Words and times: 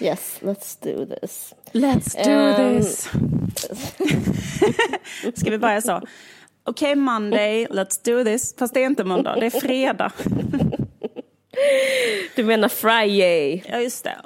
Yes, 0.00 0.38
let's 0.40 0.76
do 0.82 1.06
this. 1.06 1.54
Let's 1.72 2.24
do 2.24 2.30
Ehm. 2.30 2.80
this. 2.80 3.08
Ska 5.40 5.50
vi 5.50 5.58
börja 5.58 5.80
så? 5.80 6.02
Okej, 6.64 6.94
Monday, 6.96 7.66
let's 7.66 8.04
do 8.04 8.24
this. 8.24 8.54
Fast 8.58 8.74
det 8.74 8.82
är 8.82 8.86
inte 8.86 9.04
måndag, 9.04 9.36
det 9.40 9.46
är 9.46 9.60
fredag. 9.60 10.12
Du 12.36 12.44
menar 12.44 12.68
Friday? 12.68 13.64
Ja, 13.68 13.80
just 13.80 14.04
det. 14.04 14.16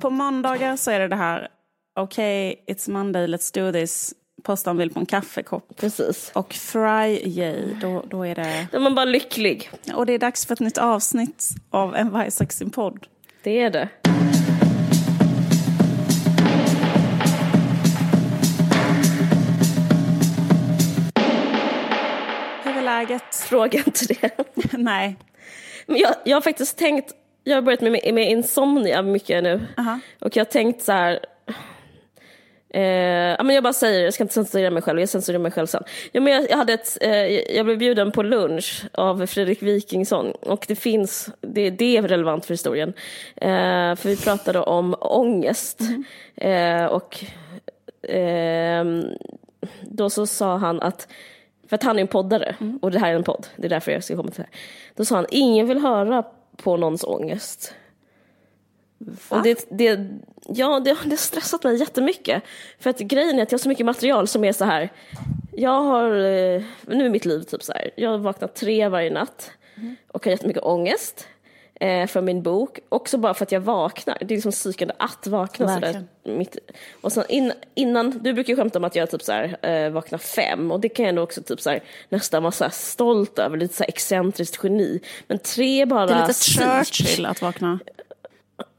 På 0.00 0.10
måndagar 0.10 0.76
så 0.76 0.90
är 0.90 1.00
det 1.00 1.08
det 1.08 1.16
här, 1.16 1.48
okej, 1.96 2.64
it's 2.66 2.90
Monday, 2.90 3.26
let's 3.26 3.54
do 3.54 3.72
this. 3.72 4.14
Postan 4.42 4.76
vill 4.76 4.90
på 4.90 5.00
en 5.00 5.06
kaffekopp. 5.06 5.76
Precis. 5.76 6.30
Och 6.34 6.54
Friday, 6.54 7.76
då, 7.80 8.04
då 8.10 8.26
är 8.26 8.34
det... 8.34 8.68
Då 8.72 8.76
är 8.78 8.82
man 8.82 8.94
bara 8.94 9.04
lycklig. 9.04 9.70
Och 9.94 10.06
det 10.06 10.12
är 10.12 10.18
dags 10.18 10.46
för 10.46 10.54
ett 10.54 10.60
nytt 10.60 10.78
avsnitt 10.78 11.48
av 11.70 11.96
En 11.96 12.30
sin 12.50 12.70
podd. 12.70 13.06
Det 13.42 13.60
är 13.60 13.70
det. 13.70 13.88
Läget? 22.98 23.34
Fråga 23.34 23.78
inte 23.86 24.06
det. 24.06 24.30
Nej. 24.78 25.16
Men 25.86 25.96
jag, 25.96 26.14
jag 26.24 26.36
har 26.36 26.40
faktiskt 26.40 26.78
tänkt, 26.78 27.14
jag 27.44 27.54
har 27.54 27.62
börjat 27.62 27.80
med, 27.80 28.14
med, 28.14 28.30
insomnia 28.30 29.02
mycket 29.02 29.42
nu. 29.42 29.66
Aha. 29.76 30.00
Och 30.20 30.36
jag 30.36 30.44
har 30.44 30.50
tänkt 30.50 30.82
så 30.82 30.92
här. 30.92 31.20
Eh, 32.70 32.82
ja, 32.82 33.42
men 33.42 33.54
jag 33.54 33.64
bara 33.64 33.72
säger 33.72 34.04
jag 34.04 34.14
ska 34.14 34.24
inte 34.24 34.34
censurera 34.34 34.70
mig 34.70 34.82
själv, 34.82 35.00
jag 35.00 35.08
censurerar 35.08 35.42
mig 35.42 35.52
själv 35.52 35.66
sen. 35.66 35.82
Ja, 36.12 36.20
men 36.20 36.32
jag, 36.32 36.50
jag, 36.50 36.56
hade 36.56 36.72
ett, 36.72 36.98
eh, 37.00 37.26
jag 37.56 37.66
blev 37.66 37.78
bjuden 37.78 38.12
på 38.12 38.22
lunch 38.22 38.84
av 38.92 39.26
Fredrik 39.26 39.62
Wikingsson 39.62 40.30
och 40.30 40.64
det 40.68 40.76
finns, 40.76 41.30
det, 41.40 41.70
det 41.70 41.96
är 41.96 42.02
relevant 42.02 42.46
för 42.46 42.54
historien. 42.54 42.92
Eh, 43.36 43.94
för 43.96 44.08
vi 44.08 44.16
pratade 44.16 44.60
om 44.60 44.96
ångest. 45.00 45.80
Eh, 46.36 46.84
och 46.84 47.24
ehm, 48.02 49.04
då 49.80 50.10
så 50.10 50.26
sa 50.26 50.56
han 50.56 50.80
att, 50.80 51.08
för 51.68 51.74
att 51.74 51.82
han 51.82 51.96
är 51.96 52.00
en 52.00 52.08
poddare 52.08 52.56
och 52.82 52.90
det 52.90 52.98
här 52.98 53.10
är 53.10 53.14
en 53.14 53.24
podd, 53.24 53.46
det 53.56 53.66
är 53.66 53.70
därför 53.70 53.92
jag 53.92 54.04
ska 54.04 54.16
komma 54.16 54.30
till 54.30 54.42
det 54.42 54.48
här. 54.52 54.60
Då 54.94 55.04
sa 55.04 55.14
han, 55.14 55.26
ingen 55.30 55.68
vill 55.68 55.78
höra 55.78 56.24
på 56.56 56.76
någons 56.76 57.04
ångest. 57.04 57.74
Och 59.28 59.42
det, 59.42 59.66
det, 59.70 60.08
ja, 60.48 60.80
det, 60.80 60.96
det 61.04 61.10
har 61.10 61.16
stressat 61.16 61.64
mig 61.64 61.76
jättemycket. 61.76 62.42
För 62.78 62.90
att 62.90 62.98
grejen 62.98 63.38
är 63.38 63.42
att 63.42 63.52
jag 63.52 63.58
har 63.58 63.62
så 63.62 63.68
mycket 63.68 63.86
material 63.86 64.28
som 64.28 64.44
är 64.44 64.52
så 64.52 64.64
här. 64.64 64.92
Jag 65.52 65.82
har, 65.82 66.10
eh, 66.10 66.62
nu 66.86 67.06
är 67.06 67.10
mitt 67.10 67.24
liv 67.24 67.40
typ 67.42 67.62
så 67.62 67.72
här. 67.72 67.90
Jag 67.96 68.10
har 68.10 68.18
vaknat 68.18 68.54
tre 68.54 68.88
varje 68.88 69.10
natt 69.10 69.50
och 70.08 70.24
har 70.24 70.30
jättemycket 70.32 70.62
ångest 70.62 71.28
eh, 71.80 72.06
för 72.06 72.20
min 72.20 72.42
bok. 72.42 72.78
Också 72.88 73.18
bara 73.18 73.34
för 73.34 73.44
att 73.44 73.52
jag 73.52 73.60
vaknar. 73.60 74.16
Det 74.20 74.34
är 74.34 74.36
liksom 74.36 74.52
psykande 74.52 74.94
att 74.98 75.26
vakna. 75.26 75.66
Verkligen. 75.66 76.08
mitt, 76.24 76.56
och 77.00 77.12
sen 77.12 77.24
in, 77.28 77.52
innan, 77.74 78.10
du 78.22 78.32
brukar 78.32 78.52
ju 78.52 78.56
skämta 78.56 78.78
om 78.78 78.84
att 78.84 78.96
jag 78.96 79.10
typ 79.10 79.22
så 79.22 79.32
här, 79.32 79.56
eh, 79.70 79.90
vaknar 79.90 80.18
fem 80.18 80.70
och 80.72 80.80
det 80.80 80.88
kan 80.88 81.04
jag 81.04 81.08
ändå 81.10 81.22
också 81.22 81.42
typ 81.42 81.60
så 81.60 81.70
här, 81.70 81.82
nästan 82.08 82.42
vara 82.42 82.52
så 82.52 82.64
här 82.64 82.70
stolt 82.70 83.38
över, 83.38 83.56
lite 83.56 83.74
så 83.74 83.82
här 83.82 83.88
excentriskt 83.88 84.60
geni. 84.64 85.00
Men 85.26 85.38
tre 85.38 85.86
bara 85.86 86.06
Det 86.06 86.12
är 86.14 86.26
lite. 86.28 86.34
Churchill 86.34 87.26
att 87.26 87.42
vakna, 87.42 87.78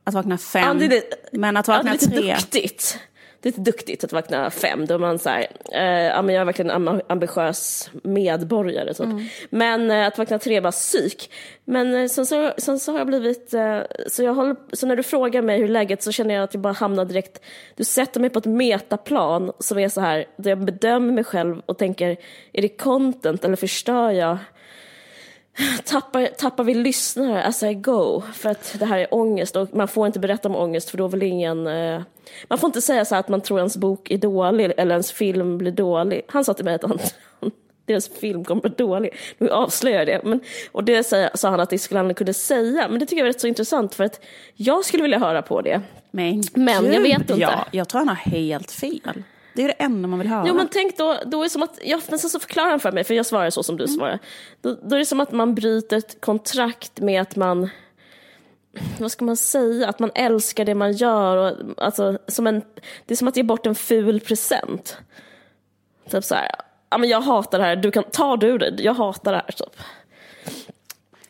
att 0.03 0.13
vakna 0.13 0.34
Ja, 0.34 0.38
fem. 0.38 0.80
det 0.80 0.86
är 0.86 0.89
lite- 0.89 1.17
men 1.31 1.58
att 1.58 1.67
Ja, 1.67 1.73
det 1.73 1.78
vakna 1.78 1.89
är 1.91 1.94
lite 1.94 2.09
tre. 2.22 2.34
duktigt. 2.36 2.97
Det 3.41 3.49
är 3.49 3.51
lite 3.51 3.71
duktigt 3.71 4.03
att 4.03 4.13
vakna 4.13 4.49
fem. 4.49 4.85
Då 4.85 4.93
är 4.93 4.99
man 4.99 5.19
så 5.19 5.29
här, 5.29 5.41
eh, 5.71 6.23
men 6.23 6.29
jag 6.29 6.41
är 6.41 6.45
verkligen 6.45 6.71
en 6.71 6.87
am- 6.87 7.01
ambitiös 7.07 7.89
medborgare. 8.03 8.93
Typ. 8.93 9.05
Mm. 9.05 9.25
Men 9.49 9.91
eh, 9.91 10.07
att 10.07 10.17
vakna 10.17 10.39
tre 10.39 10.61
bara 10.61 10.71
psyk. 10.71 11.31
Men 11.65 11.95
eh, 11.95 12.07
sen, 12.07 12.25
så, 12.25 12.53
sen 12.57 12.79
så 12.79 12.91
har 12.91 12.99
jag 12.99 13.07
blivit, 13.07 13.53
eh, 13.53 13.79
så, 14.07 14.23
jag 14.23 14.33
håller, 14.33 14.55
så 14.73 14.87
när 14.87 14.95
du 14.95 15.03
frågar 15.03 15.41
mig 15.41 15.59
hur 15.59 15.67
läget 15.67 16.03
så 16.03 16.11
känner 16.11 16.35
jag 16.35 16.43
att 16.43 16.53
jag 16.53 16.61
bara 16.61 16.73
hamnar 16.73 17.05
direkt, 17.05 17.41
du 17.75 17.83
sätter 17.83 18.19
mig 18.19 18.29
på 18.29 18.39
ett 18.39 18.45
metaplan 18.45 19.51
som 19.59 19.79
är 19.79 19.89
så 19.89 20.01
här, 20.01 20.25
där 20.37 20.49
jag 20.49 20.59
bedömer 20.59 21.13
mig 21.13 21.23
själv 21.23 21.61
och 21.65 21.77
tänker, 21.77 22.17
är 22.53 22.61
det 22.61 22.69
content 22.69 23.45
eller 23.45 23.55
förstör 23.55 24.11
jag? 24.11 24.38
Tappar, 25.84 26.25
tappar 26.25 26.64
vi 26.64 26.74
lyssnare 26.74 27.44
as 27.44 27.64
I 27.64 27.74
go 27.74 28.22
för 28.34 28.50
att 28.50 28.75
det 28.80 28.86
här 28.86 29.00
är 29.00 29.14
ångest 29.14 29.56
och 29.56 29.75
man 29.75 29.88
får 29.88 30.08
inte 30.08 30.20
berätta 30.20 30.50
om 30.50 30.56
ångest 30.56 30.90
för 30.90 30.97
då 30.97 31.08
vill 31.08 31.24
ingen 31.24 31.68
eh, 31.68 32.02
man 32.47 32.58
får 32.58 32.68
inte 32.68 32.81
säga 32.81 33.06
så 33.06 33.16
att 33.16 33.30
man 33.30 33.42
tror 33.42 33.59
ens 33.59 33.78
bok 33.78 34.12
är 34.12 34.18
dålig 34.18 34.72
eller 34.78 34.92
ens 34.92 35.12
film 35.12 35.58
blir 35.58 35.72
dålig. 35.72 36.22
Han 36.28 36.46
sa 36.46 36.53
till 36.53 36.66
mig 36.66 36.75
att 36.75 36.84
han, 36.84 37.00
deras 37.86 38.09
film 38.09 38.46
kommer 38.46 38.62
bli 38.62 38.72
dålig. 38.78 39.14
Nu 39.38 39.50
avslöjar 39.50 39.97
jag 39.97 40.08
det. 40.08 40.22
Men, 40.24 40.40
och 40.72 40.84
det 40.84 41.03
sa, 41.36 41.50
han 41.50 41.59
att 41.59 41.70
det 41.70 41.80
skulle 41.80 42.00
han 42.00 42.14
kunna 42.14 42.34
säga. 42.34 42.88
Men 42.90 43.00
det 43.00 43.06
tycker 43.06 43.18
jag 43.18 43.28
är 43.28 43.34
rätt 43.34 43.41
så 43.41 43.47
intressant 43.47 43.96
för 43.96 44.03
att 44.03 44.22
jag 44.56 44.86
skulle 44.86 45.03
vilja 45.03 45.20
höra 45.20 45.41
på 45.41 45.62
det. 45.62 45.81
Men, 46.12 46.44
Men 46.53 46.94
jag 46.94 47.02
vet 47.02 47.20
inte. 47.20 47.34
Ja, 47.34 47.66
jag 47.72 47.90
tror 47.90 48.00
han 48.00 48.08
har 48.08 48.16
helt 48.16 48.72
fel. 48.72 49.24
Det 49.59 49.64
är 49.64 49.68
det 49.68 49.74
enda 49.74 50.08
man 50.08 50.20
vill 50.20 50.28
höra. 50.28 50.47
Jo 50.47 50.53
men 50.53 50.68
tänk 50.68 50.97
då, 50.97 51.18
då 51.25 51.40
är 51.40 51.44
det 51.44 51.50
som 51.50 51.64
att, 51.64 51.80
ja, 51.84 52.00
men 52.09 52.20
sen 52.20 52.30
så 52.30 52.40
förklarar 52.40 52.70
han 52.70 52.80
för 52.80 52.92
mig, 52.92 53.03
för 53.03 53.14
jag 53.14 53.25
svarar 53.25 53.50
så 53.50 53.64
som 53.64 53.78
du 53.78 53.88
svarar. 53.88 54.20
Då, 54.62 54.78
då 54.84 54.96
är 54.96 55.00
det 55.00 55.06
som 55.06 55.20
att 55.20 55.31
man 55.31 55.56
bryter 55.56 55.97
ett 55.97 56.22
kontrakt 56.22 57.00
med 57.00 57.22
att 57.22 57.36
man, 57.36 57.70
vad 59.00 59.12
ska 59.12 59.25
man 59.25 59.38
säga, 59.38 59.90
att 59.90 60.00
man 60.00 60.12
älskar 60.16 60.66
det 60.66 60.75
man 60.75 60.94
gör. 60.94 61.38
Och, 61.38 61.84
alltså, 61.84 62.18
som 62.28 62.47
en, 62.47 62.62
det 63.06 63.14
är 63.14 63.16
som 63.16 63.28
att 63.28 63.38
ge 63.38 63.44
bort 63.44 63.66
en 63.66 63.75
ful 63.75 64.20
present. 64.20 64.97
Typ 66.09 66.24
så 66.24 66.36
här, 66.36 66.52
ja 66.90 66.97
men 66.97 67.09
jag 67.09 67.22
hatar 67.22 67.59
det 67.59 67.66
här, 67.66 67.76
du 67.76 67.91
kan, 67.91 68.03
ta 68.03 68.38
du 68.38 68.58
det, 68.58 68.84
jag 68.84 68.94
hatar 68.94 69.31
det 69.31 69.38
här 69.38 69.52
typ. 69.52 69.81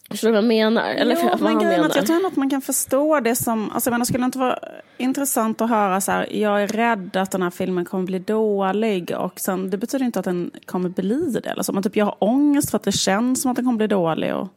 Förstår 0.10 0.28
du 0.28 0.32
vad 0.32 0.44
jag 0.44 0.48
menar? 0.48 0.90
Eller 0.90 1.16
jo, 1.16 1.30
vad 1.30 1.42
men 1.42 1.54
han 1.54 1.68
menar? 1.68 1.86
att 1.86 1.96
jag 1.96 2.06
tror 2.06 2.26
att 2.26 2.36
man 2.36 2.50
kan 2.50 2.62
förstå 2.62 3.20
det 3.20 3.36
som... 3.36 3.72
Alltså, 3.72 3.90
jag 3.90 3.92
menar, 3.92 4.06
skulle 4.06 4.24
det 4.24 4.26
inte 4.26 4.40
vara 4.40 4.60
intressant 4.98 5.62
att 5.62 5.70
höra 5.70 6.02
så 6.02 6.12
här, 6.12 6.36
jag 6.36 6.64
är 6.64 6.68
rädd 6.68 7.16
att 7.16 7.32
den 7.32 7.42
här 7.42 7.50
filmen 7.50 7.86
kommer 7.86 8.06
bli 8.06 8.20
dålig 8.20 9.12
och 9.18 9.40
sen, 9.40 9.70
det 9.70 9.78
betyder 9.78 10.06
inte 10.06 10.20
att 10.20 10.26
den 10.26 10.52
kommer 10.66 10.90
bli 10.90 11.40
det. 11.44 11.50
Eller 11.50 11.64
så. 11.64 11.74
Men 11.74 11.84
typ, 11.84 11.96
jag 11.96 12.06
har 12.06 12.16
ångest 12.20 12.70
för 12.70 12.78
att 12.78 12.84
det 12.84 12.92
känns 12.92 13.42
som 13.42 13.52
att 13.52 13.56
den 13.56 13.66
kommer 13.66 13.78
bli 13.78 13.88
dålig. 13.88 14.36
Och... 14.36 14.48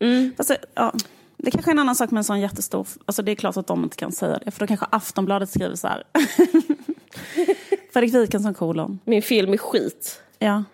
Mm. 0.00 0.32
Alltså, 0.36 0.56
ja, 0.74 0.92
det 1.36 1.50
kanske 1.50 1.70
är 1.70 1.72
en 1.72 1.78
annan 1.78 1.94
sak 1.94 2.10
med 2.10 2.18
en 2.18 2.24
sån 2.24 2.40
jättestor... 2.40 2.86
Alltså, 3.04 3.22
det 3.22 3.32
är 3.32 3.36
klart 3.36 3.56
att 3.56 3.66
de 3.66 3.84
inte 3.84 3.96
kan 3.96 4.12
säga 4.12 4.38
det, 4.44 4.50
för 4.50 4.60
då 4.60 4.66
kanske 4.66 4.86
Aftonbladet 4.90 5.50
skriver 5.50 5.76
så 5.76 5.88
här. 5.88 6.02
Fredrik 7.92 8.14
Wikingsson 8.14 8.54
kolon. 8.54 8.98
Min 9.04 9.22
film 9.22 9.52
är 9.52 9.56
skit. 9.56 10.22
Ja. 10.38 10.64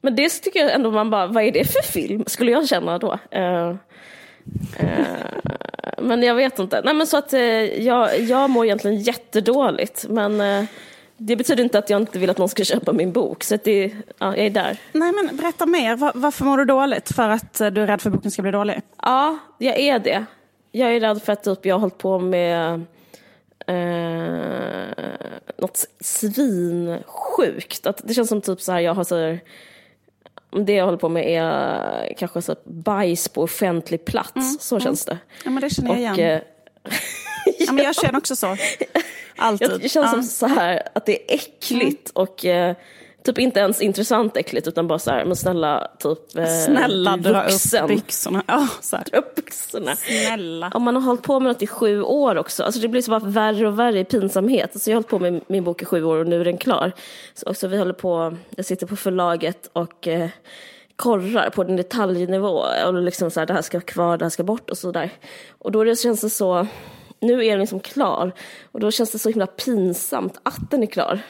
Men 0.00 0.16
det 0.16 0.28
tycker 0.28 0.60
jag 0.60 0.74
ändå 0.74 0.90
man 0.90 1.10
bara, 1.10 1.26
vad 1.26 1.44
är 1.44 1.52
det 1.52 1.64
för 1.64 1.82
film? 1.82 2.24
Skulle 2.26 2.50
jag 2.52 2.68
känna 2.68 2.98
då. 2.98 3.18
Eh, 3.30 3.68
eh, 4.78 4.96
men 5.98 6.22
jag 6.22 6.34
vet 6.34 6.58
inte. 6.58 6.80
Nej 6.84 6.94
men 6.94 7.06
så 7.06 7.16
att 7.16 7.32
eh, 7.32 7.40
jag, 7.82 8.20
jag 8.20 8.50
mår 8.50 8.64
egentligen 8.64 8.96
jättedåligt. 9.00 10.06
Men 10.08 10.66
det 11.16 11.36
betyder 11.36 11.62
inte 11.64 11.78
att 11.78 11.90
jag 11.90 12.00
inte 12.00 12.18
vill 12.18 12.30
att 12.30 12.38
någon 12.38 12.48
ska 12.48 12.64
köpa 12.64 12.92
min 12.92 13.12
bok. 13.12 13.44
Så 13.44 13.54
att 13.54 13.64
det, 13.64 13.92
ja, 14.18 14.36
jag 14.36 14.46
är 14.46 14.50
där. 14.50 14.76
Nej, 14.92 15.12
men 15.12 15.36
berätta 15.36 15.66
mer. 15.66 15.96
Va- 15.96 16.12
varför 16.14 16.44
mår 16.44 16.58
du 16.58 16.64
dåligt? 16.64 17.12
För 17.14 17.28
att 17.28 17.58
du 17.58 17.64
är 17.64 17.86
rädd 17.86 18.00
för 18.00 18.10
att 18.10 18.14
boken 18.16 18.30
ska 18.30 18.42
bli 18.42 18.50
dålig? 18.50 18.82
Ja, 19.02 19.38
jag 19.58 19.78
är 19.78 19.98
det. 19.98 20.24
Jag 20.72 20.94
är 20.96 21.00
rädd 21.00 21.22
för 21.22 21.32
att 21.32 21.44
typ, 21.44 21.66
jag 21.66 21.74
har 21.74 21.80
hållit 21.80 21.98
på 21.98 22.18
med 22.18 22.74
eh, 23.66 25.04
något 25.58 25.84
svinsjukt. 26.00 27.86
Att 27.86 28.00
det 28.04 28.14
känns 28.14 28.28
som 28.28 28.40
typ 28.40 28.60
så 28.60 28.72
här, 28.72 28.80
jag 28.80 28.94
har 28.94 29.04
så 29.04 29.16
här, 29.16 29.40
det 30.50 30.72
jag 30.72 30.84
håller 30.84 30.98
på 30.98 31.08
med 31.08 31.24
är 31.26 32.14
kanske 32.18 32.42
så 32.42 32.56
bajs 32.64 33.28
på 33.28 33.42
offentlig 33.42 34.04
plats. 34.04 34.56
så 34.60 34.80
känns 34.80 35.04
det. 35.04 35.18
Ja, 35.44 35.50
men 35.50 35.60
det 35.60 35.70
känner 35.70 35.90
jag 35.90 36.12
Och, 36.12 36.18
igen. 36.18 36.42
eh, 36.84 36.92
Ja, 37.58 37.72
men 37.72 37.84
jag 37.84 37.94
känner 37.94 38.18
också 38.18 38.36
så. 38.36 38.56
Alltid. 39.36 39.70
jag, 39.70 39.80
det 39.80 39.88
känns 39.88 40.06
ja. 40.06 40.10
som 40.12 40.22
så 40.22 40.46
här 40.46 40.82
att 40.92 41.06
det 41.06 41.32
är 41.32 41.34
äckligt 41.34 42.10
och 42.10 42.44
eh, 42.44 42.76
typ 43.24 43.38
inte 43.38 43.60
ens 43.60 43.82
intressant 43.82 44.36
äckligt 44.36 44.68
utan 44.68 44.88
bara 44.88 44.98
så 44.98 45.10
här, 45.10 45.24
men 45.24 45.36
snälla 45.36 45.90
typ 45.98 46.36
eh, 46.36 46.46
Snälla 46.46 47.16
dra 47.16 47.42
vuxen. 47.42 47.84
upp 47.84 47.88
byxorna. 47.88 48.42
Ja, 48.46 48.68
så 48.80 48.96
här. 48.96 49.04
Dra 49.04 49.18
upp 49.18 49.34
byxorna. 49.34 49.96
Snälla. 49.96 50.70
Om 50.74 50.82
man 50.82 50.94
har 50.94 51.02
hållit 51.02 51.22
på 51.22 51.40
med 51.40 51.52
något 51.52 51.62
i 51.62 51.66
sju 51.66 52.02
år 52.02 52.38
också, 52.38 52.62
alltså 52.62 52.80
det 52.80 52.88
blir 52.88 53.02
så 53.02 53.10
bara 53.10 53.20
värre 53.20 53.66
och 53.68 53.78
värre 53.78 53.98
i 54.00 54.04
pinsamhet. 54.04 54.70
Alltså 54.72 54.90
jag 54.90 54.96
har 54.96 54.98
hållit 54.98 55.08
på 55.10 55.18
med 55.18 55.40
min 55.46 55.64
bok 55.64 55.82
i 55.82 55.84
sju 55.84 56.04
år 56.04 56.16
och 56.16 56.26
nu 56.26 56.40
är 56.40 56.44
den 56.44 56.58
klar. 56.58 56.92
Så 57.34 57.50
också 57.50 57.68
vi 57.68 57.78
håller 57.78 57.92
på, 57.92 58.36
jag 58.56 58.64
sitter 58.64 58.86
på 58.86 58.96
förlaget 58.96 59.70
och 59.72 60.08
eh, 60.08 60.28
korrar 60.96 61.50
på 61.50 61.62
en 61.62 61.76
detaljnivå 61.76 62.64
och 62.86 62.94
liksom 62.94 63.30
så 63.30 63.40
här, 63.40 63.46
det 63.46 63.52
här 63.54 63.62
ska 63.62 63.80
kvar, 63.80 64.16
det 64.18 64.24
här 64.24 64.30
ska 64.30 64.42
bort 64.42 64.70
och 64.70 64.78
så 64.78 64.92
där. 64.92 65.10
Och 65.58 65.72
då 65.72 65.84
det 65.84 65.96
känns 65.96 66.20
det 66.20 66.30
så, 66.30 66.66
nu 67.20 67.46
är 67.46 67.50
den 67.50 67.60
liksom 67.60 67.80
klar 67.80 68.32
och 68.72 68.80
då 68.80 68.90
känns 68.90 69.10
det 69.12 69.18
så 69.18 69.28
himla 69.28 69.46
pinsamt 69.46 70.40
att 70.42 70.70
den 70.70 70.82
är 70.82 70.86
klar. 70.86 71.20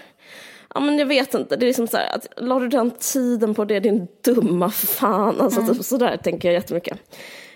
Ja 0.74 0.80
men 0.80 0.98
jag 0.98 1.06
vet 1.06 1.34
inte, 1.34 1.56
det 1.56 1.64
är 1.64 1.66
liksom 1.66 1.88
så 1.88 1.96
här, 1.96 2.16
att 2.16 2.26
la 2.36 2.58
du 2.58 2.68
den 2.68 2.90
tiden 2.90 3.54
på 3.54 3.64
det 3.64 3.80
din 3.80 4.08
dumma 4.24 4.70
fan, 4.70 5.40
alltså 5.40 5.66
typ 5.66 5.84
sådär 5.84 6.16
tänker 6.16 6.48
jag 6.48 6.54
jättemycket. 6.54 6.98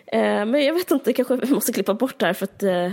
Eh, 0.07 0.45
men 0.45 0.65
jag 0.65 0.75
vet 0.75 0.91
inte, 0.91 1.13
kanske 1.13 1.37
vi 1.37 1.55
måste 1.55 1.73
klippa 1.73 1.95
bort 1.95 2.19
det 2.19 2.27
här 2.27 2.33
för 2.33 2.45
att 2.45 2.63
eh, 2.63 2.93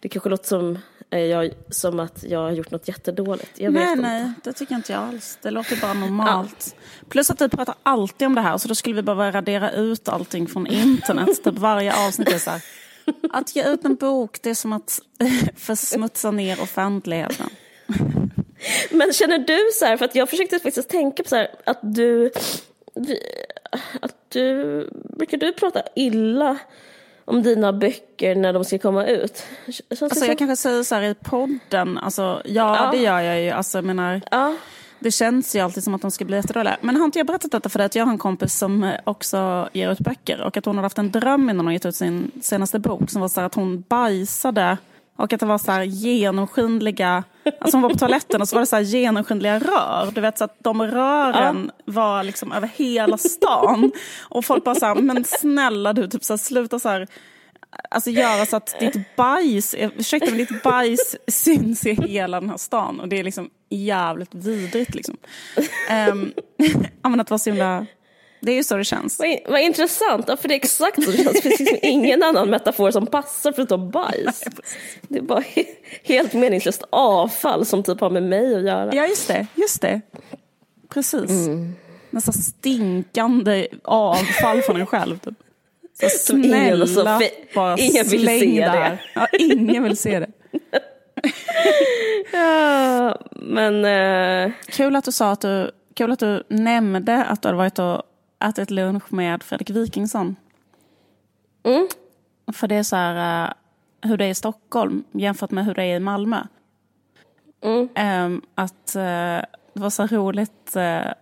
det 0.00 0.08
kanske 0.08 0.28
låter 0.28 0.46
som, 0.46 0.78
eh, 1.10 1.20
jag, 1.20 1.50
som 1.70 2.00
att 2.00 2.24
jag 2.28 2.38
har 2.38 2.50
gjort 2.50 2.70
något 2.70 2.88
jättedåligt. 2.88 3.50
Jag 3.60 3.70
vet 3.70 3.82
Nej, 3.82 3.92
inte. 3.92 4.02
nej, 4.02 4.32
det 4.44 4.52
tycker 4.52 4.74
inte 4.74 4.92
jag 4.92 5.02
alls. 5.02 5.38
Det 5.42 5.50
låter 5.50 5.80
bara 5.80 5.94
normalt. 5.94 6.76
Plus 7.08 7.30
att 7.30 7.38
du 7.38 7.48
pratar 7.48 7.74
alltid 7.82 8.26
om 8.26 8.34
det 8.34 8.40
här, 8.40 8.58
så 8.58 8.68
då 8.68 8.74
skulle 8.74 8.96
vi 8.96 9.02
bara 9.02 9.32
radera 9.32 9.70
ut 9.70 10.08
allting 10.08 10.46
från 10.46 10.66
internet. 10.66 11.44
typ 11.44 11.58
varje 11.58 12.06
avsnitt 12.06 12.32
är 12.32 12.38
så 12.38 12.50
här. 12.50 12.62
Att 13.30 13.56
ge 13.56 13.72
ut 13.72 13.84
en 13.84 13.94
bok, 13.94 14.38
det 14.42 14.50
är 14.50 14.54
som 14.54 14.72
att 14.72 15.00
försmutsa 15.56 16.30
ner 16.30 16.62
offentligheten. 16.62 17.50
Men 18.90 19.12
känner 19.12 19.38
du 19.38 19.58
så 19.74 19.84
här, 19.84 19.96
för 19.96 20.04
att 20.04 20.14
jag 20.14 20.30
försökte 20.30 20.58
faktiskt 20.58 20.88
tänka 20.88 21.22
på 21.22 21.28
så 21.28 21.36
här, 21.36 21.48
att 21.64 21.78
du, 21.82 22.30
att 24.00 24.14
du, 24.28 24.88
brukar 24.92 25.38
du 25.38 25.52
prata 25.52 25.82
illa 25.94 26.58
om 27.24 27.42
dina 27.42 27.72
böcker 27.72 28.34
när 28.34 28.52
de 28.52 28.64
ska 28.64 28.78
komma 28.78 29.06
ut? 29.06 29.44
Alltså 30.00 30.24
jag 30.24 30.38
kanske 30.38 30.56
säger 30.56 30.82
så 30.82 30.94
här 30.94 31.02
i 31.02 31.14
podden, 31.14 31.98
alltså 31.98 32.42
ja, 32.44 32.76
ja. 32.84 32.90
det 32.90 32.98
gör 32.98 33.20
jag 33.20 33.40
ju, 33.42 33.50
alltså 33.50 33.78
jag 33.78 33.84
menar, 33.84 34.20
ja. 34.30 34.56
det 34.98 35.10
känns 35.10 35.56
ju 35.56 35.60
alltid 35.60 35.84
som 35.84 35.94
att 35.94 36.02
de 36.02 36.10
ska 36.10 36.24
bli 36.24 36.36
jättedåliga. 36.36 36.76
Men 36.80 36.96
har 36.96 37.04
inte 37.04 37.18
jag 37.18 37.26
berättat 37.26 37.50
detta 37.50 37.68
för 37.68 37.78
dig 37.78 37.86
att 37.86 37.94
jag 37.94 38.04
har 38.04 38.12
en 38.12 38.18
kompis 38.18 38.54
som 38.58 38.92
också 39.04 39.68
ger 39.72 39.92
ut 39.92 39.98
böcker 39.98 40.40
och 40.40 40.56
att 40.56 40.64
hon 40.64 40.76
hade 40.76 40.86
haft 40.86 40.98
en 40.98 41.10
dröm 41.10 41.50
innan 41.50 41.66
hon 41.66 41.72
gett 41.72 41.86
ut 41.86 41.96
sin 41.96 42.30
senaste 42.42 42.78
bok 42.78 43.10
som 43.10 43.20
var 43.20 43.28
så 43.28 43.40
här 43.40 43.46
att 43.46 43.54
hon 43.54 43.84
bajsade 43.88 44.76
och 45.18 45.32
att 45.32 45.40
det 45.40 45.46
var 45.46 45.58
så 45.58 45.72
här 45.72 45.82
genomskinliga, 45.82 47.24
alltså 47.60 47.76
hon 47.76 47.82
var 47.82 47.90
på 47.90 47.98
toaletten 47.98 48.40
och 48.40 48.48
så 48.48 48.56
var 48.56 48.60
det 48.60 48.66
så 48.66 48.76
här 48.76 48.82
genomskinliga 48.82 49.58
rör. 49.58 50.10
Du 50.14 50.20
vet 50.20 50.38
så 50.38 50.44
att 50.44 50.56
de 50.58 50.82
rören 50.82 51.70
ja. 51.76 51.92
var 51.92 52.22
liksom 52.22 52.52
över 52.52 52.70
hela 52.76 53.18
stan. 53.18 53.92
Och 54.20 54.44
folk 54.44 54.64
bara 54.64 54.74
så 54.74 54.86
här, 54.86 54.94
men 54.94 55.24
snälla 55.24 55.92
du, 55.92 56.08
typ 56.08 56.24
så 56.24 56.32
här, 56.32 56.38
sluta 56.38 56.78
så 56.78 56.88
här, 56.88 57.06
alltså 57.90 58.10
göra 58.10 58.46
så 58.46 58.56
att 58.56 58.80
ditt 58.80 59.16
bajs, 59.16 59.74
ursäkta 59.78 60.30
men 60.30 60.38
ditt 60.38 60.62
bajs 60.62 61.16
syns 61.28 61.86
i 61.86 61.92
hela 61.92 62.40
den 62.40 62.50
här 62.50 62.56
stan. 62.56 63.00
Och 63.00 63.08
det 63.08 63.18
är 63.18 63.24
liksom 63.24 63.50
jävligt 63.70 64.34
vidrigt 64.34 64.94
liksom. 64.94 65.16
Um, 66.08 66.32
att 67.02 67.26
det 67.26 67.30
var 67.30 67.38
så 67.38 67.50
himla 67.50 67.86
det 68.40 68.52
är 68.52 68.56
ju 68.56 68.64
så 68.64 68.76
det 68.76 68.84
känns. 68.84 69.18
Vad, 69.18 69.38
vad 69.46 69.60
intressant, 69.60 70.24
ja, 70.28 70.36
för 70.36 70.48
det 70.48 70.54
är 70.54 70.56
exakt 70.56 71.04
så 71.04 71.10
det 71.10 71.16
känns. 71.16 71.32
Det 71.32 71.42
finns 71.42 71.60
liksom 71.60 71.78
ingen 71.82 72.22
annan 72.22 72.50
metafor 72.50 72.90
som 72.90 73.06
passar 73.06 73.52
förutom 73.52 73.90
bajs. 73.90 74.44
Det 75.02 75.18
är 75.18 75.22
bara 75.22 75.44
helt 76.02 76.32
meningslöst 76.32 76.84
avfall 76.90 77.66
som 77.66 77.82
typ 77.82 78.00
har 78.00 78.10
med 78.10 78.22
mig 78.22 78.56
att 78.56 78.62
göra. 78.62 78.94
Ja, 78.94 79.06
just 79.06 79.28
det. 79.28 79.46
Just 79.54 79.82
det. 79.82 80.00
Precis. 80.88 81.30
Mm. 81.30 81.72
Nästan 82.10 82.34
stinkande 82.34 83.66
avfall 83.84 84.62
från 84.62 84.76
en 84.76 84.86
själv. 84.86 85.18
Typ. 85.18 85.34
Så 86.00 86.08
snälla, 86.32 86.86
så 86.86 87.04
bara 87.54 87.78
ingen 87.78 88.06
vill 88.06 88.26
se 88.26 88.60
där. 88.64 88.90
det. 88.90 88.98
Ja, 89.14 89.26
ingen 89.38 89.82
vill 89.82 89.96
se 89.96 90.20
det. 90.20 90.28
ja, 92.32 93.20
men... 93.32 93.84
Uh... 93.84 94.52
Kul 94.66 94.96
att 94.96 95.04
du 95.04 95.12
sa 95.12 95.30
att 95.30 95.40
du, 95.40 95.70
kul 95.94 96.12
att 96.12 96.18
du 96.18 96.42
nämnde 96.48 97.24
att 97.24 97.42
du 97.42 97.48
hade 97.48 97.58
varit 97.58 97.78
och 97.78 98.02
ätit 98.44 98.70
lunch 98.70 99.12
med 99.12 99.42
Fredrik 99.42 99.70
Wikingsson. 99.70 100.36
Mm. 101.62 101.88
För 102.52 102.68
det 102.68 102.74
är 102.74 102.82
så 102.82 102.96
här 102.96 103.44
uh, 103.44 103.52
hur 104.00 104.16
det 104.16 104.24
är 104.24 104.30
i 104.30 104.34
Stockholm 104.34 105.04
jämfört 105.12 105.50
med 105.50 105.64
hur 105.64 105.74
det 105.74 105.84
är 105.84 105.96
i 105.96 106.00
Malmö. 106.00 106.42
Mm. 107.60 107.88
Um, 108.26 108.42
att 108.54 108.94
uh, 108.96 109.42
det 109.72 109.80
var 109.80 109.90
så 109.90 110.06
roligt. 110.06 110.76
Uh, 110.76 111.12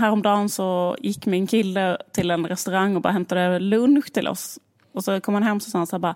häromdagen 0.00 0.48
så 0.48 0.96
gick 0.98 1.26
min 1.26 1.46
kille 1.46 1.98
till 2.12 2.30
en 2.30 2.46
restaurang 2.46 2.96
och 2.96 3.02
bara 3.02 3.12
hämtade 3.12 3.58
lunch 3.58 4.12
till 4.12 4.28
oss. 4.28 4.58
Och 4.92 5.04
så 5.04 5.20
kom 5.20 5.34
han 5.34 5.42
hem 5.42 5.56
och 5.56 5.62
sa 5.62 5.78
han 5.78 5.86
så 5.86 5.96
här 5.96 6.00
bara, 6.00 6.14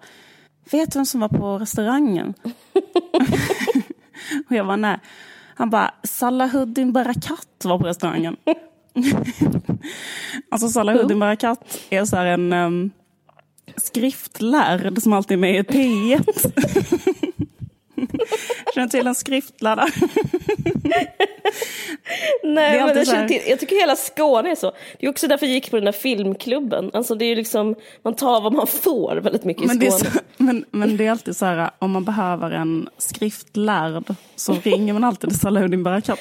vet 0.70 0.93
du 0.93 0.99
vem 0.99 1.06
som 1.06 1.20
var 1.20 1.28
på 1.28 1.58
restaurangen? 1.58 2.35
och 4.49 4.56
jag 4.56 4.64
var 4.64 4.76
nej. 4.76 4.99
Han 5.55 5.70
bara, 5.70 5.94
Salahuddin 6.02 6.93
Barakat 6.93 7.64
var 7.64 7.78
på 7.78 7.87
restaurangen. 7.87 8.37
alltså 10.50 10.68
Salahuddin 10.68 11.18
Barakat 11.18 11.78
är 11.90 12.04
så 12.04 12.16
en 12.16 12.52
um, 12.52 12.90
skriftlärd 13.76 15.02
som 15.02 15.12
alltid 15.12 15.34
är 15.34 15.40
med 15.40 15.54
i 15.54 15.62
P1. 15.62 16.52
Känner 18.74 18.88
till 18.88 19.06
en 19.06 19.14
skriftlärda? 19.14 19.88
Nej, 22.42 22.80
men 22.80 22.96
jag, 22.96 23.06
känner 23.06 23.28
till, 23.28 23.42
jag 23.46 23.60
tycker 23.60 23.76
hela 23.80 23.96
Skåne 23.96 24.50
är 24.50 24.54
så. 24.54 24.72
Det 24.98 25.06
är 25.06 25.10
också 25.10 25.28
därför 25.28 25.46
jag 25.46 25.54
gick 25.54 25.70
på 25.70 25.76
den 25.76 25.84
där 25.84 25.92
filmklubben. 25.92 26.90
Alltså 26.94 27.14
det 27.14 27.24
är 27.24 27.36
liksom, 27.36 27.74
man 28.02 28.14
tar 28.14 28.40
vad 28.40 28.52
man 28.52 28.66
får 28.66 29.16
väldigt 29.16 29.44
mycket 29.44 29.66
men 29.66 29.82
i 29.82 29.90
Skåne. 29.90 30.10
Så, 30.10 30.20
men, 30.36 30.64
men 30.70 30.96
det 30.96 31.06
är 31.06 31.10
alltid 31.10 31.36
så 31.36 31.46
här, 31.46 31.70
om 31.78 31.90
man 31.90 32.04
behöver 32.04 32.50
en 32.50 32.88
skriftlärd 32.98 34.14
så 34.36 34.54
ringer 34.54 34.92
man 34.92 35.04
alltid 35.04 35.30
till 35.30 35.38
Salahuddin 35.38 35.82
Barakat. 35.82 36.20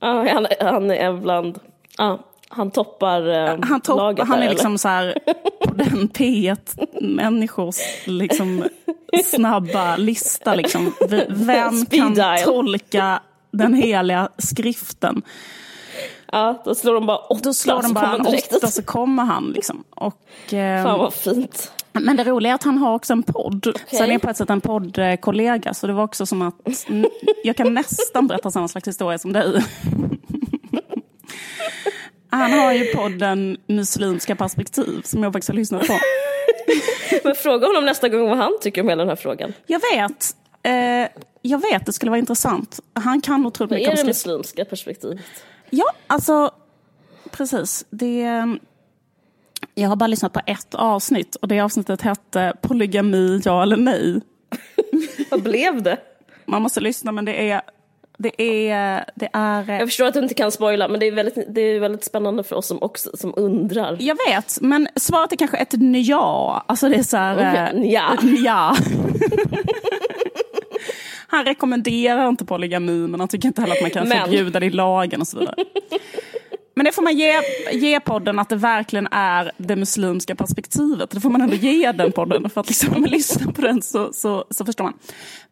Ja, 0.00 0.28
han, 0.32 0.46
han 0.60 0.90
är 0.90 1.12
bland, 1.12 1.58
ja, 1.98 2.18
han 2.48 2.70
toppar 2.70 3.28
eh, 3.28 3.58
han 3.62 3.80
topp, 3.80 3.96
laget 3.96 4.28
Han 4.28 4.38
är 4.38 4.42
där, 4.42 4.50
liksom 4.50 4.78
så 4.78 4.88
här, 4.88 5.18
på 5.66 5.74
den 5.74 6.08
P1-människors 6.08 7.76
liksom, 8.06 8.64
snabba 9.24 9.96
lista. 9.96 10.54
Liksom. 10.54 10.94
Vem 11.28 11.86
kan 11.86 12.16
tolka 12.44 13.20
den 13.50 13.74
heliga 13.74 14.28
skriften? 14.38 15.22
Ja, 16.32 16.62
då 16.64 16.74
slår 16.74 16.94
de 16.94 17.06
bara 17.06 17.18
åtta 17.18 17.40
då 17.42 17.54
slår 17.54 17.82
de 17.82 17.94
bara 17.94 18.24
så 18.24 18.56
åtta 18.56 18.66
så 18.66 18.82
kommer 18.82 19.24
han. 19.24 19.52
Liksom. 19.54 19.84
Och, 19.90 20.54
eh, 20.54 20.84
Fan 20.84 20.98
vad 20.98 21.14
fint. 21.14 21.72
Men 21.92 22.16
det 22.16 22.24
roliga 22.24 22.52
är 22.52 22.54
att 22.54 22.62
han 22.62 22.78
har 22.78 22.94
också 22.94 23.12
en 23.12 23.22
podd. 23.22 23.66
Okay. 23.66 23.82
Så 23.90 24.02
han 24.02 24.10
är 24.10 24.18
på 24.18 24.30
ett 24.30 24.36
sätt 24.36 24.50
en 24.50 24.60
poddkollega. 24.60 25.74
Så 25.74 25.86
det 25.86 25.92
var 25.92 26.04
också 26.04 26.26
som 26.26 26.42
att, 26.42 26.86
jag 27.44 27.56
kan 27.56 27.74
nästan 27.74 28.26
berätta 28.26 28.50
samma 28.50 28.68
slags 28.68 28.88
historia 28.88 29.18
som 29.18 29.32
dig. 29.32 29.64
Han 32.32 32.52
har 32.52 32.72
ju 32.72 32.84
podden 32.84 33.56
Muslimska 33.66 34.36
perspektiv 34.36 35.02
som 35.04 35.22
jag 35.22 35.32
faktiskt 35.32 35.48
har 35.48 35.56
lyssnat 35.56 35.86
på. 35.86 35.98
Men 37.24 37.34
fråga 37.34 37.66
honom 37.66 37.84
nästa 37.84 38.08
gång 38.08 38.28
vad 38.28 38.38
han 38.38 38.58
tycker 38.60 38.80
om 38.80 38.88
hela 38.88 39.02
den 39.02 39.08
här 39.08 39.16
frågan. 39.16 39.52
Jag 39.66 39.80
vet. 39.94 40.36
Eh, 40.62 41.22
jag 41.42 41.60
vet, 41.60 41.86
det 41.86 41.92
skulle 41.92 42.10
vara 42.10 42.18
intressant. 42.18 42.80
Han 42.94 43.20
kan 43.20 43.46
otroligt 43.46 43.70
mycket 43.70 43.88
om... 43.88 43.92
Vad 43.92 43.98
är 43.98 44.02
det 44.02 44.08
muslimska 44.08 44.64
perspektivet? 44.64 45.20
Ja, 45.70 45.84
alltså 46.06 46.50
precis. 47.30 47.84
Det, 47.90 48.42
jag 49.74 49.88
har 49.88 49.96
bara 49.96 50.06
lyssnat 50.06 50.32
på 50.32 50.40
ett 50.46 50.74
avsnitt 50.74 51.34
och 51.34 51.48
det 51.48 51.60
avsnittet 51.60 52.00
hette 52.00 52.52
Polygami, 52.62 53.40
ja 53.44 53.62
eller 53.62 53.76
nej. 53.76 54.20
vad 55.30 55.42
blev 55.42 55.82
det? 55.82 55.98
Man 56.44 56.62
måste 56.62 56.80
lyssna 56.80 57.12
men 57.12 57.24
det 57.24 57.50
är 57.50 57.62
det 58.18 58.42
är, 58.70 59.04
det 59.14 59.28
är... 59.32 59.70
Jag 59.78 59.88
förstår 59.88 60.06
att 60.06 60.14
du 60.14 60.20
inte 60.20 60.34
kan 60.34 60.52
spoila, 60.52 60.88
men 60.88 61.00
det 61.00 61.06
är 61.06 61.12
väldigt, 61.12 61.54
det 61.54 61.60
är 61.60 61.80
väldigt 61.80 62.04
spännande 62.04 62.44
för 62.44 62.56
oss 62.56 62.66
som, 62.66 62.82
också, 62.82 63.16
som 63.16 63.34
undrar. 63.36 63.96
Jag 64.00 64.18
vet, 64.28 64.58
men 64.60 64.88
svaret 64.96 65.32
är 65.32 65.36
kanske 65.36 65.56
ett 65.56 65.72
nja. 65.72 66.62
Alltså 66.66 66.88
det 66.88 66.96
är 66.96 67.02
så 67.02 67.16
här... 67.16 67.36
Okay, 67.36 67.80
nja. 67.80 68.18
nja. 68.22 68.76
Han 71.26 71.44
rekommenderar 71.44 72.28
inte 72.28 72.44
polygami, 72.44 73.08
men 73.08 73.20
han 73.20 73.28
tycker 73.28 73.48
inte 73.48 73.60
heller 73.60 73.74
att 73.74 73.82
man 73.82 73.90
kan 73.90 74.08
men. 74.08 74.24
förbjuda 74.24 74.60
det 74.60 74.66
i 74.66 74.70
lagen 74.70 75.20
och 75.20 75.26
så 75.26 75.38
vidare. 75.38 75.54
Men 76.74 76.84
det 76.84 76.92
får 76.92 77.02
man 77.02 77.18
ge, 77.18 77.32
ge 77.72 78.00
podden 78.00 78.38
att 78.38 78.48
det 78.48 78.56
verkligen 78.56 79.08
är 79.10 79.52
det 79.56 79.76
muslimska 79.76 80.34
perspektivet. 80.34 81.10
Det 81.10 81.20
får 81.20 81.30
man 81.30 81.40
ändå 81.40 81.54
ge 81.54 81.92
den 81.92 82.12
podden. 82.12 82.50
För 82.50 82.60
att 82.60 82.68
liksom, 82.68 82.94
om 82.94 83.00
man 83.00 83.10
lyssnar 83.10 83.52
på 83.52 83.60
den 83.60 83.82
så, 83.82 84.12
så, 84.12 84.44
så 84.50 84.64
förstår 84.64 84.84
man. 84.84 84.94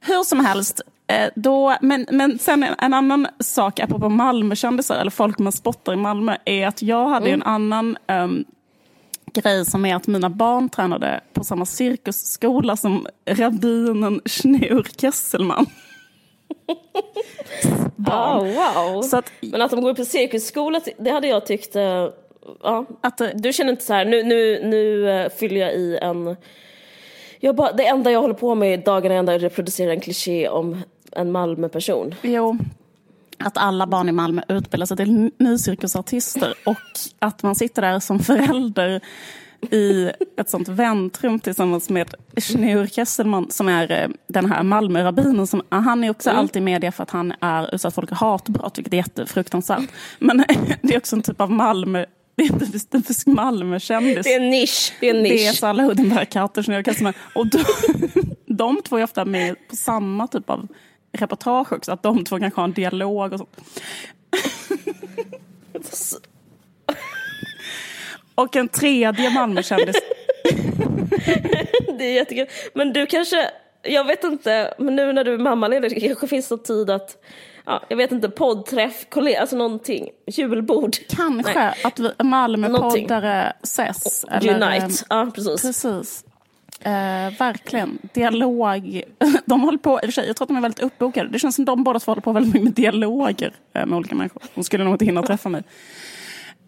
Hur 0.00 0.24
som 0.24 0.40
helst, 0.40 0.80
eh, 1.06 1.28
då, 1.36 1.76
men, 1.82 2.06
men 2.10 2.38
sen 2.38 2.62
en 2.62 2.94
annan 2.94 3.26
sak 3.40 3.80
apropå 3.80 4.08
Malmökändisar, 4.08 4.96
eller 4.96 5.10
folk 5.10 5.38
man 5.38 5.52
spottar 5.52 5.92
i 5.92 5.96
Malmö, 5.96 6.36
är 6.44 6.66
att 6.66 6.82
jag 6.82 7.08
hade 7.08 7.28
mm. 7.28 7.40
en 7.40 7.46
annan 7.46 7.96
um, 8.08 8.44
grej 9.34 9.64
som 9.64 9.84
är 9.84 9.96
att 9.96 10.06
mina 10.06 10.30
barn 10.30 10.68
tränade 10.68 11.20
på 11.32 11.44
samma 11.44 11.66
cirkusskola 11.66 12.76
som 12.76 13.06
rabbinen 13.26 14.20
Schneur 14.24 14.86
Kesselman. 15.00 15.66
Barn. 17.96 18.38
Oh, 18.38 18.92
wow. 18.92 19.02
Så 19.02 19.16
att, 19.16 19.32
Men 19.40 19.62
att 19.62 19.70
de 19.70 19.80
går 19.80 19.94
på 19.94 20.04
cirkusskola, 20.04 20.80
det 20.98 21.10
hade 21.10 21.26
jag 21.26 21.46
tyckt... 21.46 21.76
Uh, 21.76 22.08
ja. 22.62 22.86
att, 23.00 23.20
du 23.34 23.52
känner 23.52 23.70
inte 23.72 23.84
så 23.84 23.94
här, 23.94 24.04
nu, 24.04 24.22
nu, 24.22 24.60
nu 24.64 25.02
uh, 25.02 25.28
fyller 25.28 25.60
jag 25.60 25.74
i 25.74 25.98
en... 26.02 26.36
Jag 27.40 27.56
bara, 27.56 27.72
det 27.72 27.86
enda 27.86 28.10
jag 28.10 28.20
håller 28.20 28.34
på 28.34 28.54
med 28.54 28.84
dagarna 28.84 29.14
är 29.14 29.36
att 29.36 29.42
reproducera 29.42 29.92
en 29.92 30.00
kliché 30.00 30.48
om 30.48 30.82
en 31.12 31.32
Malmö-person. 31.32 32.14
Jo, 32.22 32.58
att 33.38 33.58
alla 33.58 33.86
barn 33.86 34.08
i 34.08 34.12
Malmö 34.12 34.42
utbildar 34.48 34.86
sig 34.86 34.96
till 34.96 35.30
nycirkusartister 35.38 36.54
och 36.66 36.76
att 37.18 37.42
man 37.42 37.54
sitter 37.54 37.82
där 37.82 38.00
som 38.00 38.18
förälder 38.18 39.00
i 39.70 40.10
ett 40.36 40.50
sånt 40.50 40.68
väntrum 40.68 41.40
tillsammans 41.40 41.90
med 41.90 42.14
Schneur 42.36 42.86
Kesselman 42.86 43.50
som 43.50 43.68
är 43.68 43.92
eh, 43.92 44.08
den 44.26 44.52
här 44.52 44.62
Malmö-rabbinen. 44.62 45.46
Som, 45.46 45.62
han 45.68 46.04
är 46.04 46.10
också 46.10 46.30
mm. 46.30 46.40
alltid 46.40 46.62
i 46.62 46.64
media 46.64 46.92
för 46.92 47.02
att 47.02 47.10
han 47.10 47.34
är 47.40 47.74
utsatt 47.74 47.94
för 47.94 48.14
hatbrott, 48.14 48.78
vilket 48.78 48.92
är 48.92 48.96
jättefruktansvärt. 48.96 49.90
Men 50.18 50.44
det 50.82 50.94
är 50.94 50.98
också 50.98 51.16
en 51.16 51.22
typ 51.22 51.40
av 51.40 51.50
Malmö 51.50 52.04
det 52.36 52.44
är 52.44 52.52
en 52.52 53.02
typisk 53.02 53.26
Malmökändis. 53.26 54.26
Det 54.26 54.34
är 54.34 54.40
en 54.40 54.50
nisch. 54.50 54.92
Det 55.00 55.10
är 55.10 55.14
en 55.14 55.22
nisch. 55.22 55.32
Det 55.32 55.46
är 55.46 55.52
Salla 55.52 55.82
Udenberg-katter 55.82 56.60
och 56.60 56.64
Schneur 56.64 56.82
Kesselman. 56.82 57.14
Och 57.34 57.46
de, 57.46 57.64
de 58.46 58.82
två 58.82 58.98
är 58.98 59.04
ofta 59.04 59.24
med 59.24 59.56
på 59.68 59.76
samma 59.76 60.26
typ 60.26 60.50
av 60.50 60.68
reportage 61.12 61.72
också. 61.72 61.92
Att 61.92 62.02
de 62.02 62.24
två 62.24 62.38
kanske 62.38 62.60
har 62.60 62.64
en 62.64 62.72
dialog 62.72 63.32
och 63.32 63.38
sånt. 63.38 63.60
Och 68.34 68.56
en 68.56 68.68
tredje 68.68 69.30
Malmökändis. 69.30 69.96
det 71.98 72.04
är 72.04 72.12
jättekul. 72.12 72.46
Men 72.74 72.92
du 72.92 73.06
kanske, 73.06 73.50
jag 73.82 74.04
vet 74.04 74.24
inte, 74.24 74.74
men 74.78 74.96
nu 74.96 75.12
när 75.12 75.24
du 75.24 75.34
är 75.34 75.38
mammaledig 75.38 76.06
kanske 76.06 76.26
finns 76.26 76.46
så 76.46 76.56
tid 76.56 76.90
att 76.90 77.16
Ja, 77.66 77.82
jag 77.88 77.96
vet 77.96 78.12
inte, 78.12 78.28
poddträff, 78.28 79.06
kollega, 79.08 79.40
alltså 79.40 79.56
någonting, 79.56 80.08
julbord. 80.26 80.96
Kanske 81.08 81.54
Nej. 81.54 81.74
att 81.84 81.98
vi 81.98 82.24
Malmöpoddare 82.24 83.52
ses. 83.62 84.24
Eller, 84.24 84.54
Unite, 84.54 85.04
ja 85.08 85.30
precis. 85.34 85.62
Precis. 85.62 86.24
Eh, 86.80 87.38
verkligen. 87.38 87.98
Dialog. 88.12 89.02
De 89.44 89.60
håller 89.60 89.78
på, 89.78 89.90
i 89.90 89.96
och 89.96 90.04
för 90.04 90.12
sig, 90.12 90.26
jag 90.26 90.36
tror 90.36 90.44
att 90.44 90.48
de 90.48 90.56
är 90.56 90.60
väldigt 90.60 90.82
uppbokade. 90.82 91.28
Det 91.28 91.38
känns 91.38 91.56
som 91.56 91.64
de 91.64 91.84
båda 91.84 92.00
håller 92.06 92.22
på 92.22 92.32
väldigt 92.32 92.52
mycket 92.52 92.64
med 92.64 92.72
dialoger 92.72 93.52
eh, 93.72 93.86
med 93.86 93.96
olika 93.96 94.14
människor. 94.14 94.42
De 94.54 94.64
skulle 94.64 94.84
nog 94.84 94.94
inte 94.94 95.04
hinna 95.04 95.22
träffa 95.22 95.48
mig. 95.48 95.62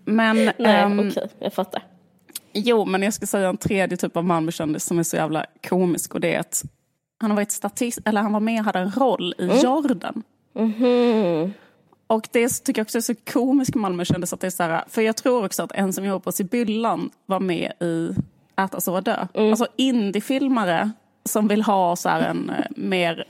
Men, 0.05 0.51
Nej, 0.59 0.85
um, 0.85 0.99
okej, 0.99 1.11
okay, 1.11 1.29
jag 1.39 1.53
fattar. 1.53 1.83
Jo, 2.53 2.85
men 2.85 3.03
jag 3.03 3.15
ska 3.15 3.27
säga 3.27 3.49
en 3.49 3.57
tredje 3.57 3.97
typ 3.97 4.17
av 4.17 4.25
Malmökändis 4.25 4.85
som 4.85 4.99
är 4.99 5.03
så 5.03 5.17
jävla 5.17 5.47
komisk 5.69 6.15
och 6.15 6.21
det 6.21 6.35
är 6.35 6.41
att 6.41 6.63
han 7.21 7.31
har 7.31 7.37
varit 7.37 7.53
statist, 7.53 7.99
eller 8.05 8.21
han 8.23 8.33
var 8.33 8.41
med 8.41 8.61
och 8.61 8.65
hade 8.65 8.79
en 8.79 8.91
roll 8.91 9.35
i 9.39 9.45
mm. 9.45 9.59
Jordan. 9.59 10.23
Mm 10.55 10.73
-hmm. 10.73 11.51
Och 12.07 12.29
det 12.33 12.49
tycker 12.49 12.81
jag 12.81 12.85
också 12.85 12.99
är 12.99 13.03
så 13.03 13.15
komiskt 13.15 13.75
Malmökändis 13.75 14.33
att 14.33 14.41
det 14.41 14.47
är 14.47 14.51
så 14.51 14.63
här, 14.63 14.85
för 14.89 15.03
jag 15.03 15.17
tror 15.17 15.45
också 15.45 15.63
att 15.63 15.73
en 15.73 15.93
som 15.93 16.05
jobbar 16.05 16.21
på 16.21 16.33
Sibyllan 16.33 17.11
var 17.27 17.41
med 17.41 17.73
i 17.81 18.15
Äta, 18.57 18.81
sova, 18.81 19.01
dö. 19.01 19.27
Mm. 19.35 19.51
Alltså 19.51 19.67
indiefilmare 19.77 20.91
som 21.25 21.49
vill 21.49 21.63
ha 21.63 21.97
så 21.97 22.09
en 22.09 22.51
eh, 22.51 22.65
mer 22.77 23.25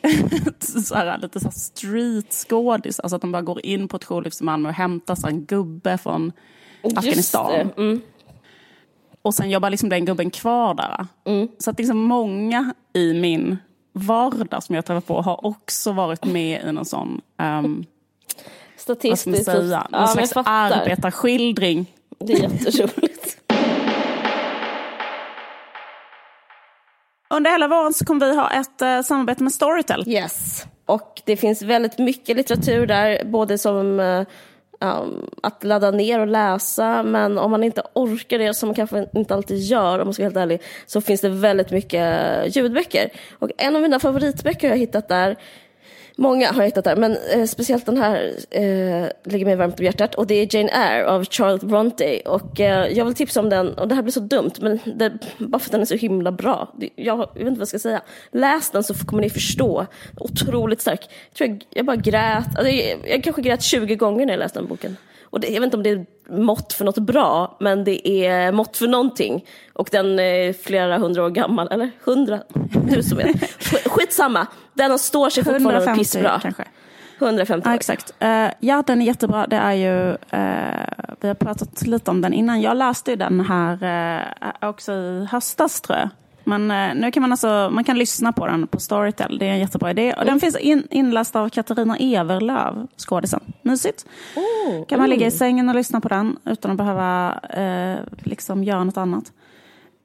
så 0.59 0.95
här, 0.95 1.19
lite 1.19 1.41
så 1.41 1.51
street 1.51 2.33
skådis. 2.33 3.01
Alltså 3.01 3.17
att 3.17 3.23
de 3.23 3.33
bara 3.33 3.43
går 3.43 3.67
in 3.67 3.89
på 3.89 3.97
ett 3.97 4.05
jourliv 4.05 4.33
i 4.41 4.45
Malmö 4.45 4.69
och 4.69 4.75
hämtar 4.75 5.15
så 5.15 5.27
en 5.27 5.45
gubbe 5.45 5.99
från 5.99 6.33
Afghanistan. 6.85 7.71
Mm. 7.77 8.01
Och 9.23 9.35
sen 9.35 9.51
jobbar 9.51 9.71
liksom 9.71 9.89
den 9.89 10.05
gubben 10.05 10.31
kvar 10.31 10.75
där. 10.75 11.07
Mm. 11.25 11.49
Så 11.59 11.71
att 11.71 11.79
liksom 11.79 11.99
många 11.99 12.75
i 12.93 13.15
min 13.15 13.59
vardag 13.93 14.63
som 14.63 14.75
jag 14.75 14.85
träffar 14.85 15.01
på 15.01 15.23
har 15.23 15.47
också 15.47 15.93
varit 15.93 16.25
med 16.25 16.63
i 16.69 16.73
någon 16.73 16.85
sån 16.85 17.21
um, 17.43 17.85
Statistiskt. 18.77 19.27
Vad 19.27 19.43
ska 19.43 19.53
man 19.53 19.69
säga? 19.69 19.87
Någon 19.91 20.01
ja, 20.01 20.27
slags 20.27 20.49
arbetarskildring. 20.49 21.87
Det 22.19 22.33
är 22.33 22.43
jätteroligt. 22.43 23.39
Under 27.31 27.51
hela 27.51 27.69
våren 27.69 27.93
så 27.93 28.05
kommer 28.05 28.27
vi 28.27 28.37
ha 28.37 28.51
ett 28.51 28.83
uh, 28.83 29.03
samarbete 29.03 29.43
med 29.43 29.53
Storytel. 29.53 30.05
Yes. 30.09 30.67
Och 30.87 31.23
det 31.25 31.37
finns 31.37 31.63
väldigt 31.63 31.99
mycket 31.99 32.37
litteratur 32.37 32.87
där, 32.87 33.25
både 33.25 33.59
som 33.59 34.01
uh, 34.01 34.27
um, 34.83 35.31
att 35.43 35.65
ladda 35.65 35.91
ner 35.91 36.21
och 36.21 36.27
läsa, 36.27 37.03
men 37.03 37.39
om 37.39 37.51
man 37.51 37.65
inte 37.65 37.83
orkar 37.93 38.39
det, 38.39 38.55
som 38.55 38.69
man 38.69 38.75
kanske 38.75 39.07
inte 39.15 39.35
alltid 39.35 39.59
gör 39.59 39.99
om 39.99 40.07
man 40.07 40.15
ska 40.15 40.23
vara 40.23 40.29
helt 40.29 40.37
ärlig, 40.37 40.63
så 40.87 41.01
finns 41.01 41.21
det 41.21 41.29
väldigt 41.29 41.71
mycket 41.71 42.57
ljudböcker. 42.57 43.11
Och 43.39 43.51
en 43.59 43.77
av 43.77 43.83
mina 43.83 44.01
favoritböcker 44.01 44.67
jag 44.67 44.75
har 44.75 44.79
hittat 44.79 45.09
där 45.09 45.37
Många 46.17 46.53
har 46.53 46.63
jag 46.63 46.65
hittat 46.65 46.85
där, 46.85 46.97
men 46.97 47.17
eh, 47.35 47.45
speciellt 47.45 47.87
den 47.87 47.97
här 47.97 48.35
eh, 48.51 49.07
ligger 49.25 49.45
mig 49.45 49.57
varmt 49.57 49.79
om 49.79 49.85
hjärtat. 49.85 50.15
Och 50.15 50.27
det 50.27 50.35
är 50.35 50.57
Jane 50.57 50.71
Eyre 50.71 51.07
av 51.07 51.25
Charles 51.25 51.63
Bronte. 51.63 52.21
Och 52.25 52.61
eh, 52.61 52.87
jag 52.87 53.05
vill 53.05 53.15
tipsa 53.15 53.41
om 53.41 53.49
den, 53.49 53.75
och 53.75 53.89
det 53.89 53.95
här 53.95 54.03
blir 54.03 54.13
så 54.13 54.21
dumt, 54.21 54.53
men 54.61 54.79
det, 54.85 55.13
bara 55.39 55.59
för 55.59 55.69
att 55.69 55.73
den 55.73 55.81
är 55.81 55.85
så 55.85 55.95
himla 55.95 56.33
bra. 56.33 56.75
Jag, 56.97 57.19
jag 57.19 57.19
vet 57.19 57.41
inte 57.41 57.51
vad 57.51 57.61
jag 57.61 57.69
ska 57.69 57.79
säga. 57.79 58.03
Läs 58.31 58.71
den 58.71 58.85
så 58.85 58.95
kommer 58.95 59.23
ni 59.23 59.31
förstå. 59.31 59.87
Otroligt 60.17 60.81
stark. 60.81 61.01
Jag 61.29 61.37
tror 61.37 61.49
jag, 61.51 61.65
jag 61.71 61.87
bara 61.87 61.97
grät. 61.97 62.47
Alltså, 62.57 62.69
jag, 62.69 62.99
jag 63.09 63.25
kanske 63.25 63.43
grät 63.43 63.63
20 63.63 63.97
gånger 63.97 64.27
när 64.27 64.33
jag 64.33 64.39
läste 64.39 64.59
den 64.59 64.69
boken. 64.69 64.97
Och 65.33 65.41
det, 65.41 65.49
jag 65.49 65.61
vet 65.61 65.65
inte 65.65 65.77
om 65.77 65.83
det 65.83 65.91
är 65.91 66.07
mått 66.31 66.73
för 66.73 66.85
något 66.85 66.99
bra, 66.99 67.57
men 67.61 67.85
det 67.85 68.09
är 68.09 68.53
mått 68.53 68.77
för 68.77 68.87
någonting. 68.87 69.45
Och 69.73 69.89
den 69.93 70.19
är 70.19 70.53
flera 70.53 70.99
hundra 70.99 71.25
år 71.25 71.31
gammal, 71.31 71.69
eller 71.71 71.91
hundra, 72.05 72.41
du 72.91 73.03
som 73.03 73.19
vet. 73.19 73.51
Skitsamma, 73.87 74.47
den 74.75 74.99
står 74.99 75.31
sig 75.31 75.45
fortfarande 75.45 75.71
150 75.71 75.99
pissbra. 76.01 76.41
kanske. 76.43 76.65
150 77.19 77.69
år. 77.69 77.73
Ja, 77.73 77.77
exakt. 77.77 78.15
Uh, 78.23 78.49
ja, 78.61 78.83
den 78.87 79.03
är 79.03 79.07
jättebra. 79.07 79.47
Det 79.47 79.57
är 79.57 79.73
ju, 79.73 80.11
uh, 80.11 81.17
vi 81.21 81.29
har 81.29 81.35
pratat 81.35 81.87
lite 81.87 82.11
om 82.11 82.21
den 82.21 82.33
innan. 82.33 82.61
Jag 82.61 82.77
läste 82.77 83.11
ju 83.11 83.17
den 83.17 83.41
här 83.41 83.73
uh, 84.63 84.69
också 84.69 84.93
i 84.93 85.29
höstas 85.31 85.81
tror 85.81 85.99
jag. 85.99 86.09
Men 86.45 86.71
eh, 86.71 86.95
nu 86.95 87.11
kan 87.11 87.21
man 87.21 87.33
alltså, 87.33 87.71
man 87.73 87.85
kan 87.85 87.99
lyssna 87.99 88.33
på 88.33 88.47
den 88.47 88.67
på 88.67 88.81
Storytel. 88.81 89.39
Det 89.39 89.47
är 89.47 89.51
en 89.51 89.59
jättebra 89.59 89.91
idé. 89.91 90.15
Och 90.19 90.25
den 90.25 90.41
finns 90.41 90.57
in, 90.57 90.87
inläst 90.91 91.37
av 91.37 91.49
Katarina 91.49 91.97
Everlöv, 91.97 92.87
skådisen. 92.97 93.41
Mysigt. 93.63 94.07
Oh, 94.37 94.87
kan 94.87 94.99
man 95.01 95.11
ligga 95.11 95.27
i 95.27 95.31
sängen 95.31 95.69
och 95.69 95.75
lyssna 95.75 96.01
på 96.01 96.09
den 96.09 96.39
utan 96.45 96.71
att 96.71 96.77
behöva 96.77 97.41
eh, 97.51 97.99
liksom 98.23 98.65
göra 98.65 98.85
något 98.85 98.97
annat. 98.97 99.33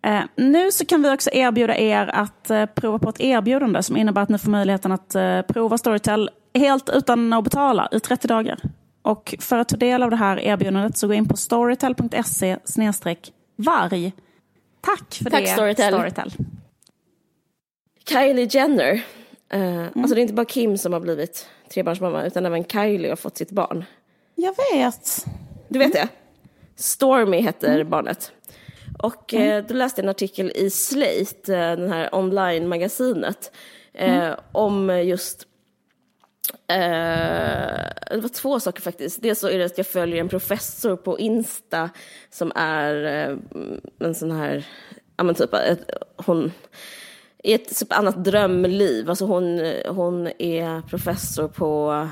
Eh, 0.06 0.22
nu 0.36 0.72
så 0.72 0.86
kan 0.86 1.02
vi 1.02 1.14
också 1.14 1.30
erbjuda 1.34 1.78
er 1.78 2.08
att 2.14 2.50
eh, 2.50 2.66
prova 2.66 3.00
på 3.00 3.10
ett 3.10 3.22
erbjudande 3.22 3.84
som 3.84 3.98
innebär 3.98 4.22
att 4.22 4.30
ni 4.30 4.38
får 4.38 4.52
möjligheten 4.52 4.92
att 4.92 5.16
eh, 5.16 5.42
prova 5.42 5.78
Storytel 5.78 6.30
helt 6.54 6.90
utan 6.90 7.34
att 7.34 7.44
betala 7.44 7.90
i 7.92 8.00
30 8.00 8.28
dagar. 8.28 8.60
Och 9.02 9.36
för 9.40 9.58
att 9.58 9.70
ta 9.70 9.78
del 9.78 10.04
av 10.04 10.10
det 10.10 10.16
här 10.16 10.40
erbjudandet 10.40 10.98
så 10.98 11.08
gå 11.08 11.14
in 11.14 11.28
på 11.28 11.38
storytel.se 11.38 12.58
varg 13.56 14.14
Tack 14.82 15.16
för 15.16 15.30
Tack 15.30 15.44
det, 15.44 15.52
Storytel. 15.52 15.94
Storytel. 15.94 16.34
Kylie 18.10 18.48
Jenner. 18.52 18.94
Uh, 19.54 19.62
mm. 19.62 19.92
Alltså 19.96 20.16
det 20.16 20.20
är 20.20 20.24
inte 20.24 20.34
bara 20.34 20.46
Kim 20.46 20.78
som 20.78 20.94
har 20.94 21.00
blivit 21.00 21.48
trebarnsmamma 21.70 22.26
utan 22.26 22.46
även 22.46 22.66
Kylie 22.66 23.10
har 23.10 23.16
fått 23.16 23.38
sitt 23.38 23.52
barn. 23.52 23.86
Jag 24.36 24.56
vet. 24.74 25.26
Du 25.68 25.80
vet 25.80 25.96
mm. 25.96 26.08
det? 26.08 26.14
Stormy 26.76 27.42
heter 27.42 27.76
mm. 27.76 27.90
barnet. 27.90 28.32
Och 29.00 29.34
mm. 29.34 29.58
eh, 29.58 29.66
då 29.68 29.74
läste 29.74 30.02
jag 30.02 30.06
en 30.06 30.10
artikel 30.10 30.52
i 30.56 30.70
Slate, 30.70 31.56
eh, 31.56 31.78
den 31.78 31.92
här 31.92 32.16
online-magasinet, 32.16 33.52
eh, 33.94 34.16
mm. 34.16 34.40
om 34.52 35.04
just 35.06 35.47
Uh, 36.54 37.90
det 38.12 38.22
var 38.22 38.30
två 38.30 38.60
saker 38.60 38.82
faktiskt. 38.82 39.22
Dels 39.22 39.40
så 39.40 39.50
är 39.50 39.58
det 39.58 39.66
att 39.66 39.78
jag 39.78 39.88
följer 39.88 40.20
en 40.20 40.30
professor 40.30 40.96
på 40.96 41.20
Insta 41.20 41.90
som 42.30 42.52
är 42.56 42.94
uh, 43.30 43.38
en 44.00 44.16
sån 44.16 44.32
här, 44.32 44.66
ja 45.18 45.24
men 45.24 45.36
typ, 45.36 45.54
ett, 45.54 45.92
hon 46.16 46.52
i 47.44 47.54
ett 47.54 47.80
typ 47.80 47.94
annat 47.94 48.24
drömliv. 48.24 49.10
Alltså 49.10 49.26
hon, 49.26 49.74
hon 49.88 50.28
är 50.40 50.82
professor 50.82 51.48
på 51.48 52.08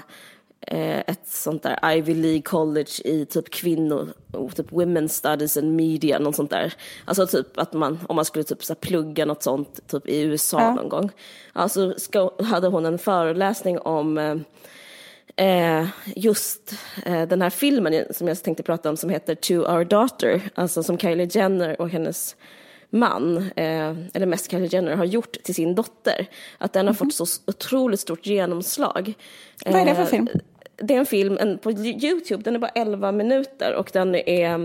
ett 0.68 1.28
sånt 1.28 1.64
där 1.64 1.92
Ivy 1.92 2.14
League 2.14 2.42
College 2.42 2.92
i 3.06 3.26
typ 3.26 3.50
kvinnor, 3.50 4.14
typ 4.56 4.72
Women's 4.72 5.08
Studies 5.08 5.58
and 5.58 5.76
Media, 5.76 6.20
något 6.20 6.36
sånt 6.36 6.50
där. 6.50 6.74
Alltså 7.06 7.28
typ 7.28 7.58
att 7.58 7.74
man, 7.74 8.00
om 8.10 8.16
man 8.16 8.26
skulle 8.26 8.44
typ 8.44 8.64
så 8.64 8.76
plugga 8.76 9.26
något 9.26 9.44
sånt 9.44 9.88
typ 9.88 10.08
i 10.08 10.22
USA 10.22 10.62
ja. 10.62 10.76
någon 10.76 10.90
gång. 10.90 11.10
Alltså 11.54 11.94
ska, 11.98 12.32
hade 12.44 12.68
hon 12.68 12.86
en 12.86 12.98
föreläsning 12.98 13.80
om 13.80 14.18
eh, 15.36 15.88
just 16.16 16.74
eh, 17.06 17.28
den 17.28 17.42
här 17.42 17.50
filmen 17.50 18.06
som 18.12 18.28
jag 18.28 18.44
tänkte 18.44 18.64
prata 18.64 18.90
om 18.90 18.98
som 18.98 19.10
heter 19.10 19.36
To 19.36 19.54
Our 19.54 19.86
Daughter, 19.86 20.42
alltså 20.56 20.84
som 20.84 20.98
Kylie 20.98 21.30
Jenner 21.32 21.82
och 21.82 21.90
hennes 21.90 22.36
man, 22.90 23.38
eh, 23.38 23.94
eller 24.14 24.26
mest 24.26 24.52
Kylie 24.52 24.70
Jenner, 24.72 24.96
har 24.96 25.06
gjort 25.06 25.44
till 25.44 25.56
sin 25.56 25.76
dotter. 25.76 26.28
Att 26.58 26.74
den 26.74 26.88
har 26.88 26.94
mm 26.94 26.96
-hmm. 26.96 27.18
fått 27.18 27.28
så 27.30 27.42
otroligt 27.48 28.00
stort 28.00 28.26
genomslag. 28.26 29.14
Vad 29.66 29.76
är 29.76 29.86
det 29.86 29.96
för 29.96 30.02
eh, 30.02 30.08
film? 30.08 30.28
Det 30.78 30.94
är 30.94 31.00
en 31.00 31.06
film 31.06 31.38
en, 31.42 31.58
på 31.58 31.72
Youtube, 31.72 32.44
den 32.44 32.56
är 32.56 32.60
bara 32.60 32.72
11 32.76 33.12
minuter 33.12 33.74
och 33.74 33.90
den, 33.94 34.16
är, 34.16 34.58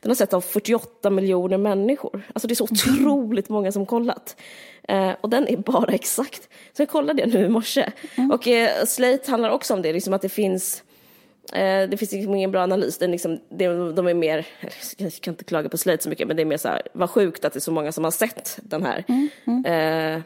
den 0.00 0.10
har 0.10 0.14
sett 0.14 0.32
av 0.32 0.40
48 0.40 1.10
miljoner 1.10 1.58
människor. 1.58 2.22
Alltså 2.32 2.48
det 2.48 2.52
är 2.52 2.56
så 2.56 2.68
mm. 2.70 3.06
otroligt 3.06 3.48
många 3.48 3.72
som 3.72 3.86
kollat. 3.86 4.36
Eh, 4.88 5.12
och 5.20 5.30
den 5.30 5.48
är 5.48 5.56
bara 5.56 5.92
exakt. 5.94 6.48
Så 6.72 6.82
jag 6.82 6.88
kollade 6.88 7.22
det 7.22 7.38
nu 7.38 7.44
i 7.44 7.48
morse. 7.48 7.92
Mm. 8.14 8.30
Och 8.30 8.48
eh, 8.48 8.84
Slate 8.84 9.30
handlar 9.30 9.50
också 9.50 9.74
om 9.74 9.82
det, 9.82 9.92
liksom 9.92 10.12
att 10.12 10.22
det 10.22 10.28
finns 10.28 10.82
eh, 11.52 11.88
det 11.88 11.96
finns 11.96 12.12
liksom 12.12 12.34
ingen 12.34 12.50
bra 12.50 12.62
analys. 12.62 12.98
Den 12.98 13.10
liksom, 13.10 13.40
det, 13.48 13.92
de 13.92 14.06
är 14.06 14.14
mer, 14.14 14.46
jag 14.96 15.12
kan 15.12 15.34
inte 15.34 15.44
klaga 15.44 15.68
på 15.68 15.78
Slate 15.78 16.02
så 16.02 16.08
mycket, 16.08 16.28
men 16.28 16.36
det 16.36 16.42
är 16.42 16.46
mer 16.46 16.56
så 16.56 16.68
här, 16.68 16.82
vad 16.92 17.10
sjukt 17.10 17.44
att 17.44 17.52
det 17.52 17.58
är 17.58 17.60
så 17.60 17.72
många 17.72 17.92
som 17.92 18.04
har 18.04 18.10
sett 18.10 18.58
den 18.62 18.82
här. 18.82 19.04
Mm. 19.08 19.28
Mm. 19.44 20.16
Eh, 20.16 20.22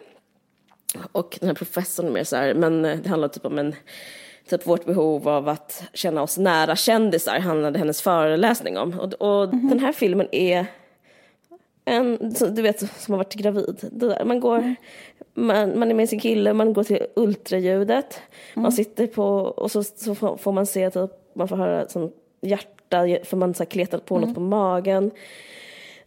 och 1.13 1.37
den 1.41 1.49
här 1.49 1.55
professorn 1.55 2.07
är 2.07 2.11
mer 2.11 2.25
så 2.25 2.37
här, 2.37 2.55
men 2.55 2.83
det 2.83 3.09
handlar 3.09 3.29
typ 3.29 3.47
om 3.47 3.59
en 3.59 3.75
typ 4.49 4.67
vårt 4.67 4.85
behov 4.85 5.29
av 5.29 5.49
att 5.49 5.85
känna 5.93 6.23
oss 6.23 6.39
nära 6.39 6.77
kändisar 6.77 7.39
handlade 7.39 7.79
hennes 7.79 8.03
föreläsning 8.03 8.79
om. 8.79 9.01
Och, 9.01 9.13
och 9.13 9.45
mm 9.45 9.61
-hmm. 9.61 9.69
den 9.69 9.79
här 9.79 9.93
filmen 9.93 10.29
är 10.33 10.67
en, 11.85 12.35
du 12.55 12.63
vet, 12.63 12.81
som 12.81 13.15
har 13.15 13.17
varit 13.17 13.35
gravid. 13.35 13.91
Man, 14.25 14.41
går, 14.41 14.75
man, 15.35 15.79
man 15.79 15.91
är 15.91 15.95
med 15.95 16.09
sin 16.09 16.21
kille, 16.21 16.53
man 16.53 16.73
går 16.73 16.85
till 16.85 17.07
ultraljudet, 17.17 18.21
mm. 18.55 18.63
man 18.63 18.73
sitter 18.73 19.07
på, 19.07 19.25
och 19.27 19.71
så, 19.71 19.83
så 19.83 20.15
får 20.15 20.53
man 20.53 20.67
se, 20.67 20.91
typ, 20.91 21.11
man 21.35 21.49
får 21.49 21.57
höra 21.57 21.89
som 21.89 22.13
hjärta, 22.41 23.07
för 23.25 23.37
man 23.37 23.55
har 23.59 23.65
kletat 23.65 24.05
på 24.05 24.17
mm. 24.17 24.29
något 24.29 24.35
på 24.35 24.41
magen. 24.41 25.11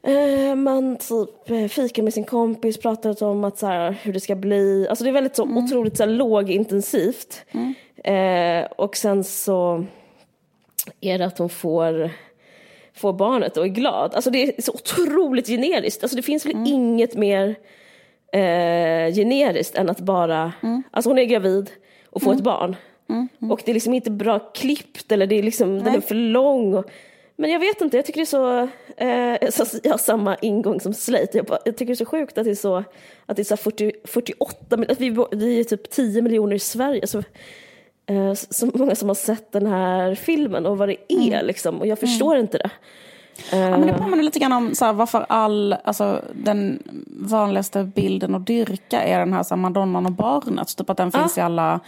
Uh, 0.08 0.56
man 0.56 0.98
typ 0.98 1.50
eh, 1.50 1.68
fikar 1.68 2.04
med 2.04 2.14
sin 2.14 2.24
kompis, 2.24 2.78
pratar 2.78 3.24
om 3.24 3.44
att, 3.44 3.58
så 3.58 3.68
här, 3.68 3.92
hur 4.02 4.14
det 4.14 4.20
ska 4.20 4.36
bli. 4.36 4.88
Alltså 4.90 5.04
det 5.04 5.10
är 5.10 5.14
väldigt 5.14 5.36
så 5.36 5.44
mm. 5.44 5.58
otroligt 5.58 5.98
så 5.98 6.04
här, 6.04 6.12
lågintensivt. 6.12 7.46
Mm. 7.52 7.74
Uh, 8.08 8.68
och 8.76 8.98
sen 8.98 9.24
så 9.24 9.86
är 11.02 11.18
det 11.18 11.26
att 11.26 11.38
hon 11.38 11.50
får, 11.50 12.10
får 12.94 13.14
barnet 13.14 13.58
och 13.58 13.66
är 13.66 13.70
glad. 13.70 14.16
Alltså 14.16 14.30
det 14.30 14.44
är 14.44 14.62
så 14.62 14.72
otroligt 14.72 15.48
generiskt. 15.48 16.04
Alltså 16.04 16.16
det 16.16 16.22
finns 16.22 16.46
väl 16.46 16.54
mm. 16.54 16.66
inget 16.68 17.16
mer 17.16 17.56
eh, 18.34 19.14
generiskt 19.14 19.76
än 19.76 19.90
att 19.90 20.00
bara, 20.00 20.54
Mm. 20.64 20.84
alltså 20.92 21.10
hon 21.10 21.20
är 21.20 21.24
gravid 21.24 21.72
och 22.10 22.22
får 22.22 22.34
ett 22.34 22.44
barn. 22.44 22.76
Och 23.52 23.62
det 23.66 23.72
är 23.72 23.74
liksom 23.74 23.94
inte 23.94 24.12
bra 24.12 24.40
klippt 24.40 25.12
eller 25.12 25.28
det 25.28 25.36
är 25.36 25.44
liksom, 25.44 25.84
den 25.84 25.96
är 25.96 26.02
för 26.02 26.16
lång. 26.16 26.74
Och, 26.74 26.86
men 27.36 27.50
jag 27.52 27.60
vet 27.60 27.82
inte, 27.82 27.98
jag 27.98 28.06
tycker 28.06 28.20
det 28.20 28.24
är 28.24 28.26
så, 28.26 28.60
eh, 28.98 29.50
så 29.66 29.78
jag 29.84 29.92
har 29.92 29.98
samma 29.98 30.36
ingång 30.36 30.80
som 30.80 30.94
Slate. 30.94 31.38
Jag, 31.38 31.46
bara, 31.46 31.60
jag 31.66 31.78
tycker 31.78 31.86
det 31.86 31.94
är 31.94 31.96
så 31.96 32.06
sjukt 32.06 32.38
att 32.38 32.46
det 32.46 32.52
är 32.52 32.56
så, 32.56 32.84
att 33.26 33.36
det 33.36 33.42
är 33.42 33.44
så 33.44 33.56
här 33.56 33.64
40, 33.64 33.92
48, 34.06 34.78
mil- 34.78 34.92
att 34.92 35.02
vi, 35.02 35.26
vi 35.32 35.60
är 35.60 35.64
typ 35.64 35.90
10 35.90 36.22
miljoner 36.22 36.56
i 36.56 36.60
Sverige. 36.60 37.08
Så, 37.08 37.24
eh, 38.10 38.34
så 38.34 38.70
många 38.74 38.96
som 38.96 39.08
har 39.08 39.16
sett 39.16 39.52
den 39.52 39.68
här 39.68 40.16
filmen 40.16 40.66
och 40.66 40.78
vad 40.78 40.90
det 40.90 41.14
är 41.14 41.44
liksom. 41.44 41.80
Och 41.80 41.88
jag 41.88 42.00
förstår 42.00 42.38
inte 42.38 42.58
det. 42.58 42.70
Ja, 43.52 43.70
men 43.70 43.88
det 43.88 43.94
påminner 43.94 44.24
lite 44.24 44.40
grann 44.40 44.54
om 44.54 44.76
så 44.76 44.86
här, 44.86 44.94
varför 44.94 45.26
all, 45.30 45.76
alltså, 45.84 46.22
den 46.34 46.84
vanligaste 47.08 47.84
bilden 47.84 48.36
att 48.36 48.48
dyrka 48.48 49.04
är 49.04 49.20
den 49.20 49.34
här, 49.34 49.44
så 49.44 49.56
här 49.56 49.62
Madonnan 49.62 50.06
och 50.06 50.12
barnet. 50.12 50.78
Typ 50.78 50.90
att 50.90 50.98
den 50.98 51.12
finns 51.12 51.38
i 51.38 51.42
alla, 51.42 51.80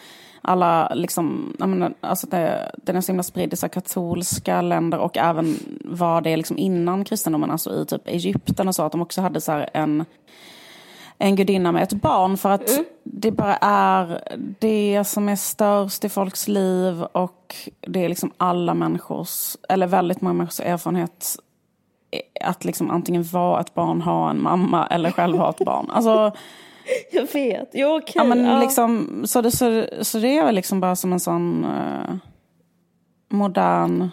alla 0.41 0.93
liksom, 0.95 1.55
menar, 1.59 1.93
alltså 2.01 2.27
det, 2.27 2.71
den 2.75 2.95
är 2.95 3.01
så 3.01 3.11
himla 3.11 3.23
spridd 3.23 3.53
i 3.53 3.55
så 3.55 3.69
katolska 3.69 4.61
länder 4.61 4.97
och 4.97 5.17
även 5.17 5.55
var 5.85 6.21
det 6.21 6.37
liksom 6.37 6.57
innan 6.57 7.05
kristendomen, 7.05 7.51
alltså 7.51 7.81
i 7.81 7.85
typ 7.85 8.07
Egypten 8.07 8.67
och 8.67 8.75
så, 8.75 8.83
att 8.83 8.91
de 8.91 9.01
också 9.01 9.21
hade 9.21 9.41
så 9.41 9.51
här 9.51 9.69
en 9.73 10.05
en 11.21 11.35
gudinna 11.35 11.71
med 11.71 11.83
ett 11.83 11.93
barn 11.93 12.37
för 12.37 12.49
att 12.49 12.79
det 13.03 13.31
bara 13.31 13.55
är 13.61 14.21
det 14.59 15.03
som 15.03 15.29
är 15.29 15.35
störst 15.35 16.05
i 16.05 16.09
folks 16.09 16.47
liv 16.47 17.03
och 17.03 17.55
det 17.87 18.05
är 18.05 18.09
liksom 18.09 18.31
alla 18.37 18.73
människors, 18.73 19.57
eller 19.69 19.87
väldigt 19.87 20.21
många 20.21 20.33
människors 20.33 20.59
erfarenhet 20.59 21.37
att 22.41 22.65
liksom 22.65 22.89
antingen 22.89 23.23
vara 23.23 23.61
ett 23.61 23.73
barn, 23.73 24.01
ha 24.01 24.29
en 24.29 24.41
mamma 24.41 24.87
eller 24.87 25.11
själv 25.11 25.37
ha 25.37 25.49
ett 25.49 25.57
barn. 25.65 25.91
Alltså, 25.91 26.31
Jag 27.11 27.33
vet, 27.33 27.69
jo 27.73 27.97
okej. 27.97 28.13
ja, 28.15 28.23
men 28.23 28.45
ja. 28.45 28.59
liksom, 28.59 29.21
så, 29.25 29.41
det, 29.41 29.51
så, 29.51 29.85
så 30.01 30.17
det 30.17 30.37
är 30.37 30.45
väl 30.45 30.55
liksom 30.55 30.79
bara 30.79 30.95
som 30.95 31.13
en 31.13 31.19
sån 31.19 31.65
eh, 31.65 32.15
modern 33.29 34.09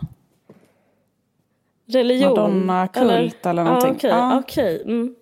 Religion? 1.87 2.67
Madonna-kult 2.67 3.47
eller 3.47 3.65
någonting. 3.65 3.91
Ja, 3.91 3.97
okej. 3.97 4.11
Ja. 4.11 4.39
okej, 4.39 4.83
mm. 4.85 5.15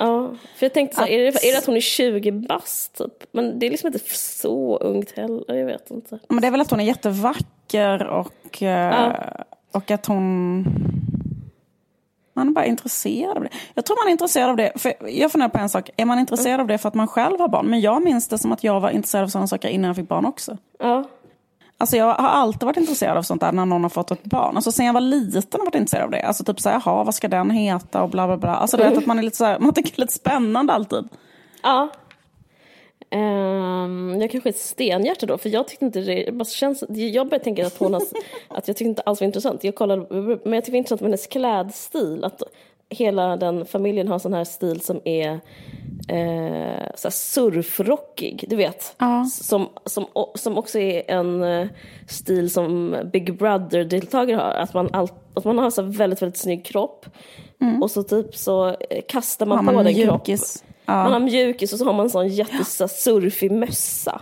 Ja, 0.00 0.30
för 0.56 0.66
jag 0.66 0.74
tänkte 0.74 0.96
så 0.96 1.02
här, 1.02 1.08
är, 1.08 1.18
det, 1.18 1.48
är 1.48 1.52
det 1.52 1.58
att 1.58 1.66
hon 1.66 1.76
är 1.76 1.80
20 1.80 2.32
bast 2.32 2.98
typ? 2.98 3.12
Men 3.32 3.58
det 3.58 3.66
är 3.66 3.70
liksom 3.70 3.86
inte 3.86 3.98
så 4.14 4.76
ungt 4.76 5.16
heller, 5.16 5.54
jag 5.54 5.66
vet 5.66 5.90
inte. 5.90 6.18
Men 6.28 6.40
det 6.40 6.46
är 6.46 6.50
väl 6.50 6.60
att 6.60 6.70
hon 6.70 6.80
är 6.80 6.84
jättevacker 6.84 8.06
och, 8.06 8.62
eh, 8.62 9.14
och 9.72 9.90
att 9.90 10.06
hon... 10.06 10.64
Man 12.32 12.48
är 12.48 12.52
bara 12.52 12.66
intresserad 12.66 13.36
av 13.36 13.42
det. 13.42 13.50
Jag 13.74 13.84
tror 13.84 13.96
man 13.96 14.08
är 14.08 14.12
intresserad 14.12 14.50
av 14.50 14.56
det, 14.56 14.72
för 14.76 14.94
jag 15.08 15.32
funderar 15.32 15.48
på 15.48 15.58
en 15.58 15.68
sak. 15.68 15.90
Är 15.96 16.04
man 16.04 16.18
intresserad 16.18 16.60
av 16.60 16.66
det 16.66 16.78
för 16.78 16.88
att 16.88 16.94
man 16.94 17.08
själv 17.08 17.40
har 17.40 17.48
barn? 17.48 17.66
Men 17.66 17.80
jag 17.80 18.04
minns 18.04 18.28
det 18.28 18.38
som 18.38 18.52
att 18.52 18.64
jag 18.64 18.80
var 18.80 18.90
intresserad 18.90 19.24
av 19.24 19.28
sådana 19.28 19.46
saker 19.46 19.68
innan 19.68 19.88
jag 19.88 19.96
fick 19.96 20.08
barn 20.08 20.26
också. 20.26 20.58
Ja, 20.78 20.99
Alltså 21.80 21.96
jag 21.96 22.06
har 22.06 22.28
alltid 22.28 22.62
varit 22.62 22.76
intresserad 22.76 23.16
av 23.16 23.22
sånt 23.22 23.40
där 23.40 23.52
när 23.52 23.66
någon 23.66 23.82
har 23.82 23.90
fått 23.90 24.10
ett 24.10 24.24
barn. 24.24 24.56
Alltså 24.56 24.72
sen 24.72 24.86
jag 24.86 24.92
var 24.92 25.00
liten 25.00 25.42
har 25.52 25.58
jag 25.58 25.64
varit 25.64 25.74
intresserad 25.74 26.04
av 26.04 26.10
det. 26.10 26.22
Alltså 26.22 26.44
typ 26.44 26.60
såhär, 26.60 26.82
jaha, 26.84 27.04
vad 27.04 27.14
ska 27.14 27.28
den 27.28 27.50
heta 27.50 28.02
och 28.02 28.10
bla 28.10 28.26
bla 28.26 28.36
bla. 28.36 28.54
Alltså 28.54 28.76
du 28.76 28.82
vet 28.82 28.98
att 28.98 29.06
man 29.06 29.18
är 29.18 29.22
lite 29.22 29.36
såhär, 29.36 29.58
man 29.58 29.74
tycker 29.74 29.90
det 29.90 29.98
är 29.98 30.00
lite 30.00 30.12
spännande 30.12 30.72
alltid. 30.72 31.08
ja. 31.62 31.88
Ehm, 33.10 34.20
jag 34.20 34.30
kanske 34.30 34.48
är 34.48 34.52
ett 34.52 34.58
stenhjärta 34.58 35.26
då, 35.26 35.38
för 35.38 35.48
jag 35.48 35.68
tyckte 35.68 35.84
inte 35.84 36.00
det, 36.00 36.24
det 36.24 36.32
bara 36.32 36.44
känns, 36.44 36.84
jag 36.88 37.28
började 37.28 37.44
tänka 37.44 37.66
att 37.66 37.78
hon 37.78 37.94
har, 37.94 38.02
att 38.48 38.68
jag 38.68 38.76
tyckte 38.76 38.88
inte 38.88 39.02
alls 39.02 39.20
var 39.20 39.26
intressant. 39.26 39.64
Jag 39.64 39.74
kollade, 39.74 40.06
men 40.10 40.52
jag 40.52 40.64
tyckte 40.64 40.70
det 40.70 40.70
var 40.70 40.78
intressant 40.78 41.00
med 41.00 41.08
hennes 41.08 41.26
klädstil, 41.26 42.24
att 42.24 42.42
hela 42.90 43.36
den 43.36 43.66
familjen 43.66 44.08
har 44.08 44.18
sån 44.18 44.34
här 44.34 44.44
stil 44.44 44.80
som 44.80 45.00
är 45.04 45.40
eh, 46.08 46.86
så 46.94 47.10
surfrockig, 47.10 48.44
du 48.48 48.56
vet. 48.56 48.94
Ja. 48.98 49.24
Som, 49.24 49.68
som, 49.84 50.06
som 50.34 50.58
också 50.58 50.78
är 50.78 51.10
en 51.10 51.42
eh, 51.42 51.66
stil 52.08 52.50
som 52.50 52.96
Big 53.12 53.38
Brother-deltagare 53.38 54.36
har, 54.36 54.50
att 54.50 54.74
man, 54.74 54.88
all, 54.92 55.08
att 55.34 55.44
man 55.44 55.58
har 55.58 55.70
så 55.70 55.82
väldigt, 55.82 56.22
väldigt 56.22 56.38
snygg 56.38 56.64
kropp. 56.64 57.06
Och 57.82 57.90
så 57.90 58.02
typ 58.02 58.36
så 58.36 58.76
kastar 59.08 59.46
man 59.46 59.58
Mm. 59.58 59.66
Har 59.66 59.72
på 59.72 59.76
man 59.76 59.84
den 59.84 59.94
kroppen. 59.94 60.20
mjukis? 60.26 60.64
Man 60.86 60.96
Ja. 60.96 61.12
har 61.12 61.20
mjukis 61.20 61.72
och 61.72 61.78
så 61.78 61.84
har 61.84 61.92
man 61.92 62.06
en 62.06 62.10
sån 62.10 62.28
jättesurfig 62.28 63.52
mössa. 63.52 64.20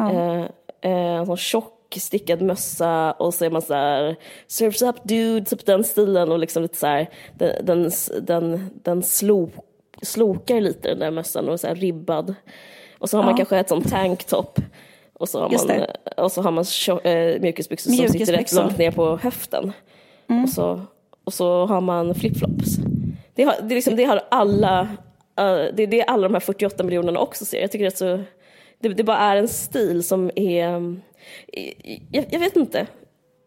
Eh, 0.00 0.40
eh, 0.80 1.16
en 1.16 1.26
sån 1.26 1.36
tjock 1.36 1.74
stickad 1.98 2.42
mössa 2.42 3.12
och 3.12 3.34
så 3.34 3.44
är 3.44 3.50
man 3.50 3.62
så 3.62 3.74
här 3.74 4.16
surfs 4.46 4.82
up 4.82 4.96
dude, 5.02 5.46
typ 5.46 5.66
den 5.66 5.84
stilen 5.84 6.32
och 6.32 6.38
liksom 6.38 6.62
lite 6.62 6.76
så 6.76 6.86
här 6.86 7.08
den, 7.38 7.66
den, 7.66 7.90
den, 8.22 8.70
den 8.82 9.02
slok, 9.02 9.50
slokar 10.02 10.60
lite 10.60 10.88
den 10.88 10.98
där 10.98 11.10
mössan 11.10 11.48
och 11.48 11.60
så 11.60 11.66
här 11.66 11.74
ribbad. 11.74 12.34
Och 12.98 13.10
så 13.10 13.16
har 13.16 13.24
man 13.24 13.32
Ja. 13.32 13.36
kanske 13.36 13.58
ett 13.58 13.68
sånt 13.68 13.90
tanktop 13.90 14.60
och 15.12 15.28
så 15.28 15.40
har 15.40 15.50
Just 15.50 15.68
man, 15.68 15.76
det. 15.78 15.96
och 16.22 16.32
så 16.32 16.42
har 16.42 16.50
man 16.50 16.64
tjo- 16.64 17.06
eh, 17.06 17.40
mjukisbyxor 17.40 17.90
som 17.92 18.08
sitter 18.08 18.32
rätt 18.32 18.52
långt 18.52 18.78
ner 18.78 18.90
på 18.90 19.16
höften. 19.16 19.72
Mm. 20.28 20.44
Och, 20.44 20.50
så, 20.50 20.80
och 21.24 21.32
så 21.34 21.66
har 21.66 21.80
man 21.80 22.14
flipflops. 22.14 22.76
Det 23.34 23.42
har, 23.44 23.54
det, 23.62 23.74
är 23.74 23.76
liksom, 23.76 23.96
det 23.96 24.04
har 24.04 24.20
alla, 24.30 24.80
eh, 25.38 25.54
det 25.74 25.82
är 25.82 25.86
det 25.86 26.02
alla 26.04 26.28
de 26.28 26.34
här 26.34 26.40
48 26.40 26.84
miljonerna 26.84 27.20
också 27.20 27.44
ser. 27.44 27.60
Jag 27.60 27.72
tycker 27.72 27.86
att 27.86 27.96
så, 27.98 28.20
det, 28.78 28.88
det 28.88 29.04
bara 29.04 29.18
är 29.18 29.36
en 29.36 29.48
stil 29.48 30.02
som 30.02 30.30
är, 30.36 30.96
jag, 32.10 32.24
jag 32.30 32.40
vet 32.40 32.56
inte. 32.56 32.86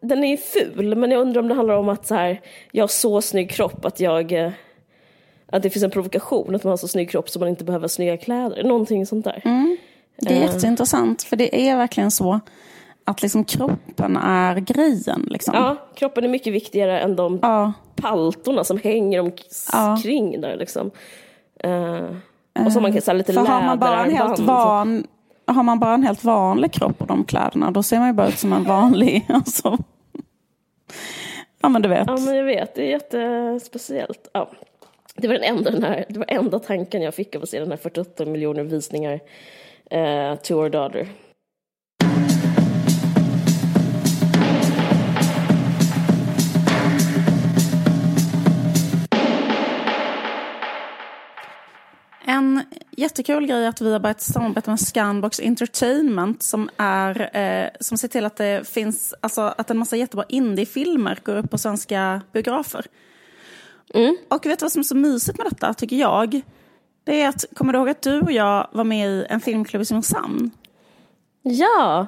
Den 0.02 0.24
är 0.24 0.28
ju 0.28 0.36
ful, 0.36 0.94
men 0.94 1.10
jag 1.10 1.20
undrar 1.20 1.42
om 1.42 1.48
det 1.48 1.54
handlar 1.54 1.74
om 1.74 1.88
att 1.88 2.06
så 2.06 2.14
här, 2.14 2.40
jag 2.72 2.82
har 2.82 2.88
så 2.88 3.22
snygg 3.22 3.50
kropp 3.50 3.84
att 3.84 4.00
jag 4.00 4.32
eh, 4.32 4.52
att 5.46 5.62
det 5.62 5.70
finns 5.70 5.82
en 5.82 5.90
provokation 5.90 6.54
att 6.54 6.64
man 6.64 6.70
har 6.70 6.76
så 6.76 6.88
snygg 6.88 7.10
kropp 7.10 7.30
så 7.30 7.38
man 7.38 7.48
inte 7.48 7.64
behöver 7.64 7.88
snygga 7.88 8.16
kläder. 8.16 8.64
Någonting 8.64 9.06
sånt 9.06 9.24
där. 9.24 9.42
Det 10.16 10.34
är 10.34 10.40
jätteintressant, 10.40 11.22
för 11.22 11.36
det 11.36 11.68
är 11.68 11.76
verkligen 11.76 12.10
så 12.10 12.40
att 13.04 13.22
liksom 13.22 13.44
kroppen 13.44 14.16
är 14.16 14.56
grejen. 14.56 15.26
Liksom. 15.30 15.54
Ja, 15.54 15.76
kroppen 15.94 16.24
är 16.24 16.28
mycket 16.28 16.52
viktigare 16.52 17.00
än 17.00 17.16
de 17.16 17.38
Ja. 17.42 17.72
paltorna 17.96 18.64
som 18.64 18.78
hänger 18.78 19.20
omkring 19.20 20.40
där 20.40 20.56
liksom. 20.56 20.90
Eh, 21.60 22.04
och 22.66 22.72
så 22.72 22.80
man 22.80 23.00
så 23.00 23.10
här 23.10 23.18
lite 23.18 23.32
För 23.32 23.40
har 23.40 23.62
man, 23.62 23.78
bara 23.78 24.04
en 24.04 24.14
helt 24.14 24.38
van, 24.38 25.06
har 25.46 25.62
man 25.62 25.78
bara 25.78 25.94
en 25.94 26.02
helt 26.02 26.24
vanlig 26.24 26.72
kropp 26.72 27.00
och 27.00 27.06
de 27.06 27.24
kläderna, 27.24 27.70
då 27.70 27.82
ser 27.82 27.98
man 27.98 28.06
ju 28.06 28.12
bara 28.12 28.28
ut 28.28 28.38
som 28.38 28.52
en 28.52 28.64
vanlig... 28.64 29.26
Alltså. 29.28 29.78
Ja, 31.60 31.68
men 31.68 31.82
du 31.82 31.88
vet. 31.88 32.06
Ja, 32.06 32.16
men 32.16 32.36
jag 32.36 32.44
vet. 32.44 32.74
Det 32.74 32.82
är 32.82 32.90
jättespeciellt. 32.90 34.28
Ja. 34.32 34.50
Det 35.16 35.28
var 35.28 35.34
den 35.34 35.44
enda, 35.56 35.70
den 35.70 35.82
här, 35.82 36.04
det 36.08 36.18
var 36.18 36.26
enda 36.28 36.58
tanken 36.58 37.02
jag 37.02 37.14
fick 37.14 37.36
av 37.36 37.42
att 37.42 37.48
se 37.48 37.60
den 37.60 37.70
här 37.70 37.76
48 37.76 38.24
miljoner 38.24 38.62
visningar 38.62 39.20
eh, 39.90 40.34
to 40.34 40.54
our 40.54 40.68
daughter. 40.68 41.08
En 52.26 52.62
jättekul 52.96 53.46
grej 53.46 53.66
att 53.66 53.80
vi 53.80 53.92
har 53.92 54.00
börjat 54.00 54.20
samarbeta 54.20 54.70
med 54.70 54.80
Scanbox 54.80 55.40
Entertainment 55.40 56.42
som, 56.42 56.70
är, 56.76 57.36
eh, 57.36 57.68
som 57.80 57.98
ser 57.98 58.08
till 58.08 58.24
att 58.24 58.36
det 58.36 58.68
finns 58.68 59.14
alltså, 59.20 59.40
att 59.40 59.70
en 59.70 59.78
massa 59.78 59.96
jättebra 59.96 60.24
indiefilmer 60.28 61.18
går 61.24 61.36
upp 61.36 61.50
på 61.50 61.58
svenska 61.58 62.22
biografer. 62.32 62.86
Och 64.28 64.46
vet 64.46 64.58
du 64.58 64.64
vad 64.64 64.72
som 64.72 64.80
är 64.80 64.84
så 64.84 64.96
mysigt 64.96 65.38
med 65.38 65.46
detta, 65.46 65.74
tycker 65.74 65.96
jag? 65.96 66.40
Det 67.04 67.22
är 67.22 67.28
att, 67.28 67.44
kommer 67.54 67.72
du 67.72 67.78
ihåg 67.78 67.88
att 67.88 68.02
du 68.02 68.20
och 68.20 68.32
jag 68.32 68.68
var 68.72 68.84
med 68.84 69.10
i 69.10 69.26
en 69.28 69.40
filmklubb 69.40 69.82
i 69.82 69.84
Simrishamn? 69.84 70.50
Ja, 71.42 72.06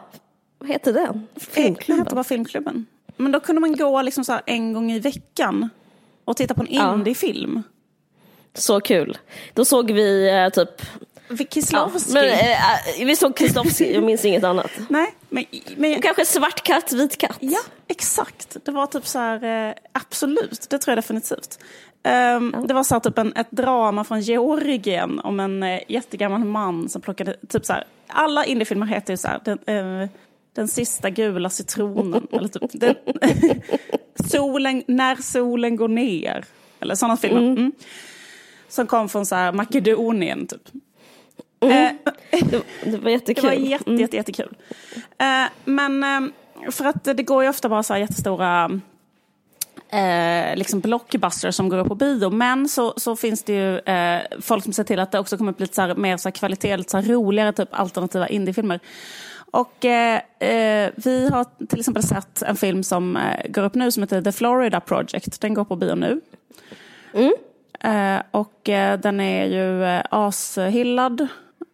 vad 0.59 0.68
heter 0.68 0.92
den? 0.92 1.27
Det 1.35 1.40
hette 1.40 1.53
Filmklubben? 1.53 2.07
bara 2.14 2.25
Filmklubben. 2.25 2.87
Men 3.16 3.33
då 3.33 3.40
kunde 3.40 3.61
man 3.61 3.77
gå 3.77 4.03
liksom 4.03 4.25
så 4.25 4.40
en 4.46 4.72
gång 4.72 4.92
i 4.92 4.99
veckan 4.99 5.68
och 6.25 6.37
titta 6.37 6.55
på 6.55 6.62
en 6.62 6.68
Ja. 6.70 7.05
Så 8.59 8.81
kul. 8.81 9.19
Då 9.55 9.64
såg 9.64 9.90
vi 9.90 10.29
eh, 10.31 10.49
typ... 10.49 10.83
Ja, 11.29 11.37
Kieslowski. 11.51 12.12
men, 12.12 12.25
eh, 12.25 13.01
eh, 13.01 13.07
vi 13.07 13.16
såg 13.16 13.37
Kristoffer, 13.37 13.85
jag 13.85 14.03
minns 14.03 14.25
inget 14.25 14.45
annat. 14.45 14.71
Nej, 14.88 15.14
men, 15.29 15.45
men 15.77 15.97
Och 15.97 16.03
kanske 16.03 16.25
svart 16.25 16.62
katt, 16.62 16.92
vit 16.92 17.19
katt. 17.19 17.37
Ja, 17.40 17.61
exakt. 17.88 18.57
Det 18.64 18.71
var 18.73 18.87
typ 18.87 19.07
så 19.07 19.19
här, 19.19 19.69
eh, 19.69 19.75
absolut, 19.92 20.66
det 20.71 20.79
tror 20.79 20.92
jag 20.92 20.99
definitivt. 20.99 21.59
Ehm, 22.03 22.55
Det 22.69 22.75
var 22.75 22.85
så 22.85 22.95
här, 22.95 23.01
typ 23.01 23.19
en, 23.19 23.33
ett 23.37 23.51
drama 23.51 24.05
från 24.05 24.21
Georgien 24.21 25.21
om 25.21 25.40
en 25.40 25.62
eh, 25.62 25.81
jättegammal 25.88 26.45
man 26.45 26.88
som 26.88 27.03
plockade, 27.03 27.37
typ 27.49 27.64
så 27.66 27.73
här, 27.73 27.85
alla 28.09 28.45
indiefilmer 28.45 28.87
heter 28.87 29.12
ju 29.12 29.16
så 29.16 29.29
här, 29.29 29.40
den, 29.45 29.59
eh, 30.03 30.09
den 30.55 30.69
sista 30.69 31.11
gula 31.11 31.51
citronen, 31.51 32.27
eller 32.33 32.49
typ, 32.49 32.71
den, 32.73 32.95
solen, 34.31 34.83
när 34.87 35.16
solen 35.16 35.77
går 35.77 35.88
ner, 35.88 36.45
eller 36.81 36.95
sådana 36.95 37.16
filmer. 37.16 37.40
Mm. 37.40 37.73
Som 38.68 38.87
kom 38.87 39.09
från 39.09 39.26
så 39.26 39.35
här, 39.35 39.52
Makedonien 39.52 40.46
typ. 40.46 40.68
Eh, 41.61 41.68
Det, 42.31 42.62
det 42.85 42.96
var 42.96 43.05
det 43.05 43.11
jättekul. 43.11 43.44
var 43.44 43.52
jätte, 43.52 43.90
jätte, 43.90 44.16
jättekul. 44.16 44.57
Eh, 45.18 45.50
men 45.64 46.05
eh, 46.05 46.70
för 46.70 46.85
att 46.85 47.05
det 47.05 47.22
går 47.22 47.42
ju 47.42 47.48
ofta 47.48 47.68
bara 47.68 47.83
så 47.83 47.92
här 47.92 48.00
jättestora 48.00 48.81
eh, 49.90 50.57
liksom 50.57 50.81
blockbuster 50.81 51.50
som 51.50 51.68
går 51.68 51.79
upp 51.79 51.88
på 51.88 51.94
bio. 51.94 52.31
Men 52.31 52.68
så, 52.68 52.94
så 52.96 53.16
finns 53.16 53.42
det 53.42 53.52
ju 53.52 53.79
eh, 53.79 54.22
folk 54.40 54.64
som 54.64 54.72
ser 54.72 54.85
till 54.85 54.98
att 54.98 55.12
det 55.12 55.18
också 55.18 55.38
kommer 55.38 55.52
upp 55.52 55.61
lite 55.61 55.74
så 55.74 55.83
här, 55.83 55.94
mer 55.94 56.16
så 56.16 56.29
här 56.29 56.35
kvalitet, 56.35 56.76
lite 56.76 56.90
så 56.90 57.00
roligare 57.00 57.52
typ 57.52 57.68
alternativa 57.72 58.29
indiefilmer. 58.29 58.81
Och 59.50 59.85
eh, 59.85 60.20
eh, 60.38 60.90
vi 60.96 61.29
har 61.29 61.66
till 61.66 61.79
exempel 61.79 62.02
sett 62.02 62.42
en 62.42 62.57
film 62.57 62.83
som 62.83 63.18
går 63.48 63.64
upp 63.64 63.74
nu 63.74 63.90
som 63.90 64.02
heter 64.02 64.22
The 64.22 64.33
Florida 64.33 64.81
Project. 64.81 65.40
Den 65.40 65.55
går 65.55 65.64
på 65.64 65.76
bio 65.76 65.94
nu. 65.94 66.20
Mm. 67.14 67.33
Eh, 67.81 68.23
och 68.31 68.69
eh, 68.69 68.99
den 69.01 69.21
är 69.21 69.47
ju 69.47 69.85
eh, 69.85 70.03
ashyllad 70.11 71.29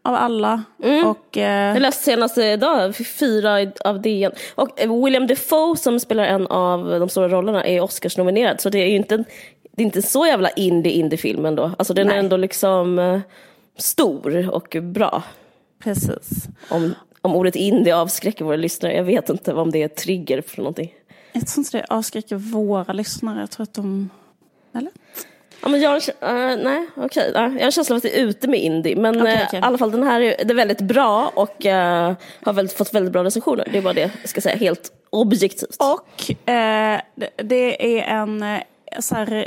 av 0.04 0.14
alla. 0.14 0.62
Mm. 0.82 1.06
Och, 1.06 1.38
eh, 1.38 1.72
Jag 1.74 1.80
läste 1.82 2.04
senast 2.04 2.38
idag, 2.38 2.96
fyra 2.96 3.72
av 3.84 4.00
DN. 4.02 4.32
Och 4.54 4.80
eh, 4.80 5.04
William 5.04 5.26
Defoe 5.26 5.76
som 5.76 6.00
spelar 6.00 6.24
en 6.24 6.46
av 6.46 7.00
de 7.00 7.08
stora 7.08 7.28
rollerna 7.28 7.64
är 7.64 7.80
Oscars-nominerad. 7.80 8.60
Så 8.60 8.68
det 8.68 8.78
är 8.78 8.86
ju 8.86 8.96
inte, 8.96 9.16
det 9.72 9.82
är 9.82 9.86
inte 9.86 10.02
så 10.02 10.26
jävla 10.26 10.50
indie-indie-film 10.50 11.46
ändå. 11.46 11.70
Alltså 11.78 11.94
den 11.94 12.06
Nej. 12.06 12.16
är 12.16 12.20
ändå 12.20 12.36
liksom 12.36 13.20
stor 13.78 14.48
och 14.48 14.76
bra. 14.82 15.22
precis. 15.84 16.28
Om, 16.68 16.94
om 17.22 17.36
ordet 17.36 17.56
indie 17.56 17.96
avskräcker 17.96 18.44
våra 18.44 18.56
lyssnare, 18.56 18.96
jag 18.96 19.04
vet 19.04 19.28
inte 19.28 19.54
om 19.54 19.70
det 19.70 19.82
är 19.82 19.88
trigger 19.88 20.40
för 20.40 20.58
någonting. 20.58 20.94
Jag 21.32 21.46
tror 21.46 21.58
inte 21.64 21.78
det 21.78 21.84
avskräcker 21.88 22.36
våra 22.36 22.92
lyssnare. 22.92 23.40
Jag 23.40 23.50
tror 23.50 23.62
att 23.64 23.74
de... 23.74 24.10
Eller? 24.74 24.92
Ja, 25.62 25.68
men 25.68 25.80
jag, 25.80 25.94
uh, 25.96 26.62
nej, 26.64 26.86
okej. 26.96 27.30
nej. 27.34 27.42
jag 27.42 27.58
har 27.58 27.60
en 27.60 27.72
känsla 27.72 27.94
av 27.94 27.96
att 27.96 28.02
det 28.02 28.20
är 28.20 28.24
ute 28.24 28.48
med 28.48 28.60
indie. 28.60 28.96
Men 28.96 29.20
Okej, 29.22 29.34
eh, 29.34 29.40
okej. 29.46 29.60
i 29.60 29.62
alla 29.62 29.78
fall 29.78 29.90
den 29.90 30.02
här 30.02 30.20
är, 30.20 30.44
det 30.44 30.52
är 30.52 30.54
väldigt 30.54 30.80
bra 30.80 31.32
och 31.34 31.66
eh, 31.66 32.14
har 32.42 32.52
väldigt, 32.52 32.76
fått 32.76 32.94
väldigt 32.94 33.12
bra 33.12 33.24
recensioner. 33.24 33.68
Det 33.72 33.78
är 33.78 33.82
bara 33.82 33.92
det 33.92 34.00
jag 34.20 34.28
ska 34.28 34.40
säga 34.40 34.56
helt 34.56 34.92
objektivt. 35.10 35.76
Och 35.78 36.48
eh, 36.50 37.00
det- 37.36 37.98
är 37.98 38.02
en, 38.02 38.42
eh, 38.42 38.60
så 39.00 39.14
här, 39.14 39.32
eh, 39.34 39.44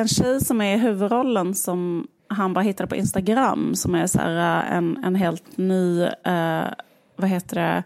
en 0.00 0.08
tjej 0.08 0.40
som 0.44 0.60
är 0.60 0.74
i 0.74 0.78
huvudrollen 0.78 1.54
som 1.54 2.06
han 2.28 2.52
bara 2.52 2.60
hittade 2.60 2.86
på 2.88 2.96
Instagram. 2.96 3.74
Som 3.74 3.94
är 3.94 4.06
så 4.06 4.18
här, 4.18 4.62
eh, 4.70 4.76
en, 4.76 5.04
en 5.04 5.14
helt 5.14 5.56
ny, 5.56 6.02
eh, 6.02 6.64
vad 7.16 7.28
heter 7.30 7.56
det, 7.56 7.82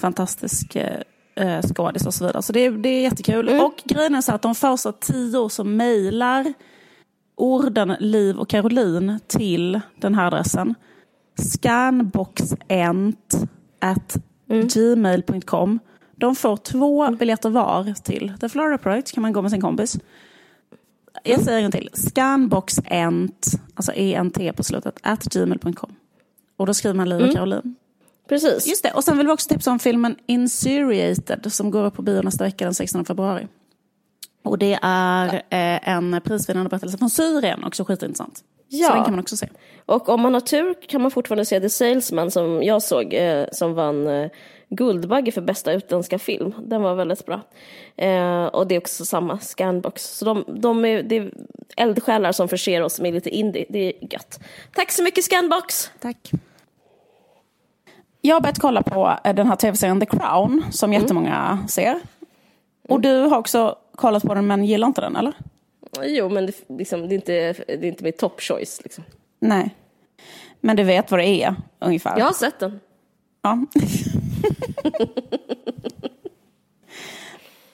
fantastisk 0.00 0.76
eh, 0.76 1.00
eh, 1.34 1.62
skådis 1.62 2.06
och 2.06 2.14
så 2.14 2.24
vidare. 2.26 2.42
Så 2.42 2.52
det, 2.52 2.60
är- 2.60 2.70
det 2.70 2.88
är 2.88 3.00
jättekul. 3.02 3.48
Och 3.60 3.74
grejen 3.84 4.14
är 4.14 4.20
så 4.20 4.32
att 4.32 4.42
de 4.42 4.54
första 4.54 4.92
tio 4.92 5.50
som 5.50 5.76
mejlar 5.76 6.52
orden 7.40 7.96
Liv 8.00 8.38
och 8.38 8.48
Caroline 8.48 9.20
till 9.26 9.80
den 10.00 10.14
här 10.14 10.26
adressen. 10.26 10.74
Scanboxent 11.38 13.34
at 13.78 14.16
gmail.com. 14.46 15.78
De 16.16 16.34
får 16.36 16.56
två 16.56 17.10
biljetter 17.10 17.50
var 17.50 17.94
till 17.94 18.32
The 18.40 18.48
Florida 18.48 18.78
Project. 18.78 19.12
kan 19.12 19.22
man 19.22 19.32
gå 19.32 19.42
med 19.42 19.50
sin 19.50 19.60
kompis. 19.60 19.98
Jag 21.24 21.40
säger 21.40 21.64
en 21.64 21.72
till. 21.72 21.90
Scanboxent, 21.92 23.46
alltså 23.74 23.92
ENT 23.92 24.56
på 24.56 24.62
slutet, 24.62 24.98
at 25.02 25.24
gmail.com. 25.24 25.94
Och 26.56 26.66
då 26.66 26.74
skriver 26.74 26.96
man 26.96 27.08
Liv 27.08 27.22
och 27.22 27.32
Caroline. 27.32 27.74
Precis. 28.28 28.66
Just 28.66 28.82
det, 28.82 28.92
och 28.92 29.04
sen 29.04 29.18
vill 29.18 29.26
vi 29.26 29.32
också 29.32 29.48
tipsa 29.48 29.70
om 29.70 29.78
filmen 29.78 30.16
Insuriated 30.26 31.52
som 31.52 31.70
går 31.70 31.84
upp 31.84 31.94
på 31.94 32.02
bio 32.02 32.22
nästa 32.22 32.44
vecka 32.44 32.64
den 32.64 32.74
16 32.74 33.04
februari. 33.04 33.46
Och 34.42 34.58
det 34.58 34.78
är 34.82 35.34
eh, 35.34 35.88
en 35.88 36.20
prisvinnande 36.24 36.68
berättelse 36.70 36.98
från 36.98 37.10
Syrien, 37.10 37.64
också 37.64 37.84
skitintressant. 37.84 38.44
Ja. 38.68 38.88
Så 38.88 38.94
den 38.94 39.04
kan 39.04 39.12
man 39.12 39.20
också 39.20 39.36
se. 39.36 39.48
Och 39.86 40.08
om 40.08 40.20
man 40.20 40.34
har 40.34 40.40
tur 40.40 40.74
kan 40.88 41.02
man 41.02 41.10
fortfarande 41.10 41.44
se 41.44 41.60
The 41.60 41.70
Salesman 41.70 42.30
som 42.30 42.62
jag 42.62 42.82
såg, 42.82 43.14
eh, 43.14 43.46
som 43.52 43.74
vann 43.74 44.06
eh, 44.06 44.30
Guldbagge 44.68 45.32
för 45.32 45.40
bästa 45.40 45.72
utländska 45.72 46.18
film. 46.18 46.54
Den 46.58 46.82
var 46.82 46.94
väldigt 46.94 47.26
bra. 47.26 47.40
Eh, 47.96 48.44
och 48.44 48.66
det 48.66 48.74
är 48.74 48.78
också 48.78 49.04
samma 49.04 49.38
scanbox. 49.38 50.18
Så 50.18 50.24
de, 50.24 50.44
de 50.48 50.84
är, 50.84 51.02
det 51.02 51.16
är 51.16 51.32
eldsjälar 51.76 52.32
som 52.32 52.48
förser 52.48 52.82
oss 52.82 53.00
med 53.00 53.14
lite 53.14 53.30
indie. 53.30 53.66
Det 53.68 53.78
är 53.78 54.12
gött. 54.12 54.40
Tack 54.74 54.90
så 54.90 55.02
mycket 55.02 55.24
scanbox! 55.24 55.90
Tack. 56.00 56.30
Jag 58.20 58.36
har 58.36 58.40
börjat 58.40 58.58
kolla 58.58 58.82
på 58.82 59.18
eh, 59.24 59.34
den 59.34 59.46
här 59.46 59.56
tv-serien 59.56 60.00
The 60.00 60.06
Crown, 60.06 60.64
som 60.70 60.92
jättemånga 60.92 61.58
ser. 61.68 62.00
Och 62.88 63.00
du 63.00 63.16
har 63.16 63.38
också 63.38 63.76
kollat 64.00 64.22
på 64.22 64.34
den 64.34 64.46
men 64.46 64.64
gillar 64.64 64.86
inte 64.86 65.00
den, 65.00 65.16
eller? 65.16 65.32
Jo, 66.02 66.28
men 66.28 66.46
det, 66.46 66.52
liksom, 66.68 67.08
det, 67.08 67.14
är, 67.14 67.16
inte, 67.16 67.52
det 67.66 67.72
är 67.72 67.84
inte 67.84 68.04
mitt 68.04 68.18
top 68.18 68.40
choice. 68.40 68.80
Liksom. 68.84 69.04
Nej. 69.38 69.74
Men 70.60 70.76
du 70.76 70.82
vet 70.82 71.10
vad 71.10 71.20
det 71.20 71.26
är, 71.26 71.54
ungefär? 71.78 72.18
Jag 72.18 72.24
har 72.24 72.32
sett 72.32 72.58
den. 72.58 72.80
Ja. 73.42 73.66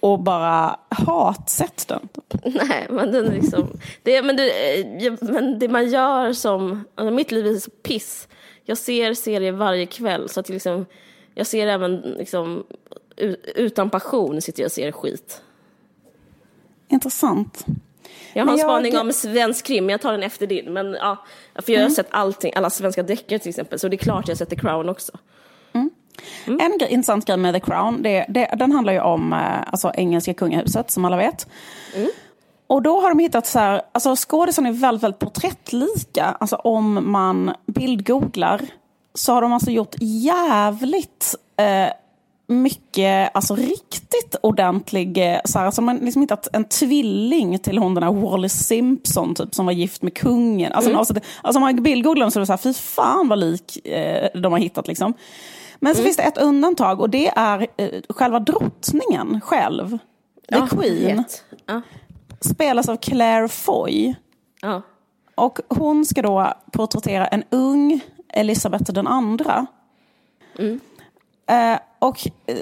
och 0.00 0.20
bara 0.20 0.78
hatsett 0.88 1.88
den. 1.88 2.08
typ. 2.08 2.40
Nej, 2.44 2.86
men 2.90 3.12
den 3.12 3.26
är 3.26 3.32
liksom... 3.32 3.68
Det, 4.02 4.22
men, 4.22 4.36
det, 4.36 4.80
eh, 5.06 5.14
men 5.20 5.58
det 5.58 5.68
man 5.68 5.88
gör 5.88 6.32
som... 6.32 6.84
Alltså 6.94 7.14
mitt 7.14 7.32
liv 7.32 7.46
är 7.46 7.54
så 7.54 7.70
piss. 7.70 8.28
Jag 8.64 8.78
ser 8.78 9.14
serier 9.14 9.52
varje 9.52 9.86
kväll, 9.86 10.28
så 10.28 10.40
att 10.40 10.48
jag 10.48 10.54
liksom... 10.54 10.86
Jag 11.34 11.46
ser 11.46 11.66
även 11.66 12.00
liksom... 12.00 12.64
Utan 13.54 13.90
passion 13.90 14.42
sitter 14.42 14.62
jag 14.62 14.68
och 14.68 14.72
ser 14.72 14.92
skit. 14.92 15.42
Intressant. 16.88 17.66
Jag 18.32 18.44
har 18.44 18.52
en 18.52 18.58
jag- 18.58 18.66
spaning 18.66 18.98
om 18.98 19.12
svensk 19.12 19.66
krim, 19.66 19.90
jag 19.90 20.00
tar 20.00 20.12
den 20.12 20.22
efter 20.22 20.46
din. 20.46 20.72
Men 20.72 20.92
ja, 20.92 21.24
för 21.54 21.72
jag 21.72 21.82
har 21.82 21.90
sett 21.90 22.08
allting, 22.10 22.52
alla 22.56 22.70
svenska 22.70 23.02
deckare 23.02 23.38
till 23.38 23.48
exempel, 23.48 23.78
så 23.78 23.88
det 23.88 23.96
är 23.96 23.98
klart 23.98 24.28
jag 24.28 24.36
sätter 24.38 24.56
Crown 24.56 24.88
också. 24.88 25.12
En 26.46 26.78
grej, 26.78 26.90
intressant 26.90 27.26
grej 27.26 27.36
med 27.36 27.54
The 27.54 27.60
Crown, 27.60 28.02
det, 28.02 28.26
det, 28.28 28.50
den 28.58 28.72
handlar 28.72 28.92
ju 28.92 29.00
om 29.00 29.32
eh, 29.32 29.60
alltså, 29.66 29.92
engelska 29.94 30.34
kungahuset 30.34 30.90
som 30.90 31.04
alla 31.04 31.16
vet. 31.16 31.46
Och 32.66 32.82
då 32.82 33.00
har 33.00 33.08
de 33.08 33.18
hittat 33.18 33.46
så 33.46 33.58
här, 33.58 33.82
alltså 33.92 34.14
skådisarna 34.16 34.68
är 34.68 34.72
väldigt, 34.72 35.02
väldigt 35.02 35.18
porträttlika. 35.18 36.24
Alltså 36.24 36.56
om 36.56 37.10
man 37.10 37.54
bildgooglar 37.66 38.60
så 39.14 39.32
har 39.32 39.42
de 39.42 39.52
alltså 39.52 39.70
gjort 39.70 39.94
jävligt 40.00 41.34
eh, 41.56 41.88
mycket, 42.46 43.30
alltså 43.34 43.54
riktigt 43.54 44.36
ordentlig, 44.42 45.32
eh, 45.32 45.40
så 45.44 45.58
här, 45.58 45.66
alltså 45.66 45.82
man 45.82 45.96
har 45.96 46.04
liksom 46.04 46.22
hittat 46.22 46.48
en 46.52 46.64
tvilling 46.64 47.58
till 47.58 47.78
hon 47.78 47.94
den 47.94 48.02
här 48.02 48.12
Wallis 48.12 48.52
Simpson 48.66 49.34
typ 49.34 49.54
som 49.54 49.66
var 49.66 49.72
gift 49.72 50.02
med 50.02 50.14
kungen. 50.14 50.72
Alltså, 50.72 50.96
alltså, 50.96 51.14
det- 51.14 51.20
alltså 51.42 51.58
om 51.58 51.62
man 51.62 51.82
bildgooglar 51.82 52.24
dem 52.24 52.30
så 52.30 52.38
är 52.38 52.40
det 52.40 52.46
så 52.46 52.52
här, 52.52 52.58
fy 52.58 52.72
fan 52.74 53.28
vad 53.28 53.38
lik 53.38 53.86
eh, 53.86 54.28
de 54.40 54.52
har 54.52 54.58
hittat 54.58 54.88
liksom. 54.88 55.14
Men 55.80 55.94
så 55.94 56.02
finns 56.02 56.16
det 56.16 56.22
ett 56.22 56.38
undantag 56.38 57.00
och 57.00 57.10
det 57.10 57.28
är 57.28 57.66
eh, 57.76 57.88
själva 58.08 58.38
drottningen 58.40 59.40
själv. 59.40 59.90
The 60.48 60.56
Ja, 60.56 60.66
Queen 60.66 61.16
vet. 61.16 61.44
Ja, 61.66 61.80
spelas 62.40 62.88
av 62.88 62.96
Claire 62.96 63.48
Foy. 63.48 64.14
ja. 64.62 64.82
Och 65.34 65.58
hon 65.68 66.04
ska 66.04 66.22
då 66.22 66.52
porträttera 66.72 67.26
en 67.26 67.44
ung 67.50 68.00
Elisabeth 68.32 68.92
den 68.92 69.06
andra. 69.06 69.66
Eh, 71.48 71.78
och 72.06 72.28
eh, 72.46 72.56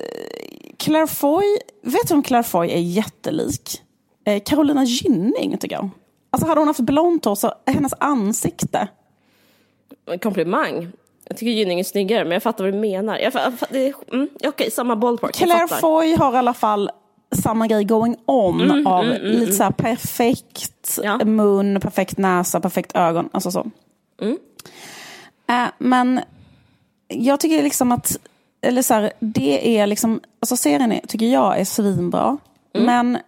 Claire 0.76 1.06
Foy, 1.06 1.44
vet 1.82 2.08
du 2.08 2.14
om 2.14 2.22
Claire 2.22 2.42
Foy 2.44 2.70
är 2.70 2.78
jättelik? 2.78 3.82
Eh, 4.26 4.42
Carolina 4.46 4.84
Gynning 4.84 5.58
tycker 5.58 5.76
jag. 5.76 5.90
Alltså 6.30 6.48
hade 6.48 6.60
hon 6.60 6.68
haft 6.68 6.80
blont 6.80 7.24
hår 7.24 7.34
så 7.34 7.52
hennes 7.66 7.92
ansikte. 7.98 8.88
En 10.10 10.18
komplimang. 10.18 10.88
Jag 11.28 11.36
tycker 11.36 11.52
Gynning 11.52 11.80
är 11.80 11.84
snyggare, 11.84 12.24
men 12.24 12.32
jag 12.32 12.42
fattar 12.42 12.64
vad 12.64 12.72
du 12.72 12.78
menar. 12.78 13.18
Jag, 13.18 13.32
mm, 14.12 14.28
Okej, 14.44 14.70
samma 14.70 14.96
ballpark. 14.96 15.34
Claire. 15.34 15.68
Foy 15.80 16.16
har 16.16 16.34
i 16.34 16.36
alla 16.36 16.54
fall 16.54 16.90
samma 17.42 17.66
grej 17.66 17.84
going 17.84 18.16
on 18.26 18.86
av 18.86 19.04
lite 19.22 19.52
så 19.52 19.62
här 19.62 19.70
perfekt 19.70 20.98
Ja. 21.02 21.24
mun, 21.24 21.80
perfekt 21.80 22.18
näsa, 22.18 22.60
perfekt 22.60 22.96
ögon. 22.96 23.28
Alltså 23.32 23.50
så. 23.50 23.70
Eh, 25.48 25.66
men 25.78 26.20
jag 27.08 27.40
tycker 27.40 27.62
liksom 27.62 27.92
att, 27.92 28.16
eller 28.64 28.82
så 28.82 28.94
här, 28.94 29.12
det 29.20 29.78
är 29.78 29.86
liksom, 29.86 30.20
alltså 30.40 30.56
serien 30.56 30.92
är, 30.92 31.00
tycker 31.08 31.26
jag 31.26 31.60
är 31.60 31.64
svinbra. 31.64 32.38
Men 32.84 33.18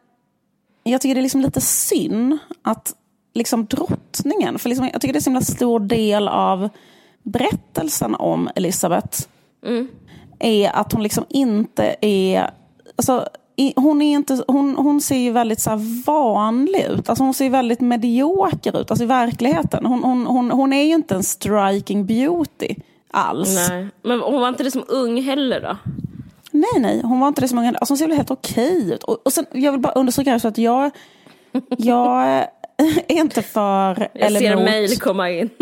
jag 0.83 1.01
tycker 1.01 1.14
det 1.14 1.20
är 1.20 1.22
liksom 1.22 1.40
lite 1.40 1.61
synd 1.61 2.38
att 2.62 2.94
liksom 3.35 3.66
drottningen, 3.66 4.59
för 4.59 4.68
liksom, 4.68 4.88
jag 4.92 5.01
tycker 5.01 5.12
det 5.12 5.18
är 5.18 5.20
så 5.20 5.31
himla 5.31 5.40
stor 5.40 5.81
del 5.81 6.29
av 6.29 6.68
berättelsen 7.22 8.14
om 8.14 8.51
Elisabeth 8.55 9.22
är 10.38 10.70
att 10.77 10.92
hon 10.92 11.03
liksom 11.03 11.25
inte 11.29 11.96
är... 12.01 12.51
Alltså, 12.96 13.29
i, 13.57 13.72
hon, 13.77 14.03
är 14.03 14.12
inte, 14.12 14.44
hon, 14.49 14.77
hon 14.77 15.01
ser 15.01 15.16
ju 15.16 15.31
väldigt 15.31 15.61
så 15.61 15.77
vanlig 16.07 16.85
ut. 16.85 17.09
Alltså 17.09 17.25
hon 17.25 17.35
ser 17.35 17.51
väldigt 17.51 17.81
medioker 17.81 18.81
ut 18.81 18.90
alltså 18.90 19.05
i 19.05 19.07
verkligheten. 19.07 19.87
Hon, 19.87 20.05
hon, 20.05 20.27
hon, 20.27 20.51
hon 20.51 20.72
är 20.72 20.83
ju 20.83 20.94
inte 20.94 21.14
en 21.14 21.22
striking 21.22 22.07
beauty 22.07 22.75
alls. 23.11 23.69
Nej, 23.69 23.87
men 24.03 24.21
hon 24.21 24.40
var 24.40 24.49
inte 24.49 24.62
det 24.62 24.71
som 24.71 24.85
ung 24.88 25.23
heller 25.23 25.61
då? 25.61 25.77
Nej, 26.51 26.81
nej, 26.81 27.01
hon 27.03 27.21
var 27.21 27.29
inte 27.29 27.40
det 27.40 27.49
så 27.49 27.55
många 27.55 27.69
Alltså 27.69 27.92
hon 27.92 27.99
ser 27.99 28.07
väl 28.07 28.16
helt 28.16 28.31
okej 28.31 28.92
ut. 28.92 29.03
Och, 29.03 29.27
och 29.27 29.33
sen, 29.33 29.47
jag 29.53 29.73
vill 29.73 29.81
bara 29.81 29.92
understryka 29.92 30.38
så 30.38 30.49
att 30.49 30.59
jag, 30.59 30.90
jag 31.79 32.23
är 33.09 33.11
inte 33.21 33.42
för 33.42 34.09
Jag 34.14 34.23
eller 34.23 34.40
ser 34.40 34.53
emot. 34.53 34.64
mejl 34.64 34.99
komma 35.01 35.31
in. 35.31 35.51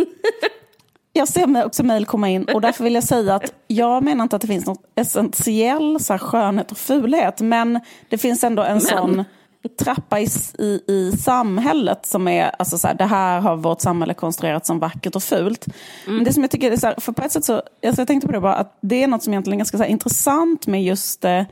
Jag 1.17 1.29
ser 1.29 1.65
också 1.65 1.83
mejl 1.83 2.07
komma 2.07 2.29
in 2.29 2.45
och 2.45 2.61
därför 2.61 2.85
vill 2.85 2.95
jag 2.95 3.05
säga 3.05 3.35
att 3.35 3.53
jag 3.67 4.03
menar 4.03 4.23
inte 4.23 4.37
att 4.37 4.43
det 4.43 4.49
finns 4.49 4.67
något 4.67 4.83
essentiell 4.95 6.01
så 6.01 6.13
här, 6.13 6.19
skönhet 6.19 6.71
och 6.71 6.79
fulhet 6.79 7.41
men 7.41 7.81
det 8.09 8.19
finns 8.19 8.45
ändå 8.45 8.63
en 8.63 8.81
sån 8.81 9.25
trappa 9.69 10.21
i, 10.21 10.27
i, 10.59 10.81
i 10.87 11.13
samhället 11.19 12.07
som 12.07 12.29
är, 12.29 12.51
alltså 12.59 12.79
så 12.79 12.87
här, 12.87 12.95
det 12.95 13.05
här 13.05 13.41
har 13.41 13.57
vårt 13.57 13.81
samhälle 13.81 14.15
konstruerat 14.15 14.67
som 14.67 14.79
vackert 14.79 15.17
och 15.17 15.23
fult. 15.23 15.67
Mm. 15.67 16.17
Men 16.17 16.25
det 16.25 16.33
som 16.33 16.43
jag 16.43 16.51
tycker 16.51 16.73
är 16.73 16.77
så 16.77 16.87
här, 16.87 16.95
för 17.01 17.13
på 17.13 17.23
ett 17.23 17.33
sätt 17.33 17.45
så, 17.45 17.55
alltså 17.55 18.01
jag 18.01 18.09
tänkte 18.09 18.27
på 18.27 18.33
det 18.33 18.41
bara, 18.41 18.55
att 18.55 18.79
det 18.81 19.03
är 19.03 19.09
något 19.09 19.23
som 19.23 19.33
egentligen 19.33 19.57
är 19.57 19.59
ganska 19.59 19.79
så 19.79 19.83
här, 19.83 19.91
intressant 19.91 20.67
med 20.67 20.85
just 20.85 21.25
eh, 21.25 21.43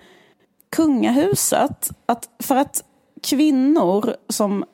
kungahuset. 0.76 1.90
Att 2.06 2.28
för 2.42 2.56
att 2.56 2.84
kvinnor 3.22 4.14
som 4.28 4.64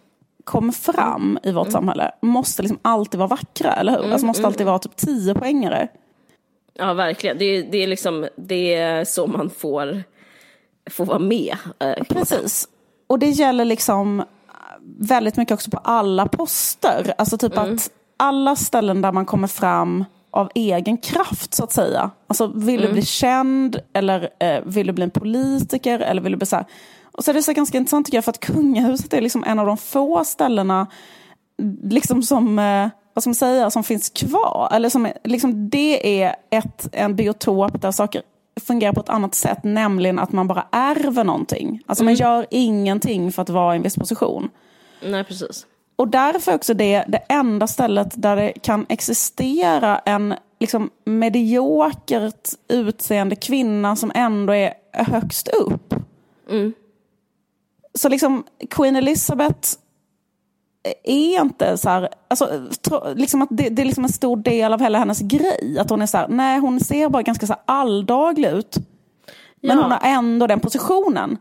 kommer 0.45 0.73
fram 0.73 1.39
i 1.43 1.53
vårt 1.53 1.67
mm. 1.67 1.73
samhälle 1.73 2.11
måste 2.23 2.63
liksom 2.63 2.79
alltid 2.83 3.19
vara 3.19 3.29
vackra, 3.29 3.73
eller 3.73 3.93
hur? 3.93 4.01
Mm, 4.01 4.13
alltså 4.13 4.27
måste 4.27 4.41
mm, 4.41 4.47
alltid 4.49 4.67
vara 4.67 4.79
typ 4.79 4.97
tio 4.97 5.35
poängare. 5.35 5.89
Ja, 6.75 6.95
verkligen. 6.95 7.39
Det 7.39 7.45
är, 7.45 7.63
det 7.71 7.79
är 7.79 7.87
liksom, 7.87 8.29
det 8.37 8.75
är 8.75 9.05
så 9.05 9.27
man 9.27 9.51
får, 9.51 10.03
får 10.91 11.05
vara 11.05 11.19
med. 11.19 11.57
Eh, 11.79 12.05
Precis. 12.09 12.69
Och 13.09 13.19
det 13.19 13.31
gäller 13.31 13.65
liksom 13.65 14.25
väldigt 14.99 15.37
mycket 15.37 15.55
också 15.55 15.71
på 15.71 15.79
alla 15.79 16.27
poster. 16.27 17.15
Alltså 17.19 17.39
typ 17.39 17.57
mm. 17.57 17.75
att 17.75 17.91
alla 18.17 18.57
ställen 18.57 19.03
där 19.03 19.13
man 19.13 19.27
kommer 19.27 19.49
fram 19.49 20.05
av 20.31 20.51
egen 20.55 20.97
kraft 20.97 21.55
så 21.55 21.65
att 21.65 21.73
säga. 21.73 22.11
Alltså 22.27 22.47
vill 22.47 22.81
mm. 22.81 22.87
du 22.87 22.93
bli 22.93 23.03
känd 23.03 23.81
eller 23.93 24.29
eh, 24.41 24.61
vill 24.65 24.87
du 24.87 24.93
bli 24.93 25.05
en 25.05 25.11
politiker 25.11 25.99
eller 25.99 26.23
vill 26.23 26.33
du 26.33 26.39
bli 26.39 26.47
så 26.47 26.57
här. 26.57 26.65
Och 27.13 27.25
så 27.25 27.31
är 27.31 27.35
det 27.35 27.43
så 27.43 27.53
ganska 27.53 27.79
intressant 27.79 28.07
tycker 28.07 28.17
jag 28.17 28.25
för 28.25 28.31
att 28.31 28.41
kungahuset 28.41 29.13
är 29.13 29.21
liksom 29.21 29.45
en 29.45 29.59
av 29.59 29.67
de 29.67 29.77
få 29.77 30.25
ställena 30.25 30.87
liksom 31.83 32.23
som, 32.23 32.59
eh, 32.59 32.89
vad 33.15 33.23
ska 33.23 33.29
man 33.29 33.35
säga, 33.35 33.71
som 33.71 33.85
finns 33.85 34.09
kvar. 34.09 34.69
Eller 34.73 34.89
som, 34.89 35.09
liksom, 35.25 35.71
det 35.71 36.23
är 36.23 36.37
ett, 36.51 36.89
en 36.93 37.17
biotop 37.17 37.83
där 37.83 37.93
saker 37.93 38.23
fungerar 38.61 38.93
på 38.93 39.01
ett 39.01 39.09
annat 39.09 39.35
sätt, 39.35 39.59
nämligen 39.63 40.19
att 40.19 40.33
man 40.33 40.47
bara 40.47 40.67
ärver 40.73 41.25
någonting. 41.25 41.83
Alltså 41.87 42.05
mm. 42.05 42.13
man 42.13 42.15
gör 42.15 42.47
ingenting 42.51 43.33
för 43.33 43.43
att 43.43 43.49
vara 43.49 43.75
i 43.75 43.77
en 43.77 43.83
viss 43.83 43.97
position. 43.97 44.51
Nej, 45.03 45.25
precis. 45.25 45.67
Och 45.97 46.09
därför 46.09 46.55
också 46.55 46.75
det 46.75 47.05
det 47.09 47.19
enda 47.29 47.67
stället 47.67 48.23
där 48.23 48.37
det 48.37 48.53
kan 48.63 48.87
existera 48.89 49.99
en 49.99 50.35
liksom 50.61 50.91
mediokert 51.05 52.49
utseende 52.69 53.37
kvinna 53.37 53.97
som 53.97 54.13
ändå 54.15 54.53
är 54.53 54.75
högst 54.93 55.49
upp. 55.49 55.95
Mm. 56.51 56.73
Så 57.95 58.09
liksom 58.09 58.45
Queen 58.71 58.97
Elizabeth 58.97 59.69
är 61.05 61.41
inte 61.41 61.79
så 61.79 61.89
här, 61.89 62.09
alltså, 62.29 62.67
liksom 63.15 63.43
att 63.43 63.49
det, 63.51 63.69
det, 63.69 63.83
är 63.83 63.87
liksom 63.87 64.05
en 64.05 64.13
stor 64.13 64.37
del 64.37 64.73
av 64.73 64.81
hela 64.81 64.99
hennes 64.99 65.21
grej. 65.21 65.79
Att 65.81 65.91
hon 65.91 66.03
är 66.03 66.07
så 66.07 66.17
här, 66.19 66.29
nej 66.29 66.59
hon 66.59 66.81
ser 66.81 67.09
bara 67.09 67.23
ganska 67.23 67.47
så 67.47 67.55
alldaglig 67.65 68.49
ut. 68.49 68.77
Men 69.61 69.77
ja. 69.77 69.83
hon 69.83 69.93
har 69.93 70.01
ändå 70.03 70.47
den 70.47 70.61
positionen. 70.61 71.39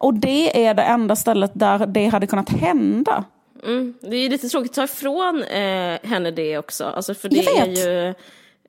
Och 0.00 0.14
det 0.14 0.66
är 0.66 0.74
det 0.74 0.82
enda 0.82 1.16
stället 1.16 1.50
där 1.54 1.86
det 1.86 2.06
hade 2.06 2.26
kunnat 2.26 2.48
hända. 2.48 3.24
Mm. 3.64 3.94
Det 4.00 4.16
är 4.16 4.30
lite 4.30 4.48
tråkigt 4.48 4.70
att 4.70 4.74
ta 4.74 4.84
ifrån 4.84 5.42
eh, 5.42 5.98
henne 6.02 6.30
det 6.30 6.58
också. 6.58 6.84
Alltså, 6.84 7.14
för 7.14 7.28
det 7.28 7.46
är 7.46 7.66
ju 7.66 8.14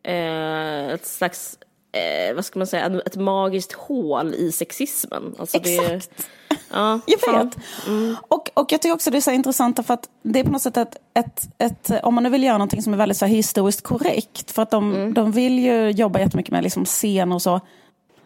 eh, 0.03 0.93
ett 0.93 1.05
slags, 1.05 1.57
eh, 1.91 2.35
vad 2.35 2.45
ska 2.45 2.59
man 2.59 2.67
säga, 2.67 3.01
ett 3.05 3.15
magiskt 3.15 3.73
hål 3.73 4.33
i 4.33 4.51
sexismen. 4.51 5.35
Alltså, 5.39 5.57
Exakt. 5.57 6.17
Det, 6.17 6.23
Ja, 6.69 6.99
jag 7.05 7.33
vet. 7.33 7.57
Mm. 7.87 8.15
Och, 8.27 8.49
och 8.53 8.71
jag 8.71 8.81
tycker 8.81 8.93
också 8.93 9.11
det 9.11 9.17
är 9.17 9.21
så 9.21 9.31
intressant 9.31 9.85
för 9.85 9.93
att 9.93 10.09
det 10.23 10.39
är 10.39 10.43
på 10.43 10.51
något 10.51 10.61
sätt 10.61 10.77
ett, 10.77 10.97
ett, 11.13 11.49
ett 11.57 12.03
om 12.03 12.15
man 12.15 12.23
nu 12.23 12.29
vill 12.29 12.43
göra 12.43 12.57
någonting 12.57 12.81
som 12.81 12.93
är 12.93 12.97
väldigt 12.97 13.17
så 13.17 13.25
historiskt 13.25 13.81
korrekt, 13.81 14.51
för 14.51 14.61
att 14.61 14.71
de, 14.71 14.95
mm. 14.95 15.13
de 15.13 15.31
vill 15.31 15.59
ju 15.59 15.89
jobba 15.89 16.19
jättemycket 16.19 16.51
med 16.51 16.63
liksom 16.63 16.85
scener 16.85 17.35
och 17.35 17.41
så. 17.41 17.61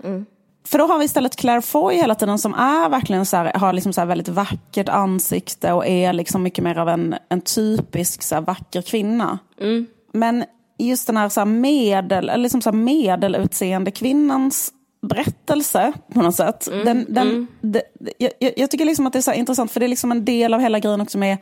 Mm. 0.03 0.25
För 0.65 0.77
då 0.77 0.87
har 0.87 0.99
vi 0.99 1.05
istället 1.05 1.35
Claire 1.35 1.61
Foy 1.61 1.95
hela 1.95 2.15
tiden 2.15 2.39
som 2.39 2.53
är 2.53 2.89
verkligen 2.89 3.25
så 3.25 3.37
här, 3.37 3.53
har 3.53 3.73
liksom 3.73 3.93
så 3.93 4.05
väldigt 4.05 4.27
vackert 4.27 4.89
ansikte 4.89 5.73
och 5.73 5.87
är 5.87 6.13
liksom 6.13 6.43
mycket 6.43 6.63
mer 6.63 6.77
av 6.77 6.89
en, 6.89 7.15
en 7.29 7.41
typisk 7.41 8.23
så 8.23 8.41
vacker 8.41 8.81
kvinna. 8.81 9.39
Mm. 9.61 9.85
Men 10.11 10.43
just 10.77 11.07
den 11.07 11.17
här, 11.17 11.29
så 11.29 11.39
här 11.39 11.45
medel, 11.45 12.29
eller 12.29 12.43
liksom 12.43 12.61
så 12.61 12.71
medelutseende 12.71 13.91
kvinnans 13.91 14.71
berättelse 15.05 15.93
på 16.13 16.21
något 16.21 16.35
sätt. 16.35 16.67
Mm, 16.67 16.85
den, 16.85 17.05
den, 17.09 17.29
mm. 17.29 17.47
det, 17.61 17.81
jag, 18.17 18.31
jag, 18.57 18.71
tycker 18.71 18.85
liksom 18.85 19.07
att 19.07 19.13
det 19.13 19.19
är 19.19 19.21
så 19.21 19.33
intressant 19.33 19.71
för 19.71 19.79
det 19.79 19.85
är 19.85 19.87
liksom 19.87 20.11
en 20.11 20.25
del 20.25 20.53
av 20.53 20.59
hela 20.59 20.79
grejen 20.79 21.01
också 21.01 21.17
med 21.17 21.37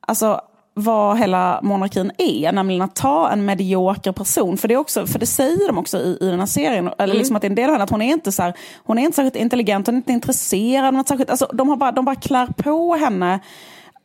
alltså, 0.00 0.40
vad 0.74 1.18
hela 1.18 1.60
monarkin 1.62 2.12
är, 2.18 2.52
nämligen 2.52 2.82
att 2.82 2.94
ta 2.94 3.30
en 3.30 3.44
medioker 3.44 4.12
person. 4.12 4.56
För 4.56 4.68
det, 4.68 4.76
också, 4.76 5.06
för 5.06 5.18
det 5.18 5.26
säger 5.26 5.66
de 5.66 5.78
också 5.78 5.98
i, 5.98 6.18
i 6.20 6.26
den 6.30 6.38
här 6.38 6.46
serien, 6.46 6.86
eller 6.86 7.04
mm. 7.04 7.16
liksom 7.16 7.36
att 7.36 7.42
det 7.42 7.46
är 7.46 7.50
en 7.50 7.54
del 7.54 7.64
av 7.64 7.72
henne, 7.72 7.84
att 7.84 7.90
hon 7.90 8.02
är 8.02 8.12
inte, 8.12 8.32
så 8.32 8.42
här, 8.42 8.54
hon 8.84 8.98
är 8.98 9.02
inte 9.02 9.16
särskilt 9.16 9.36
intelligent, 9.36 9.86
hon 9.86 9.94
är 9.94 9.96
inte 9.96 10.12
intresserad. 10.12 10.94
Något 10.94 11.08
särskilt, 11.08 11.30
alltså, 11.30 11.50
de, 11.52 11.68
har 11.68 11.76
bara, 11.76 11.92
de 11.92 12.04
bara 12.04 12.14
klär 12.14 12.46
på 12.46 12.94
henne 12.94 13.40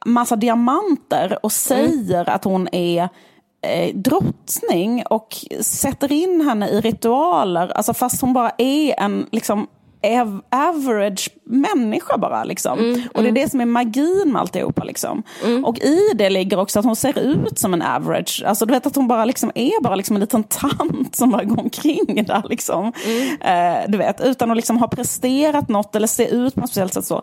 massa 0.05 0.35
diamanter 0.35 1.37
och 1.43 1.51
säger 1.51 2.21
mm. 2.21 2.35
att 2.35 2.43
hon 2.43 2.67
är 2.71 3.09
eh, 3.61 3.95
drottning 3.95 5.03
och 5.09 5.37
sätter 5.61 6.11
in 6.11 6.41
henne 6.41 6.69
i 6.69 6.81
ritualer, 6.81 7.67
alltså 7.67 7.93
fast 7.93 8.21
hon 8.21 8.33
bara 8.33 8.51
är 8.57 8.99
en 8.99 9.27
liksom, 9.31 9.67
average 10.49 11.29
människa 11.43 12.17
bara. 12.17 12.43
Liksom. 12.43 12.79
Mm, 12.79 13.01
och 13.13 13.21
det 13.21 13.27
är 13.27 13.31
mm. 13.31 13.33
det 13.33 13.49
som 13.49 13.61
är 13.61 13.65
magin 13.65 14.31
med 14.31 14.41
alltihopa. 14.41 14.83
Liksom. 14.83 15.23
Mm. 15.43 15.65
Och 15.65 15.79
i 15.79 15.99
det 16.15 16.29
ligger 16.29 16.59
också 16.59 16.79
att 16.79 16.85
hon 16.85 16.95
ser 16.95 17.19
ut 17.19 17.59
som 17.59 17.73
en 17.73 17.81
average. 17.81 18.43
Alltså 18.45 18.65
du 18.65 18.73
vet 18.73 18.85
att 18.85 18.95
hon 18.95 19.07
bara 19.07 19.25
liksom 19.25 19.51
är 19.55 19.83
bara 19.83 19.95
liksom 19.95 20.15
en 20.15 20.19
liten 20.19 20.43
tant 20.43 21.15
som 21.15 21.29
bara 21.29 21.43
går 21.43 21.59
omkring 21.59 22.25
där. 22.27 22.43
Liksom. 22.49 22.93
Mm. 23.05 23.41
Eh, 23.41 23.89
du 23.91 23.97
vet, 23.97 24.21
utan 24.21 24.51
att 24.51 24.57
liksom 24.57 24.77
ha 24.77 24.87
presterat 24.87 25.69
något 25.69 25.95
eller 25.95 26.07
se 26.07 26.27
ut 26.27 26.55
på 26.55 26.61
något 26.61 26.69
speciellt 26.69 26.93
sätt. 26.93 27.05
så. 27.05 27.21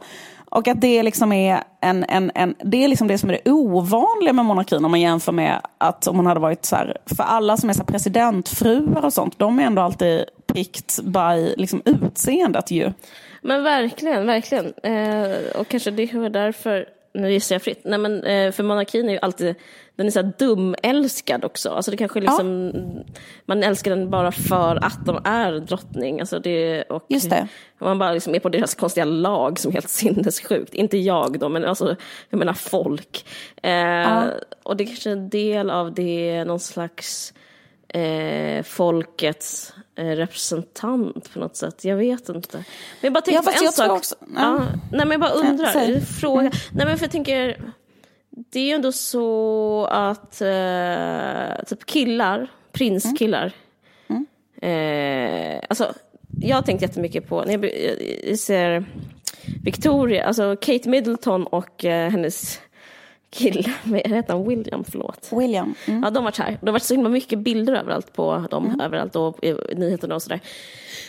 Och 0.51 0.69
att 0.69 0.81
det 0.81 1.03
liksom 1.03 1.33
är, 1.33 1.63
en, 1.81 2.05
en, 2.09 2.31
en, 2.35 2.55
det, 2.65 2.85
är 2.85 2.89
liksom 2.89 3.09
det 3.09 3.19
som 3.19 3.31
är 3.31 3.41
det 3.45 3.51
ovanliga 3.51 4.33
med 4.33 4.45
monarkin 4.45 4.85
om 4.85 4.91
man 4.91 5.01
jämför 5.01 5.33
med 5.33 5.61
att 5.79 6.07
om 6.07 6.17
hon 6.17 6.27
hade 6.27 6.41
varit 6.41 6.65
så 6.65 6.77
här, 6.77 6.97
för 7.17 7.25
alla 7.25 7.57
som 7.57 7.71
är 7.71 7.75
så 7.75 7.85
presidentfruar 7.85 9.05
och 9.05 9.13
sånt, 9.13 9.39
de 9.39 9.59
är 9.59 9.63
ändå 9.63 9.83
alltid 9.83 10.25
picked 10.53 11.05
by 11.05 11.55
liksom 11.57 11.83
utseendet 11.85 12.71
ju. 12.71 12.93
Men 13.43 13.63
verkligen, 13.63 14.27
verkligen. 14.27 14.73
Eh, 14.83 15.61
och 15.61 15.69
kanske 15.69 15.91
det 15.91 16.15
var 16.15 16.29
därför 16.29 16.89
nu 17.15 17.33
gissar 17.33 17.55
jag 17.55 17.63
fritt. 17.63 17.81
Nej, 17.85 17.99
men, 17.99 18.25
eh, 18.25 18.53
för 18.53 18.63
monarkin 18.63 19.09
är 19.09 19.13
ju 19.13 19.19
alltid, 19.23 19.55
den 19.99 20.07
är 20.07 20.11
så 20.11 20.23
här 20.23 20.33
dumälskad 20.39 21.45
också. 21.45 21.71
Alltså 21.71 21.91
det 21.91 21.97
kanske 21.97 22.21
liksom, 22.21 22.71
ja. 22.75 23.13
Man 23.47 23.63
älskar 23.63 23.91
den 23.91 24.11
bara 24.11 24.33
för 24.33 24.85
att 24.85 25.07
de 25.07 25.21
är 25.25 25.53
drottning. 25.53 26.21
Alltså 26.21 26.39
det, 26.39 26.83
och 26.83 27.05
Just 27.09 27.31
det. 27.31 27.49
Man 27.79 27.99
bara 27.99 28.13
liksom 28.13 28.35
är 28.35 28.41
på 28.41 28.49
deras 28.49 28.75
konstiga 28.75 29.05
lag 29.05 29.59
som 29.59 29.69
är 29.71 29.73
helt 29.73 29.89
sinnessjukt. 29.89 30.75
Inte 30.75 30.99
jag 30.99 31.39
då, 31.39 31.49
men 31.49 31.65
alltså, 31.65 31.97
jag 32.31 32.39
menar 32.39 32.53
folk. 32.53 33.27
Eh, 33.63 33.73
ja. 33.73 34.25
Och 34.63 34.77
det 34.77 34.85
är 34.85 34.87
kanske 34.87 35.11
är 35.11 35.13
en 35.13 35.29
del 35.29 35.71
av 35.71 35.95
det, 35.95 36.45
någon 36.45 36.61
slags 36.61 37.33
eh, 37.89 38.63
folkets 38.63 39.75
eh, 39.97 40.05
representant 40.05 41.33
på 41.33 41.39
något 41.39 41.57
sätt. 41.57 41.85
Jag 41.85 41.97
vet 41.97 42.29
inte. 42.29 42.57
Men 42.57 42.65
jag 43.01 43.13
bara 43.13 43.21
tänker 43.21 43.43
ja, 43.45 43.53
på 43.53 43.65
en 43.65 43.73
sak. 43.73 43.99
Också, 43.99 44.15
ja. 44.37 44.59
nej, 44.93 45.07
men 45.07 45.11
jag 45.11 45.21
bara 45.21 45.31
undrar. 45.31 46.01
Fråga. 46.01 46.41
Mm. 46.41 46.53
Nej, 46.73 46.87
men 46.87 46.99
för 46.99 47.05
jag 47.05 47.13
tänker, 47.13 47.73
det 48.51 48.61
är 48.61 48.65
ju 48.65 48.73
ändå 48.73 48.93
så 48.93 49.85
att 49.91 50.41
eh, 50.41 51.65
typ 51.67 51.87
killar, 51.87 52.51
prinskillar, 52.73 53.53
mm. 54.09 54.27
mm. 54.63 55.55
eh, 55.55 55.61
alltså 55.69 55.95
jag 56.41 56.57
har 56.57 56.63
tänkt 56.63 56.83
jättemycket 56.83 57.29
på, 57.29 57.45
när 57.45 57.53
jag, 57.53 57.73
jag 58.31 58.39
ser 58.39 58.85
Victoria, 59.65 60.25
alltså 60.25 60.57
Kate 60.57 60.89
Middleton 60.89 61.47
och 61.47 61.85
eh, 61.85 62.11
hennes 62.11 62.61
kille, 63.31 63.73
vad 63.85 64.07
heter 64.07 64.33
han? 64.33 64.49
William, 64.49 64.85
förlåt. 64.85 65.29
William. 65.33 65.75
Mm. 65.87 66.03
Ja, 66.03 66.11
de 66.11 66.25
varit 66.25 66.39
här. 66.39 66.59
Det 66.61 66.67
har 66.67 66.73
varit 66.73 66.83
så 66.83 66.95
himla 66.95 67.09
mycket 67.09 67.39
bilder 67.39 67.73
överallt 67.75 68.13
på 68.13 68.47
dem, 68.51 68.67
mm. 68.67 68.81
överallt 68.81 69.17
och 69.17 69.45
i 69.45 69.55
nyheterna 69.75 70.15
och 70.15 70.23
sådär. 70.23 70.41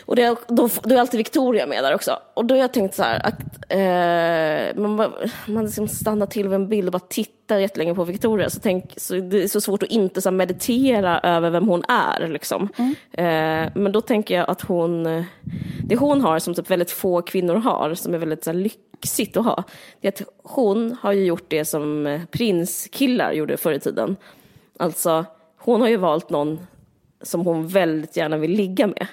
Och 0.06 0.16
det, 0.16 0.36
då, 0.48 0.70
då 0.84 0.96
är 0.96 1.00
alltid 1.00 1.18
Victoria 1.18 1.68
med 1.68 1.84
där 1.84 1.96
också. 1.96 2.20
Och 2.34 2.46
då 2.46 2.56
har 2.56 2.60
jag 2.60 2.74
tänkt 2.74 2.96
så 2.96 3.04
här 3.04 3.26
att 3.26 3.42
eh, 3.70 4.82
man, 4.82 4.98
bara, 4.98 5.12
man 5.48 5.66
liksom 5.66 5.88
stannar 5.88 6.26
till 6.26 6.48
vid 6.48 6.56
en 6.56 6.70
bild 6.70 6.88
och 6.88 6.92
bara 6.92 7.08
tittar 7.10 7.39
jättelänge 7.58 7.96
på 7.96 8.04
Victoria. 8.04 8.50
Så, 8.50 8.60
tänk, 8.60 8.94
så 8.98 9.16
det 9.16 9.44
är 9.44 9.48
så 9.48 9.62
svårt 9.62 9.84
att 9.84 9.90
inte 9.90 10.22
så 10.22 10.32
meditera 10.32 11.20
över 11.20 11.50
vem 11.50 11.68
hon 11.68 11.84
är. 11.88 12.28
Liksom. 12.28 12.70
Mm. 12.78 12.96
Eh, 13.12 13.72
men 13.76 13.92
då 13.92 14.02
tänker 14.02 14.36
jag 14.36 14.50
att 14.50 14.62
hon, 14.62 15.04
det 15.84 15.96
hon 15.96 16.22
har 16.22 16.40
som 16.40 16.54
typ 16.54 16.72
väldigt 16.72 16.92
få 16.92 17.22
kvinnor 17.22 17.56
har, 17.56 17.94
som 17.94 18.14
är 18.14 18.18
väldigt 18.18 18.44
så 18.44 18.52
här, 18.52 18.58
lyxigt 18.58 19.38
att 19.38 19.46
ha, 19.46 19.64
det 20.02 20.08
är 20.08 20.12
att 20.12 20.30
hon 20.44 20.98
har 21.02 21.12
ju 21.12 21.26
gjort 21.26 21.46
det 21.48 21.66
som 21.66 22.20
prinskillar 22.32 23.32
gjorde 23.32 23.58
förr 23.58 23.74
i 23.74 23.80
tiden. 23.80 24.16
Alltså, 24.80 25.26
hon 25.58 25.82
har 25.82 25.88
ju 25.88 25.98
valt 25.98 26.30
någon 26.30 26.60
som 27.22 27.46
hon 27.46 27.68
väldigt 27.68 28.18
gärna 28.18 28.38
vill 28.38 28.52
ligga 28.52 28.88
med. 28.88 29.08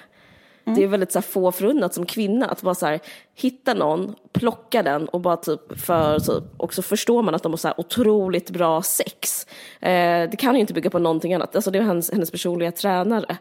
Mm. 0.67 0.79
Det 0.79 0.83
är 0.83 0.87
väldigt 0.87 1.11
så 1.11 1.21
få 1.21 1.51
förunnat 1.51 1.93
som 1.93 2.05
kvinna 2.05 2.45
att 2.45 2.61
bara 2.61 2.75
så 2.75 2.85
här, 2.85 2.99
hitta 3.35 3.73
någon, 3.73 4.15
plocka 4.31 4.83
den 4.83 5.07
och 5.07 5.21
bara 5.21 5.37
typ 5.37 5.79
för 5.79 6.19
typ, 6.19 6.43
och 6.57 6.73
så 6.73 6.81
förstår 6.81 7.23
man 7.23 7.35
att 7.35 7.43
de 7.43 7.51
har 7.51 7.57
så 7.57 7.67
här 7.67 7.79
otroligt 7.79 8.49
bra 8.49 8.81
sex. 8.81 9.47
Eh, 9.79 10.29
det 10.29 10.37
kan 10.39 10.55
ju 10.55 10.61
inte 10.61 10.73
bygga 10.73 10.89
på 10.89 10.99
någonting 10.99 11.33
annat, 11.33 11.55
alltså 11.55 11.71
det 11.71 11.79
är 11.79 11.83
hennes, 11.83 12.11
hennes 12.11 12.31
personliga 12.31 12.71
tränare. 12.71 13.37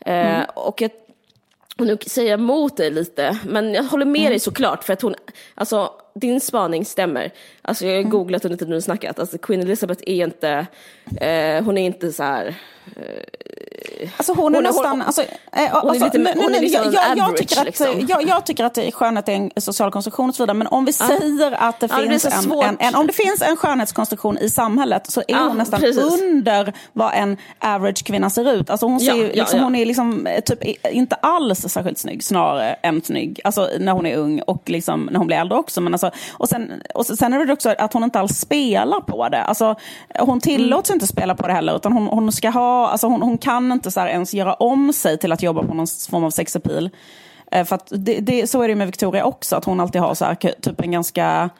Eh, 0.00 0.36
mm. 0.36 0.46
och, 0.54 0.82
jag, 0.82 0.90
och 1.78 1.86
nu 1.86 1.98
säger 2.06 2.30
jag 2.30 2.40
emot 2.40 2.76
dig 2.76 2.90
lite, 2.90 3.38
men 3.44 3.74
jag 3.74 3.84
håller 3.84 4.06
med 4.06 4.20
mm. 4.20 4.30
dig 4.30 4.40
såklart 4.40 4.84
för 4.84 4.92
att 4.92 5.02
hon, 5.02 5.14
alltså 5.54 5.90
din 6.14 6.40
spaning 6.40 6.84
stämmer. 6.84 7.32
Alltså 7.62 7.86
jag 7.86 7.92
har 7.92 8.00
mm. 8.00 8.10
googlat 8.10 8.44
under 8.44 8.58
tiden 8.58 8.74
du 8.74 8.80
snackat, 8.80 9.18
alltså 9.18 9.38
Queen 9.38 9.60
Elizabeth 9.60 10.02
är 10.06 10.24
inte, 10.24 10.66
eh, 11.20 11.64
hon 11.64 11.78
är 11.78 11.86
inte 11.86 12.12
så 12.12 12.22
här 12.22 12.56
Alltså 14.16 14.32
hon 14.32 14.54
är, 14.54 14.58
hon 14.58 14.64
nästan... 14.64 14.90
Hon, 14.90 15.02
alltså, 15.02 15.22
äh, 15.22 15.28
hon 15.52 15.90
alltså, 15.90 16.04
är 16.04 16.18
lite, 16.18 16.40
hon 16.40 16.54
är 16.54 16.60
liksom 16.60 16.84
jag, 16.84 16.94
jag, 16.94 17.20
average, 17.20 17.38
tycker 17.38 17.60
att, 17.60 17.64
liksom. 17.64 18.06
jag, 18.08 18.28
jag 18.28 18.46
tycker 18.46 18.64
att 18.64 18.78
skönhet 18.94 19.28
är 19.28 19.32
en 19.32 19.50
social 19.56 19.90
konstruktion 19.90 20.28
och 20.28 20.34
så 20.34 20.42
vidare. 20.42 20.56
Men 20.56 20.66
om 20.66 20.84
vi 20.84 20.92
ja. 21.00 21.06
säger 21.06 21.52
att 21.52 21.80
det, 21.80 21.88
ja, 21.90 21.96
finns 21.96 22.22
det 22.22 22.30
en, 22.30 22.52
en, 22.52 22.76
en, 22.80 22.94
om 22.94 23.06
det 23.06 23.12
finns 23.12 23.42
en 23.42 23.56
skönhetskonstruktion 23.56 24.38
i 24.38 24.50
samhället 24.50 25.10
så 25.10 25.20
är 25.20 25.24
ja, 25.28 25.44
hon 25.48 25.58
nästan 25.58 25.80
precis. 25.80 26.02
under 26.02 26.72
vad 26.92 27.12
en 27.14 27.36
average 27.58 28.04
kvinna 28.04 28.30
ser 28.30 28.52
ut. 28.52 28.70
Alltså 28.70 28.86
hon, 28.86 29.00
ser, 29.00 29.32
liksom, 29.32 29.60
hon 29.60 29.74
är 29.74 29.86
liksom, 29.86 30.26
eh, 30.26 30.40
typ, 30.40 30.86
inte 30.86 31.14
alls 31.14 31.60
särskilt 31.60 31.98
snygg, 31.98 32.24
snarare 32.24 32.74
än 32.74 33.02
snygg. 33.02 33.40
Alltså 33.44 33.68
när 33.78 33.92
hon 33.92 34.06
är 34.06 34.16
ung 34.16 34.40
och 34.40 34.70
liksom, 34.70 35.08
när 35.12 35.18
hon 35.18 35.26
blir 35.26 35.36
äldre 35.36 35.58
också. 35.58 35.80
Men 35.80 35.94
alltså, 35.94 36.10
och, 36.32 36.48
sen, 36.48 36.82
och 36.94 37.06
sen 37.06 37.32
är 37.32 37.44
det 37.44 37.52
också 37.52 37.74
att 37.78 37.92
hon 37.92 38.04
inte 38.04 38.20
alls 38.20 38.38
spelar 38.38 39.00
på 39.00 39.28
det. 39.28 39.42
Alltså, 39.42 39.74
hon 40.18 40.40
tillåts 40.40 40.90
mm. 40.90 40.96
inte 40.96 41.06
spela 41.06 41.34
på 41.34 41.46
det 41.46 41.52
heller. 41.52 41.76
Utan 41.76 41.92
hon, 41.92 42.06
hon 42.06 42.32
ska 42.32 42.50
ha, 42.50 42.88
alltså 42.88 43.06
hon, 43.06 43.22
hon 43.22 43.38
kan 43.38 43.67
inte 43.72 43.90
så 43.90 44.00
ens 44.00 44.34
göra 44.34 44.54
om 44.54 44.92
sig 44.92 45.18
till 45.18 45.32
att 45.32 45.42
jobba 45.42 45.62
på 45.62 45.74
någon 45.74 45.86
form 46.10 46.24
av 46.24 46.30
sexapil. 46.30 46.90
Eh, 47.52 47.64
för 47.64 47.78
det, 47.90 48.20
det, 48.20 48.46
så 48.46 48.62
är 48.62 48.68
det 48.68 48.74
med 48.74 48.86
Victoria 48.86 49.24
också, 49.24 49.56
att 49.56 49.64
hon 49.64 49.80
alltid 49.80 50.00
har 50.00 50.14
så 50.14 50.24
här, 50.24 50.34
typ 50.34 50.80
en 50.80 50.90
ganska 50.90 51.50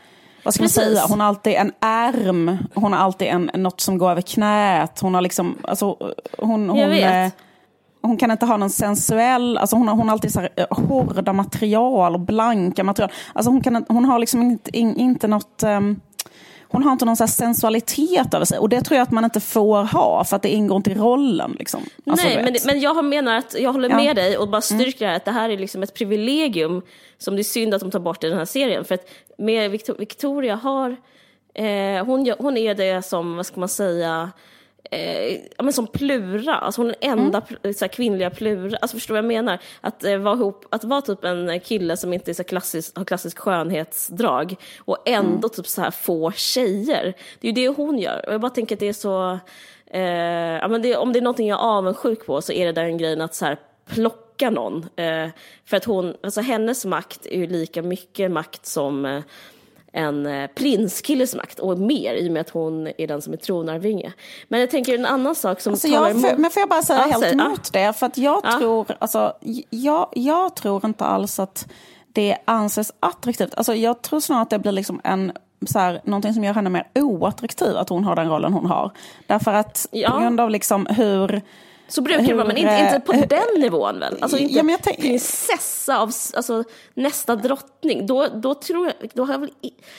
vad 0.42 0.54
ska 0.54 0.62
man 0.62 0.70
säga? 0.70 1.00
Hon 1.08 1.20
har 1.20 1.26
alltid 1.26 1.52
en 1.52 1.72
ärm, 1.80 2.58
hon 2.74 2.92
har 2.92 3.00
alltid 3.00 3.28
en, 3.28 3.50
något 3.54 3.80
som 3.80 3.98
går 3.98 4.10
över 4.10 4.22
knät. 4.22 5.00
Hon 5.00 5.14
har 5.14 5.20
liksom, 5.20 5.58
alltså, 5.62 5.96
hon, 6.38 6.70
hon, 6.70 6.92
eh, 6.92 7.30
hon 8.02 8.16
kan 8.16 8.30
inte 8.30 8.46
ha 8.46 8.56
någon 8.56 8.70
sensuell, 8.70 9.58
alltså 9.58 9.76
hon 9.76 9.88
har, 9.88 9.94
hon 9.94 10.08
har 10.08 10.12
alltid 10.12 10.32
så 10.32 10.40
här, 10.40 10.48
eh, 10.56 10.66
hårda 10.70 11.32
material 11.32 12.14
och 12.14 12.20
blanka 12.20 12.84
material. 12.84 13.12
Alltså 13.32 13.50
hon, 13.50 13.60
kan, 13.60 13.84
hon 13.88 14.04
har 14.04 14.18
liksom 14.18 14.42
inte, 14.42 14.78
inte 14.78 15.28
något, 15.28 15.62
um, 15.62 16.00
hon 16.70 16.82
har 16.82 16.92
inte 16.92 17.04
någon 17.04 17.16
så 17.16 17.26
sensualitet 17.26 18.34
över 18.34 18.44
sig. 18.44 18.58
Och 18.58 18.68
det 18.68 18.80
tror 18.80 18.96
jag 18.96 19.02
att 19.02 19.10
man 19.10 19.24
inte 19.24 19.40
får 19.40 19.82
ha, 19.82 20.24
för 20.24 20.36
att 20.36 20.42
det 20.42 20.48
ingår 20.48 20.76
inte 20.76 20.90
i 20.90 20.94
rollen. 20.94 21.56
Liksom. 21.58 21.80
Alltså, 22.06 22.26
Nej, 22.26 22.42
men, 22.44 22.56
men 22.66 22.80
jag 22.80 23.04
menar 23.04 23.36
att 23.36 23.56
jag 23.58 23.72
håller 23.72 23.88
med 23.88 24.16
dig 24.16 24.38
och 24.38 24.48
bara 24.48 24.62
mm. 24.70 24.80
styrker 24.80 25.04
mm. 25.04 25.16
att 25.16 25.24
det 25.24 25.30
här 25.30 25.50
är 25.50 25.58
liksom 25.58 25.82
ett 25.82 25.94
privilegium 25.94 26.82
som 27.18 27.36
det 27.36 27.42
är 27.42 27.44
synd 27.44 27.74
att 27.74 27.80
de 27.80 27.90
tar 27.90 28.00
bort 28.00 28.24
i 28.24 28.28
den 28.28 28.38
här 28.38 28.44
serien. 28.44 28.84
För 28.84 28.94
att 28.94 29.10
med 29.38 29.70
Victoria 29.98 30.54
har, 30.54 30.96
eh, 31.54 32.04
hon, 32.04 32.34
hon 32.38 32.56
är 32.56 32.74
det 32.74 33.02
som, 33.02 33.36
vad 33.36 33.46
ska 33.46 33.60
man 33.60 33.68
säga, 33.68 34.30
eh, 34.90 35.40
men 35.58 35.72
som 35.72 35.86
Plura, 35.86 36.54
alltså 36.54 36.80
hon 36.80 36.90
är 36.90 36.94
den 37.00 37.18
enda 37.18 37.42
mm. 37.62 37.74
så 37.74 37.84
här, 37.84 37.88
kvinnliga 37.88 38.30
Plura. 38.30 38.78
Alltså 38.80 38.96
förstår 38.96 39.14
du 39.14 39.22
vad 39.22 39.34
jag 39.34 39.44
menar? 39.44 39.58
Att, 39.80 40.04
eh, 40.04 40.18
vara, 40.18 40.34
ihop, 40.34 40.64
att 40.70 40.84
vara 40.84 41.00
typ 41.00 41.24
en 41.24 41.60
kille 41.60 41.96
som 41.96 42.12
inte 42.12 42.30
är 42.30 42.34
så 42.34 42.44
klassisk, 42.44 42.96
har 42.96 43.04
klassisk 43.04 43.38
skönhetsdrag 43.38 44.56
och 44.78 44.98
ändå 45.04 45.30
mm. 45.30 45.50
typ 45.50 45.66
så 45.66 45.80
här 45.80 45.90
få 45.90 46.32
tjejer. 46.32 47.14
Det 47.40 47.48
är 47.48 47.52
ju 47.52 47.66
det 47.66 47.68
hon 47.68 47.98
gör. 47.98 48.26
Och 48.26 48.32
jag 48.32 48.40
bara 48.40 48.50
tänker 48.50 48.76
att 48.76 48.80
det 48.80 48.88
är 48.88 48.92
så... 48.92 49.38
Eh, 49.90 50.02
ja, 50.60 50.68
men 50.68 50.82
det, 50.82 50.96
om 50.96 51.12
det 51.12 51.18
är 51.18 51.22
någonting 51.22 51.48
jag 51.48 51.58
är 51.58 51.64
avundsjuk 51.64 52.26
på 52.26 52.42
så 52.42 52.52
är 52.52 52.66
det 52.66 52.72
den 52.72 52.98
grejen 52.98 53.20
att 53.20 53.34
så 53.34 53.44
här, 53.44 53.58
plocka 53.86 54.50
någon. 54.50 54.86
Eh, 54.96 55.28
för 55.64 55.76
att 55.76 55.84
hon, 55.84 56.16
alltså 56.22 56.40
hennes 56.40 56.84
makt 56.84 57.26
är 57.26 57.38
ju 57.38 57.46
lika 57.46 57.82
mycket 57.82 58.30
makt 58.30 58.66
som 58.66 59.04
eh, 59.04 59.22
en 59.98 60.26
eh, 60.26 60.46
prinskilles 60.46 61.34
makt 61.34 61.58
och 61.58 61.78
mer 61.78 62.14
i 62.14 62.28
och 62.28 62.32
med 62.32 62.40
att 62.40 62.50
hon 62.50 62.86
är 62.98 63.06
den 63.06 63.22
som 63.22 63.32
är 63.32 63.36
tronarvinge. 63.36 64.12
Men 64.48 64.60
jag 64.60 64.70
tänker 64.70 64.94
en 64.94 65.06
annan 65.06 65.34
sak 65.34 65.60
som 65.60 65.72
alltså 65.72 65.88
talar 65.88 66.10
emot... 66.10 66.38
Men 66.38 66.50
får 66.50 66.60
jag 66.60 66.68
bara 66.68 66.82
säga 66.82 66.98
ja, 66.98 67.18
helt 67.18 67.32
emot 67.32 67.70
ja. 67.72 67.80
det? 67.80 67.92
För 67.92 68.06
att 68.06 68.18
jag 68.18 68.40
ja. 68.44 68.58
tror, 68.58 68.86
alltså, 68.98 69.32
jag, 69.70 70.08
jag 70.12 70.56
tror 70.56 70.84
inte 70.86 71.04
alls 71.04 71.38
att 71.38 71.68
det 72.12 72.36
anses 72.44 72.92
attraktivt. 73.00 73.54
Alltså, 73.54 73.74
jag 73.74 74.02
tror 74.02 74.20
snarare 74.20 74.42
att 74.42 74.50
det 74.50 74.58
blir 74.58 74.72
liksom 74.72 75.00
en 75.04 75.32
så 75.66 75.78
här, 75.78 76.00
någonting 76.04 76.34
som 76.34 76.44
gör 76.44 76.54
henne 76.54 76.70
mer 76.70 76.88
oattraktiv, 76.94 77.76
att 77.76 77.88
hon 77.88 78.04
har 78.04 78.16
den 78.16 78.28
rollen 78.28 78.52
hon 78.52 78.66
har. 78.66 78.92
Därför 79.26 79.52
att 79.52 79.86
ja. 79.90 80.10
på 80.10 80.20
grund 80.20 80.40
av 80.40 80.50
liksom 80.50 80.86
hur 80.86 81.42
så 81.88 82.02
brukar 82.02 82.22
det 82.22 82.34
vara, 82.34 82.46
men 82.46 82.56
inte, 82.56 82.80
inte 82.94 83.00
på 83.00 83.12
den 83.12 83.60
nivån 83.60 83.98
väl? 84.00 84.16
Alltså 84.20 84.38
inte 84.38 84.54
ja, 84.54 84.78
tänk... 84.82 85.00
prinsessa 85.00 85.98
av 85.98 86.12
alltså, 86.34 86.64
nästa 86.94 87.36
drottning. 87.36 88.06
Då, 88.06 88.26
då 88.34 88.54
tror 88.54 88.86
jag, 88.86 89.10
då 89.14 89.24
har 89.24 89.32
jag 89.34 89.40
väl... 89.40 89.50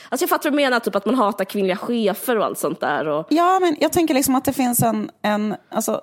Alltså 0.08 0.22
jag 0.22 0.30
fattar 0.30 0.50
vad 0.50 0.58
du 0.58 0.62
menar, 0.62 0.80
typ 0.80 0.94
att 0.94 1.06
man 1.06 1.14
hatar 1.14 1.44
kvinnliga 1.44 1.76
chefer 1.76 2.38
och 2.38 2.44
allt 2.44 2.58
sånt 2.58 2.80
där. 2.80 3.08
Och... 3.08 3.26
Ja, 3.30 3.58
men 3.60 3.76
jag 3.80 3.92
tänker 3.92 4.14
liksom 4.14 4.34
att 4.34 4.44
det 4.44 4.52
finns 4.52 4.82
en, 4.82 5.10
en 5.22 5.54
alltså, 5.68 6.00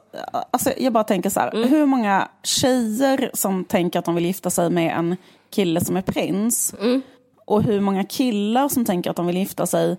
alltså 0.52 0.71
jag 0.78 0.93
bara 0.93 1.04
tänker 1.04 1.30
så 1.30 1.39
här, 1.39 1.56
mm. 1.56 1.69
hur 1.69 1.86
många 1.86 2.28
tjejer 2.43 3.32
som 3.34 3.65
tänker 3.65 4.00
att 4.00 4.06
de 4.06 4.15
vill 4.15 4.26
gifta 4.26 4.50
sig 4.50 4.69
med 4.69 4.97
en 4.97 5.17
kille 5.50 5.86
som 5.86 5.97
är 5.97 6.02
prins? 6.02 6.73
Mm. 6.82 7.02
Och 7.45 7.63
hur 7.63 7.82
många 7.82 8.04
killar 8.04 8.69
som 8.69 8.86
tänker 8.86 9.10
att 9.10 9.15
de 9.15 9.28
vill 9.28 9.38
gifta 9.38 9.65
sig 9.65 9.97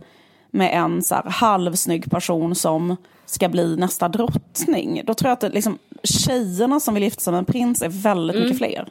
med 0.51 0.70
en 0.74 1.03
så 1.03 1.14
här, 1.14 1.24
halvsnygg 1.31 2.11
person 2.11 2.55
som 2.55 2.96
ska 3.31 3.49
bli 3.49 3.77
nästa 3.77 4.09
drottning. 4.09 5.03
Då 5.05 5.14
tror 5.14 5.29
jag 5.29 5.47
att 5.47 5.55
liksom, 5.55 5.79
tjejerna 6.03 6.81
som 6.81 6.95
vill 6.95 7.03
gifta 7.03 7.21
sig 7.21 7.31
med 7.31 7.38
en 7.38 7.45
prins 7.45 7.83
är 7.83 7.88
väldigt 7.88 8.37
mm. 8.37 8.49
mycket 8.49 8.59
fler. 8.59 8.88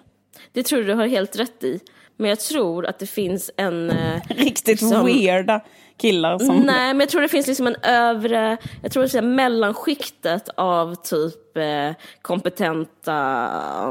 Det 0.51 0.63
tror 0.63 0.83
du 0.83 0.93
har 0.93 1.07
helt 1.07 1.39
rätt 1.39 1.63
i. 1.63 1.79
Men 2.17 2.29
jag 2.29 2.39
tror 2.39 2.85
att 2.85 2.99
det 2.99 3.07
finns 3.07 3.51
en... 3.57 3.89
Eh, 3.89 4.21
Riktigt 4.29 4.81
liksom, 4.81 5.05
weirda 5.05 5.61
killar 5.97 6.39
som... 6.39 6.57
Nej, 6.57 6.93
men 6.93 6.99
jag 6.99 7.09
tror 7.09 7.21
det 7.21 7.27
finns 7.27 7.47
liksom 7.47 7.67
en 7.67 7.75
övre... 7.83 8.57
Jag 8.81 8.91
tror 8.91 9.03
det 9.03 9.15
är 9.15 9.21
mellanskiktet 9.21 10.49
av 10.55 10.95
typ 10.95 11.57
eh, 11.57 11.91
kompetenta, 12.21 13.15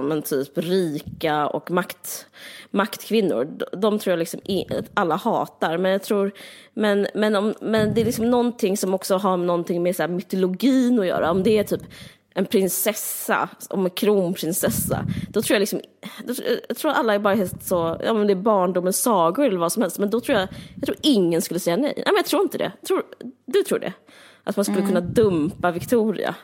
men 0.02 0.22
typ 0.22 0.58
rika 0.58 1.46
och 1.46 1.70
makt, 1.70 2.26
maktkvinnor. 2.70 3.44
De, 3.44 3.80
de 3.80 3.98
tror 3.98 4.12
jag 4.12 4.18
liksom 4.18 4.40
i, 4.44 4.64
alla 4.94 5.16
hatar. 5.16 5.78
Men 5.78 5.92
jag 5.92 6.02
tror... 6.02 6.32
Men, 6.74 7.06
men, 7.14 7.36
om, 7.36 7.54
men 7.60 7.94
det 7.94 8.00
är 8.00 8.04
liksom 8.04 8.30
någonting 8.30 8.76
som 8.76 8.94
också 8.94 9.16
har 9.16 9.36
någonting 9.36 9.82
med 9.82 9.96
så 9.96 10.02
här 10.02 10.08
mytologin 10.08 10.98
att 10.98 11.06
göra. 11.06 11.30
Om 11.30 11.42
det 11.42 11.58
är 11.58 11.64
typ 11.64 11.82
en 12.36 12.46
prinsessa, 12.46 13.48
om 13.70 13.84
en 13.84 13.90
kronprinsessa, 13.90 15.04
då 15.28 15.42
tror 15.42 15.54
jag 15.54 15.60
liksom, 15.60 15.80
jag 16.68 16.76
tror 16.76 16.90
alla 16.90 17.14
är 17.14 17.18
bara 17.18 17.34
helt 17.34 17.62
så, 17.62 18.00
ja 18.04 18.14
men 18.14 18.26
det 18.26 18.32
är 18.32 18.34
barndomens 18.34 19.02
sagor 19.02 19.46
eller 19.46 19.58
vad 19.58 19.72
som 19.72 19.82
helst, 19.82 19.98
men 19.98 20.10
då 20.10 20.20
tror 20.20 20.38
jag, 20.38 20.48
jag 20.74 20.86
tror 20.86 20.96
ingen 21.02 21.42
skulle 21.42 21.60
säga 21.60 21.76
nej. 21.76 21.92
Nej 21.96 22.04
men 22.06 22.16
jag 22.16 22.26
tror 22.26 22.42
inte 22.42 22.58
det. 22.58 22.72
tror, 22.86 23.02
du 23.44 23.62
tror 23.62 23.78
det? 23.78 23.92
Att 24.44 24.56
man 24.56 24.64
skulle 24.64 24.78
mm. 24.78 24.88
kunna 24.88 25.00
dumpa 25.00 25.70
Victoria? 25.70 26.34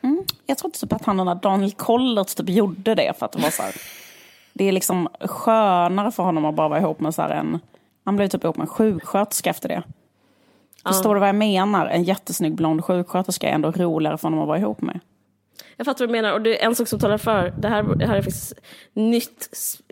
Mm. 0.00 0.24
Jag 0.46 0.58
tror 0.58 0.70
typ 0.70 0.92
att 0.92 1.04
han 1.04 1.16
där 1.16 1.34
Daniel 1.34 1.72
Kollert 1.72 2.36
typ 2.36 2.48
gjorde 2.48 2.94
det 2.94 3.12
för 3.18 3.26
att 3.26 3.32
det 3.32 3.42
var 3.42 3.50
så 3.50 3.62
här, 3.62 3.74
det 4.52 4.64
är 4.64 4.72
liksom 4.72 5.08
skönare 5.20 6.10
för 6.10 6.22
honom 6.22 6.44
att 6.44 6.54
bara 6.54 6.68
vara 6.68 6.80
ihop 6.80 7.00
med 7.00 7.14
så 7.14 7.22
en, 7.22 7.58
han 8.04 8.16
blev 8.16 8.28
typ 8.28 8.44
ihop 8.44 8.56
med 8.56 8.64
en 8.64 8.68
sjuksköterska 8.68 9.50
efter 9.50 9.68
det. 9.68 9.82
Förstår 10.84 11.14
du 11.14 11.20
vad 11.20 11.28
jag 11.28 11.36
menar? 11.36 11.86
En 11.86 12.04
jättesnygg 12.04 12.54
blond 12.54 12.84
sjuksköterska 12.84 13.48
är 13.48 13.52
ändå 13.52 13.70
roligare 13.70 14.18
för 14.18 14.28
honom 14.28 14.40
att 14.40 14.48
vara 14.48 14.58
ihop 14.58 14.80
med. 14.80 15.00
Jag 15.76 15.84
fattar 15.84 16.06
vad 16.06 16.08
du 16.08 16.12
menar. 16.12 16.32
Och 16.32 16.42
det 16.42 16.62
är 16.62 16.66
en 16.66 16.74
sak 16.74 16.88
som 16.88 16.98
talar 16.98 17.18
för, 17.18 17.54
det 17.58 17.68
här, 17.68 17.82
det 17.82 18.06
här 18.06 18.16
är 18.16 18.22
faktiskt 18.22 18.54
nytt 18.92 19.48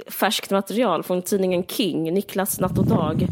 färskt 0.06 0.50
material 0.50 1.02
från 1.02 1.22
tidningen 1.22 1.64
King. 1.64 2.14
Niklas 2.14 2.60
Natt 2.60 2.78
och 2.78 2.86
Dag 2.86 3.26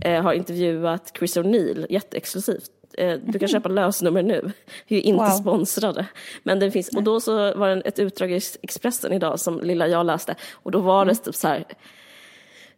eh, 0.00 0.22
har 0.22 0.32
intervjuat 0.32 1.12
Chris 1.18 1.36
O'Neill, 1.36 1.86
jätteexklusivt. 1.90 2.70
Eh, 2.98 3.18
du 3.24 3.38
kan 3.38 3.48
köpa 3.48 3.68
lösnummer 3.68 4.22
nu. 4.22 4.52
Vi 4.88 4.96
är 4.96 5.02
inte 5.02 5.24
wow. 5.24 5.30
sponsrade. 5.30 6.06
Men 6.42 6.58
det 6.58 6.70
finns, 6.70 6.88
och 6.88 7.02
då 7.02 7.20
så 7.20 7.54
var 7.54 7.68
det 7.68 7.80
ett 7.80 7.98
utdrag 7.98 8.32
i 8.32 8.40
Expressen 8.62 9.12
idag 9.12 9.40
som 9.40 9.60
lilla 9.60 9.88
jag 9.88 10.06
läste. 10.06 10.34
Och 10.52 10.70
då 10.70 10.80
var 10.80 11.04
det 11.04 11.14
typ 11.14 11.34
så 11.34 11.48
här 11.48 11.64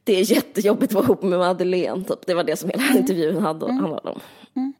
det 0.05 0.21
är 0.21 0.33
jättejobbigt 0.33 0.91
att 0.91 0.95
vara 0.95 1.05
ihop 1.05 1.23
med 1.23 1.39
Madeleine. 1.39 2.05
Typ. 2.05 2.27
Det 2.27 2.35
var 2.35 2.45
det 2.45 2.57
som 2.57 2.71
hela 2.71 2.83
mm. 2.83 2.97
intervjun 2.97 3.43
hade, 3.43 3.67
mm. 3.67 3.79
handlade 3.79 4.09
om. 4.09 4.21
Mm. 4.57 4.73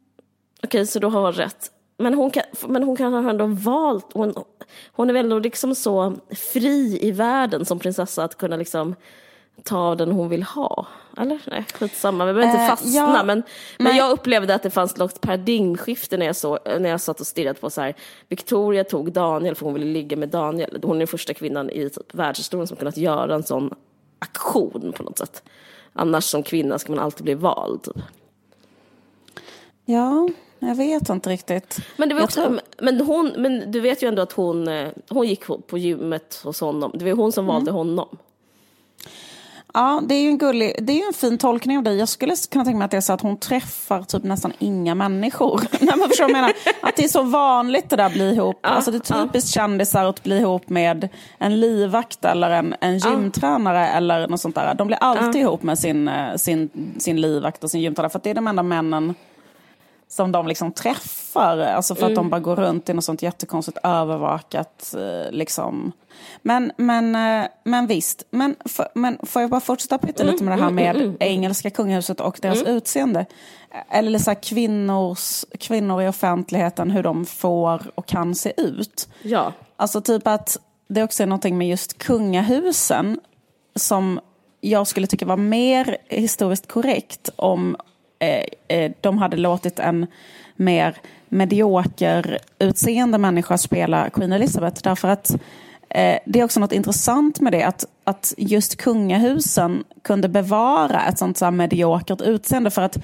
Okej, 0.63 0.87
så 0.87 0.99
du 0.99 1.07
har 1.07 1.31
rätt 1.31 1.71
men 1.97 2.13
hon 2.13 2.31
kan, 2.31 2.43
men 2.67 2.83
hon 2.83 2.95
kan 2.95 3.13
ha 3.13 3.29
ändå 3.29 3.45
valt, 3.45 4.13
hon, 4.13 4.33
hon 4.91 5.09
är 5.09 5.13
väl 5.13 5.25
ändå 5.25 5.39
liksom 5.39 5.75
så 5.75 6.13
fri 6.53 6.99
i 7.01 7.11
världen 7.11 7.65
som 7.65 7.79
prinsessa 7.79 8.23
att 8.23 8.37
kunna 8.37 8.57
liksom 8.57 8.95
ta 9.63 9.95
den 9.95 10.11
hon 10.11 10.29
vill 10.29 10.43
ha. 10.43 10.87
Eller? 11.17 11.41
Nej, 11.47 11.65
skitsamma, 11.73 12.25
vi 12.25 12.33
behöver 12.33 12.51
inte 12.51 12.63
eh, 12.63 12.69
fastna. 12.69 12.91
ja, 12.91 13.23
men, 13.23 13.43
men 13.79 13.95
jag 13.95 14.11
upplevde 14.11 14.55
att 14.55 14.63
det 14.63 14.69
fanns 14.69 14.97
något 14.97 15.21
paradigmskifte 15.21 16.17
när 16.17 16.25
jag, 16.25 16.35
så, 16.35 16.59
när 16.65 16.89
jag 16.89 17.01
satt 17.01 17.19
och 17.19 17.27
stirrade 17.27 17.59
på 17.59 17.69
så 17.69 17.81
här, 17.81 17.95
Victoria 18.29 18.83
tog 18.83 19.11
Daniel 19.11 19.55
för 19.55 19.65
hon 19.65 19.73
ville 19.73 19.85
ligga 19.85 20.17
med 20.17 20.29
Daniel. 20.29 20.79
Hon 20.83 20.95
är 20.95 20.99
den 20.99 21.07
första 21.07 21.33
kvinnan 21.33 21.69
i 21.69 21.89
typ, 21.89 22.13
världshistorien 22.13 22.67
som 22.67 22.77
kunnat 22.77 22.97
göra 22.97 23.35
en 23.35 23.43
sån 23.43 23.73
aktion 24.19 24.93
på 24.97 25.03
något 25.03 25.17
sätt. 25.17 25.43
Annars 25.93 26.23
som 26.23 26.43
kvinna 26.43 26.79
ska 26.79 26.91
man 26.91 27.03
alltid 27.03 27.23
bli 27.23 27.33
vald. 27.33 27.83
Typ. 27.83 28.03
Ja, 29.85 30.29
jag 30.59 30.75
vet 30.75 31.09
inte 31.09 31.29
riktigt. 31.29 31.79
Men, 31.97 32.09
det 32.09 32.15
var 32.15 32.23
också, 32.23 32.41
tror... 32.41 32.61
men, 32.81 33.01
hon, 33.01 33.33
men 33.37 33.71
du 33.71 33.79
vet 33.79 34.03
ju 34.03 34.07
ändå 34.07 34.21
att 34.21 34.31
hon, 34.31 34.67
eh, 34.67 34.89
hon 35.09 35.27
gick 35.27 35.43
på 35.67 35.77
gymmet 35.77 36.41
hos 36.43 36.61
honom. 36.61 36.91
Det 36.93 37.05
var 37.05 37.11
hon 37.11 37.31
som 37.31 37.45
valde 37.45 37.71
mm. 37.71 37.77
honom. 37.77 38.17
Ja, 39.75 40.01
det 40.05 40.15
är 40.15 40.21
ju 40.21 40.29
en 40.29 40.37
gullig, 40.37 40.75
det 40.81 41.01
är 41.01 41.07
en 41.07 41.13
fin 41.13 41.37
tolkning 41.37 41.77
av 41.77 41.83
dig. 41.83 41.97
Jag 41.97 42.09
skulle 42.09 42.35
kunna 42.51 42.65
tänka 42.65 42.77
mig 42.77 42.85
att 42.85 42.91
det 42.91 42.97
är 42.97 43.01
så 43.01 43.13
att 43.13 43.21
hon 43.21 43.37
träffar 43.37 44.03
typ 44.03 44.23
nästan 44.23 44.53
inga 44.59 44.95
människor. 44.95 45.61
Nej, 45.79 45.93
men 45.97 46.09
förstår 46.09 46.23
jag 46.29 46.31
menar? 46.31 46.53
Att 46.81 46.95
det 46.95 47.03
är 47.03 47.07
så 47.07 47.23
vanligt 47.23 47.89
det 47.89 47.95
där 47.95 48.05
att 48.05 48.13
bli 48.13 48.33
ihop. 48.33 48.59
Ja, 48.61 48.69
alltså 48.69 48.91
det 48.91 48.97
är 48.97 49.23
typiskt 49.23 49.55
ja. 49.55 49.61
kändisar 49.61 50.05
att 50.05 50.23
bli 50.23 50.37
ihop 50.37 50.69
med 50.69 51.09
en 51.37 51.59
livvakt 51.59 52.25
eller 52.25 52.49
en, 52.49 52.75
en 52.81 52.97
gymtränare 52.97 53.79
ja. 53.79 53.87
eller 53.87 54.27
något 54.27 54.41
sånt 54.41 54.55
där. 54.55 54.73
De 54.73 54.87
blir 54.87 54.97
alltid 55.01 55.35
ja. 55.35 55.39
ihop 55.39 55.63
med 55.63 55.79
sin, 55.79 56.07
eh, 56.07 56.35
sin, 56.35 56.69
sin 56.99 57.21
livvakt 57.21 57.63
och 57.63 57.71
sin 57.71 57.81
gymtränare 57.81 58.09
för 58.09 58.19
att 58.19 58.23
det 58.23 58.29
är 58.29 58.35
de 58.35 58.47
enda 58.47 58.63
männen 58.63 59.13
som 60.07 60.31
de 60.31 60.47
liksom 60.47 60.71
träffar. 60.71 61.57
Alltså 61.57 61.95
för 61.95 62.01
mm. 62.01 62.11
att 62.11 62.15
de 62.15 62.19
mm. 62.19 62.29
bara 62.29 62.39
går 62.39 62.55
runt 62.55 62.89
i 62.89 62.93
något 62.93 63.03
sånt 63.03 63.21
jättekonstigt 63.21 63.77
övervakat 63.83 64.95
eh, 64.97 65.31
liksom. 65.31 65.91
Men, 66.41 66.71
men, 66.77 67.15
eh, 67.15 67.47
men 67.63 67.87
visst, 67.87 68.23
men, 68.29 68.55
för, 68.65 68.87
men 68.93 69.17
får 69.23 69.41
jag 69.41 69.51
bara 69.51 69.61
fortsätta 69.61 69.97
pytta 69.97 70.23
mm. 70.23 70.33
lite 70.33 70.43
med 70.43 70.57
det 70.57 70.61
här 70.61 70.69
mm, 70.69 70.75
med 70.75 70.95
mm, 70.95 71.17
engelska 71.19 71.69
kungahuset 71.69 72.21
och 72.21 72.39
deras 72.41 72.63
utseende? 72.63 73.25
Eller 73.89 74.19
så 74.19 74.31
här, 74.31 74.43
kvinnors, 74.43 75.45
kvinnor 75.59 76.01
i 76.01 76.07
offentligheten, 76.07 76.91
hur 76.91 77.03
de 77.03 77.25
får 77.25 77.81
och 77.95 78.05
kan 78.05 78.35
se 78.35 78.53
ut. 78.57 79.09
Ja. 79.21 79.53
Alltså 79.75 80.01
typ 80.01 80.27
att 80.27 80.57
det 80.87 81.03
också 81.03 81.23
är 81.23 81.27
någonting 81.27 81.57
med 81.57 81.67
just 81.67 81.97
kungahusen 81.97 83.19
som 83.75 84.19
jag 84.61 84.87
skulle 84.87 85.07
tycka 85.07 85.25
var 85.25 85.37
mer 85.37 85.97
historiskt 86.07 86.67
korrekt 86.67 87.29
om 87.35 87.77
de 89.01 89.17
hade 89.17 89.37
låtit 89.37 89.79
en 89.79 90.07
mer 90.55 90.95
medioker 91.29 92.39
utseende 92.59 93.17
människa 93.17 93.57
spela 93.57 94.09
Queen 94.09 94.31
Elizabeth. 94.31 94.81
Därför 94.83 95.07
att 95.07 95.31
eh, 95.89 96.19
det 96.25 96.39
är 96.39 96.43
också 96.43 96.59
något 96.59 96.71
intressant 96.71 97.39
med 97.39 97.53
det, 97.53 97.63
att, 97.63 97.85
att 98.03 98.33
just 98.37 98.77
kungahusen 98.77 99.83
kunde 100.01 100.29
bevara 100.29 101.05
ett 101.05 101.17
sånt 101.17 101.37
så 101.37 101.45
här 101.45 101.51
mediokert 101.51 102.21
utseende. 102.21 102.71
För 102.71 102.81
att, 102.81 102.97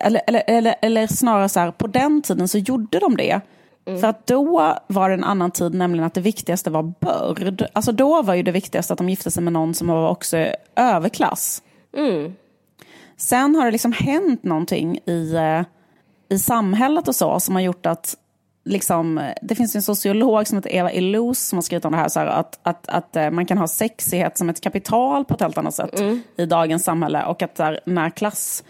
eller, 0.00 0.20
eller, 0.26 0.42
eller, 0.46 0.74
eller 0.82 1.06
snarare 1.06 1.48
så 1.48 1.60
här, 1.60 1.70
på 1.70 1.86
den 1.86 2.22
tiden 2.22 2.48
så 2.48 2.58
gjorde 2.58 2.98
de 2.98 3.16
det. 3.16 3.40
Mm. 3.86 4.00
För 4.00 4.08
att 4.08 4.26
då 4.26 4.76
var 4.86 5.08
det 5.08 5.14
en 5.14 5.24
annan 5.24 5.50
tid, 5.50 5.74
nämligen 5.74 6.06
att 6.06 6.14
det 6.14 6.20
viktigaste 6.20 6.70
var 6.70 6.82
börd. 6.82 7.66
Alltså 7.72 7.92
då 7.92 8.22
var 8.22 8.34
ju 8.34 8.42
det 8.42 8.52
viktigaste 8.52 8.92
att 8.92 8.98
de 8.98 9.08
gifte 9.08 9.30
sig 9.30 9.42
med 9.42 9.52
någon 9.52 9.74
som 9.74 9.88
var 9.88 10.10
också 10.10 10.46
överklass. 10.76 11.62
Mm. 11.96 12.34
Sen 13.16 13.54
har 13.54 13.64
det 13.64 13.70
liksom 13.70 13.92
hänt 13.92 14.42
någonting 14.42 14.98
i, 15.06 15.34
eh, 15.34 15.62
i 16.28 16.38
samhället 16.38 17.08
och 17.08 17.14
så 17.14 17.40
som 17.40 17.54
har 17.54 17.62
gjort 17.62 17.86
att 17.86 18.16
Liksom, 18.68 19.30
det 19.42 19.54
finns 19.54 19.76
en 19.76 19.82
sociolog 19.82 20.46
som 20.46 20.58
heter 20.58 20.74
Eva 20.74 20.92
Illouz 20.92 21.48
som 21.48 21.56
har 21.56 21.62
skrivit 21.62 21.84
om 21.84 21.92
det 21.92 21.98
här, 21.98 22.08
så 22.08 22.20
här, 22.20 22.26
att, 22.26 22.58
att, 22.62 22.88
att 22.88 23.16
eh, 23.16 23.30
man 23.30 23.46
kan 23.46 23.58
ha 23.58 23.68
sexighet 23.68 24.38
som 24.38 24.48
ett 24.48 24.60
kapital 24.60 25.24
på 25.24 25.34
ett 25.34 25.40
helt 25.40 25.58
annat 25.58 25.74
sätt 25.74 26.00
mm. 26.00 26.22
i 26.36 26.46
dagens 26.46 26.84
samhälle 26.84 27.24
och 27.24 27.42
att 27.42 27.54
där, 27.54 27.80
när 27.84 28.10
klass 28.10 28.64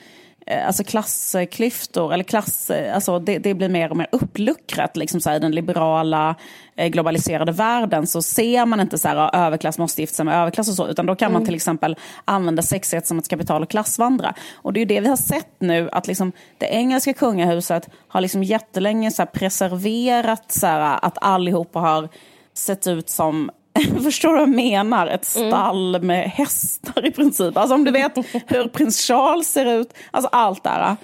Eh, 0.46 0.66
alltså 0.66 0.84
klassklyftor, 0.84 2.14
eller 2.14 2.24
klass, 2.24 2.70
alltså 2.94 3.18
det, 3.18 3.38
det, 3.38 3.54
blir 3.54 3.68
mer 3.68 3.90
och 3.90 3.96
mer 3.96 4.08
uppluckrat 4.12 4.96
liksom 4.96 5.20
så 5.20 5.30
här, 5.30 5.36
i 5.36 5.40
den 5.40 5.52
liberala 5.52 6.34
globaliserade 6.76 7.52
världen 7.52 8.06
så 8.06 8.22
ser 8.22 8.66
man 8.66 8.80
inte 8.80 8.98
så 8.98 9.08
här, 9.08 9.36
överklass 9.46 9.78
måste 9.78 10.00
gifta 10.00 10.14
sig 10.14 10.24
med 10.24 10.40
överklass 10.40 10.68
och 10.68 10.74
så, 10.74 10.88
utan 10.88 11.06
då 11.06 11.16
kan 11.16 11.26
mm. 11.26 11.32
man 11.32 11.46
till 11.46 11.54
exempel 11.54 11.96
använda 12.24 12.62
sexighet 12.62 13.06
som 13.06 13.18
ett 13.18 13.28
kapital 13.28 13.62
och 13.62 13.70
klassvandra. 13.70 14.34
Och 14.54 14.72
det 14.72 14.78
är 14.78 14.82
ju 14.82 14.86
det 14.86 15.00
vi 15.00 15.08
har 15.08 15.16
sett 15.16 15.54
nu, 15.58 15.88
att 15.92 16.06
liksom 16.06 16.32
det 16.58 16.66
engelska 16.66 17.12
kungahuset 17.12 17.88
har 18.08 18.20
liksom 18.20 18.42
jättelänge 18.42 19.10
så 19.10 19.22
här, 19.22 19.26
preserverat 19.26 20.52
så 20.52 20.66
här, 20.66 20.98
att 21.02 21.18
allihopa 21.20 21.78
har 21.78 22.08
sett 22.54 22.86
ut 22.86 23.08
som 23.08 23.50
Förstår 24.02 24.28
du 24.28 24.34
vad 24.34 24.48
jag 24.48 24.54
menar? 24.54 25.06
Ett 25.06 25.36
mm. 25.36 25.50
stall 25.50 25.94
mm. 25.94 26.06
med 26.06 26.30
hästar 26.30 27.06
i 27.06 27.10
princip. 27.10 27.56
Alltså 27.56 27.74
om 27.74 27.84
du 27.84 27.90
vet 27.90 28.16
hur 28.46 28.68
prins 28.68 29.00
Charles 29.00 29.48
ser 29.48 29.80
ut. 29.80 29.94
Alltså 30.10 30.28
allt 30.32 30.64
där. 30.64 30.96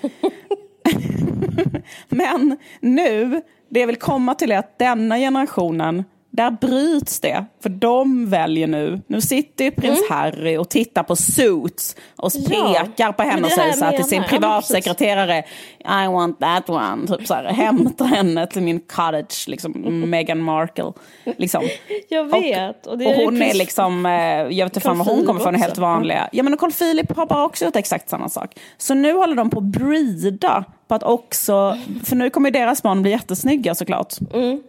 Men 2.09 2.59
nu, 2.81 3.43
det 3.73 3.81
jag 3.81 3.87
vill 3.87 3.97
komma 3.97 4.35
till 4.35 4.53
är 4.53 4.59
att 4.59 4.79
denna 4.79 5.17
generationen 5.17 6.05
där 6.33 6.51
bryts 6.51 7.21
det. 7.21 7.45
För 7.63 7.69
de 7.69 8.31
väljer 8.31 8.67
nu. 8.67 9.01
Nu 9.07 9.21
sitter 9.21 9.71
prins 9.71 9.99
mm. 9.99 10.19
Harry 10.19 10.57
och 10.57 10.69
tittar 10.69 11.03
på 11.03 11.17
Suits 11.17 11.97
och 12.17 12.33
pekar 12.49 12.89
ja, 12.97 13.13
på 13.13 13.23
henne 13.23 13.47
och 13.47 13.53
säger 13.53 13.73
så 13.73 13.85
här 13.85 13.97
till 13.97 14.05
sin 14.05 14.25
privatsekreterare 14.25 15.45
I 15.79 16.07
want 16.07 16.41
that 16.41 16.71
one. 16.71 17.07
Typ 17.07 17.27
så 17.27 17.35
här, 17.35 17.45
hämta 17.45 18.05
henne 18.05 18.47
till 18.47 18.63
min 18.63 18.81
cottage, 18.81 19.45
liksom 19.49 19.73
Meghan 20.11 20.43
Markle. 20.43 20.93
Liksom. 21.39 21.63
Jag 22.09 22.25
vet. 22.25 22.87
Och, 22.87 22.93
och, 22.93 23.07
och 23.07 23.15
hon 23.15 23.43
är 23.43 23.55
liksom, 23.55 24.07
eh, 24.07 24.13
jag 24.13 24.67
vet 24.67 24.77
inte 24.77 24.81
fan 24.81 24.99
var 24.99 25.05
hon 25.05 25.27
kommer 25.27 25.41
från, 25.41 25.55
helt 25.55 25.79
vanliga. 25.79 26.29
Ja 26.33 26.43
men 26.43 26.57
Carl 26.57 26.73
Philip 26.73 27.17
har 27.17 27.27
bara 27.27 27.45
också 27.45 27.65
gjort 27.65 27.77
exakt 27.77 28.09
samma 28.09 28.29
sak. 28.29 28.59
Så 28.79 28.95
nu 28.95 29.13
håller 29.13 29.35
de 29.35 29.51
på 29.51 29.59
att 29.59 29.65
breeda 29.65 30.65
på 30.89 30.95
att 30.95 31.03
också, 31.03 31.79
för 32.05 32.17
nu 32.17 32.31
kommer 32.31 32.51
deras 32.51 32.83
barn 32.83 33.03
bli 33.03 33.11
jättesnygga 33.11 33.75
såklart. 33.75 34.15
Mm. 34.35 34.63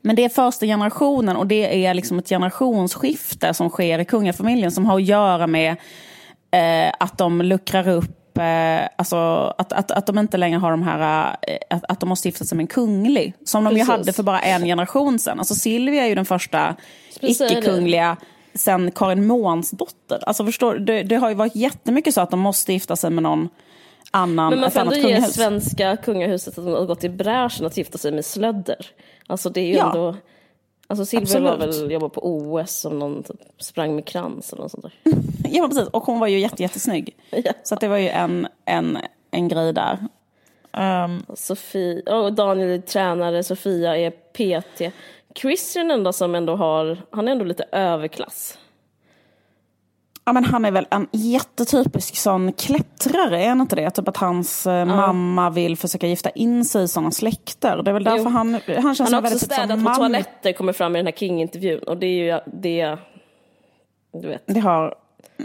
Men 0.00 0.16
det 0.16 0.24
är 0.24 0.28
första 0.28 0.66
generationen 0.66 1.36
och 1.36 1.46
det 1.46 1.86
är 1.86 1.94
liksom 1.94 2.18
ett 2.18 2.28
generationsskifte 2.28 3.54
som 3.54 3.68
sker 3.68 3.98
i 3.98 4.04
kungafamiljen 4.04 4.70
som 4.70 4.86
har 4.86 4.96
att 4.96 5.04
göra 5.04 5.46
med 5.46 5.76
eh, 6.50 6.92
att 7.00 7.18
de 7.18 7.42
luckrar 7.42 7.88
upp 7.88 8.38
eh, 8.38 8.88
alltså 8.96 9.16
att, 9.58 9.72
att, 9.72 9.90
att 9.90 10.06
de 10.06 10.18
inte 10.18 10.36
längre 10.36 10.58
har 10.58 10.70
de 10.70 10.82
här, 10.82 11.36
eh, 11.42 11.56
att, 11.70 11.84
att 11.88 12.00
de 12.00 12.08
måste 12.08 12.28
gifta 12.28 12.44
sig 12.44 12.56
med 12.56 12.62
en 12.62 12.68
kunglig. 12.68 13.34
Som 13.44 13.64
de 13.64 13.76
ju 13.76 13.84
hade 13.84 14.12
för 14.12 14.22
bara 14.22 14.40
en 14.40 14.64
generation 14.64 15.18
sedan. 15.18 15.38
Alltså 15.38 15.54
Silvia 15.54 16.04
är 16.04 16.08
ju 16.08 16.14
den 16.14 16.24
första 16.24 16.76
icke-kungliga 17.20 18.16
sen 18.54 18.90
Karin 18.90 19.26
Månsdotter. 19.26 20.24
Alltså 20.26 20.44
förstår, 20.44 20.74
det, 20.74 21.02
det 21.02 21.16
har 21.16 21.28
ju 21.28 21.34
varit 21.34 21.56
jättemycket 21.56 22.14
så 22.14 22.20
att 22.20 22.30
de 22.30 22.40
måste 22.40 22.72
gifta 22.72 22.96
sig 22.96 23.10
med 23.10 23.22
någon 23.22 23.48
annan, 24.14 24.50
Men 24.50 24.60
man 24.60 24.70
får 24.70 24.80
ändå 24.80 24.94
ge 24.94 25.22
svenska 25.22 25.96
kungahuset 25.96 26.58
att 26.58 26.64
de 26.64 26.74
har 26.74 26.86
gått 26.86 27.04
i 27.04 27.08
bräschen 27.08 27.66
att 27.66 27.76
gifta 27.76 27.98
sig 27.98 28.12
med 28.12 28.24
slödder. 28.24 28.86
Alltså 29.26 29.50
det 29.50 29.60
är 29.60 29.66
ju 29.66 29.74
ja. 29.74 29.86
ändå... 29.86 30.16
Alltså 30.86 31.06
Silvia 31.06 31.40
var 31.40 31.56
väl 31.56 31.90
jobba 31.90 32.08
på 32.08 32.20
OS 32.36 32.70
som 32.70 32.98
någon 32.98 33.22
typ 33.22 33.40
sprang 33.58 33.94
med 33.94 34.04
krans 34.04 34.52
eller 34.52 34.62
något 34.62 34.70
sånt 34.70 34.82
där. 34.82 34.92
ja 35.50 35.68
precis, 35.68 35.88
och 35.88 36.02
hon 36.02 36.20
var 36.20 36.26
ju 36.26 36.38
jätte, 36.38 36.62
jättesnygg. 36.62 37.16
ja. 37.30 37.52
Så 37.62 37.74
det 37.74 37.88
var 37.88 37.96
ju 37.96 38.08
en, 38.08 38.48
en, 38.64 38.98
en 39.30 39.48
grej 39.48 39.72
där. 39.72 39.98
Um. 41.04 41.26
Sofie, 41.34 42.02
och 42.02 42.32
Daniel 42.32 42.68
är 42.70 42.78
tränare, 42.78 43.42
Sofia 43.42 43.96
är 43.96 44.10
PT. 44.10 44.94
Chris 45.34 45.76
är 45.76 45.80
den 45.80 45.90
enda 45.90 46.12
som 46.12 46.34
ändå 46.34 46.56
har, 46.56 46.98
han 47.10 47.28
är 47.28 47.32
ändå 47.32 47.44
lite 47.44 47.64
överklass. 47.72 48.58
Ja, 50.26 50.32
men 50.32 50.44
han 50.44 50.64
är 50.64 50.70
väl 50.70 50.86
en 50.90 51.08
jättetypisk 51.12 52.16
sån 52.16 52.52
klättrare, 52.52 53.44
är 53.44 53.48
han 53.48 53.60
inte 53.60 53.76
det? 53.76 53.90
Typ 53.90 54.08
att 54.08 54.16
hans 54.16 54.66
eh, 54.66 54.84
mamma 54.84 55.50
vill 55.50 55.76
försöka 55.76 56.06
gifta 56.06 56.30
in 56.30 56.64
sig 56.64 56.84
i 56.84 56.88
sådana 56.88 57.10
släkter. 57.10 57.82
Det 57.82 57.90
är 57.90 57.92
väl 57.92 58.04
därför 58.04 58.30
han, 58.30 58.60
han 58.66 58.94
känns 58.94 59.12
Han 59.12 59.24
har 59.24 59.32
också 59.32 59.38
städat 59.44 59.84
på 59.84 59.94
toaletter, 59.94 60.52
kommer 60.52 60.72
fram 60.72 60.96
i 60.96 60.98
den 60.98 61.06
här 61.06 61.12
King-intervjun. 61.12 61.78
Och 61.78 61.96
det 61.96 62.06
är 62.06 62.34
ju 62.34 62.40
det, 62.46 62.98
du 64.12 64.28
vet. 64.28 64.42
Det 64.46 64.60
har, 64.60 64.94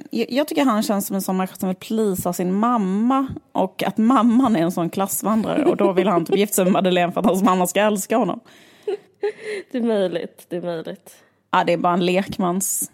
jag, 0.09 0.31
jag 0.31 0.47
tycker 0.47 0.65
han 0.65 0.83
känns 0.83 1.07
som 1.07 1.15
en 1.15 1.21
sån 1.21 1.37
människa 1.37 1.55
som 1.55 1.69
vill 1.69 1.75
plisa 1.75 2.33
sin 2.33 2.53
mamma. 2.53 3.27
Och 3.51 3.83
att 3.83 3.97
mamman 3.97 4.55
är 4.55 4.61
en 4.61 4.71
sån 4.71 4.89
klassvandrare. 4.89 5.65
Och 5.65 5.77
då 5.77 5.91
vill 5.91 6.07
han 6.07 6.25
typ 6.25 6.37
gifta 6.37 6.53
sig 6.53 6.63
med 6.63 6.73
Madeleine 6.73 7.11
för 7.11 7.19
att 7.19 7.25
hans 7.25 7.43
mamma 7.43 7.67
ska 7.67 7.81
älska 7.81 8.17
honom. 8.17 8.39
det 9.71 9.77
är 9.77 9.81
möjligt, 9.81 10.45
det 10.49 10.55
är 10.55 10.61
möjligt. 10.61 11.15
Ja, 11.51 11.63
det 11.63 11.73
är 11.73 11.77
bara 11.77 11.93
en 11.93 12.05
lekmans 12.05 12.91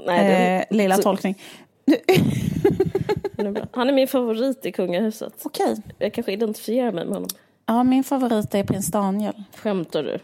Nej, 0.00 0.24
det, 0.24 0.66
eh, 0.70 0.76
lilla 0.76 0.96
så... 0.96 1.02
tolkning. 1.02 1.42
Han 3.72 3.88
är 3.88 3.92
min 3.92 4.08
favorit 4.08 4.66
i 4.66 4.72
kungahuset. 4.72 5.32
Okej. 5.42 5.76
Jag 5.98 6.14
kanske 6.14 6.32
identifierar 6.32 6.92
mig 6.92 7.04
med 7.04 7.14
honom. 7.14 7.28
Ja, 7.66 7.82
min 7.82 8.04
favorit 8.04 8.54
är 8.54 8.64
prins 8.64 8.86
Daniel. 8.86 9.42
Skämtar 9.56 10.02
du? 10.02 10.18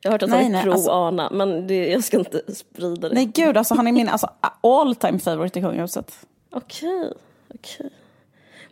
Jag 0.00 0.10
har 0.10 0.12
hört 0.12 0.22
att 0.22 0.30
nej, 0.30 0.44
han 0.44 0.54
är 0.54 0.62
pro-Ana, 0.62 1.22
alltså... 1.22 1.36
men 1.36 1.66
det, 1.66 1.88
jag 1.88 2.04
ska 2.04 2.18
inte 2.18 2.54
sprida 2.54 3.08
det. 3.08 3.14
Nej, 3.14 3.24
gud, 3.24 3.56
alltså, 3.56 3.74
han 3.74 3.86
är 3.86 3.92
min 3.92 4.08
alltså, 4.08 4.30
all 4.60 4.94
time 4.94 5.18
favorite 5.18 5.58
i 5.58 5.62
kungahuset. 5.62 6.26
Okej, 6.50 7.12
okej. 7.54 7.90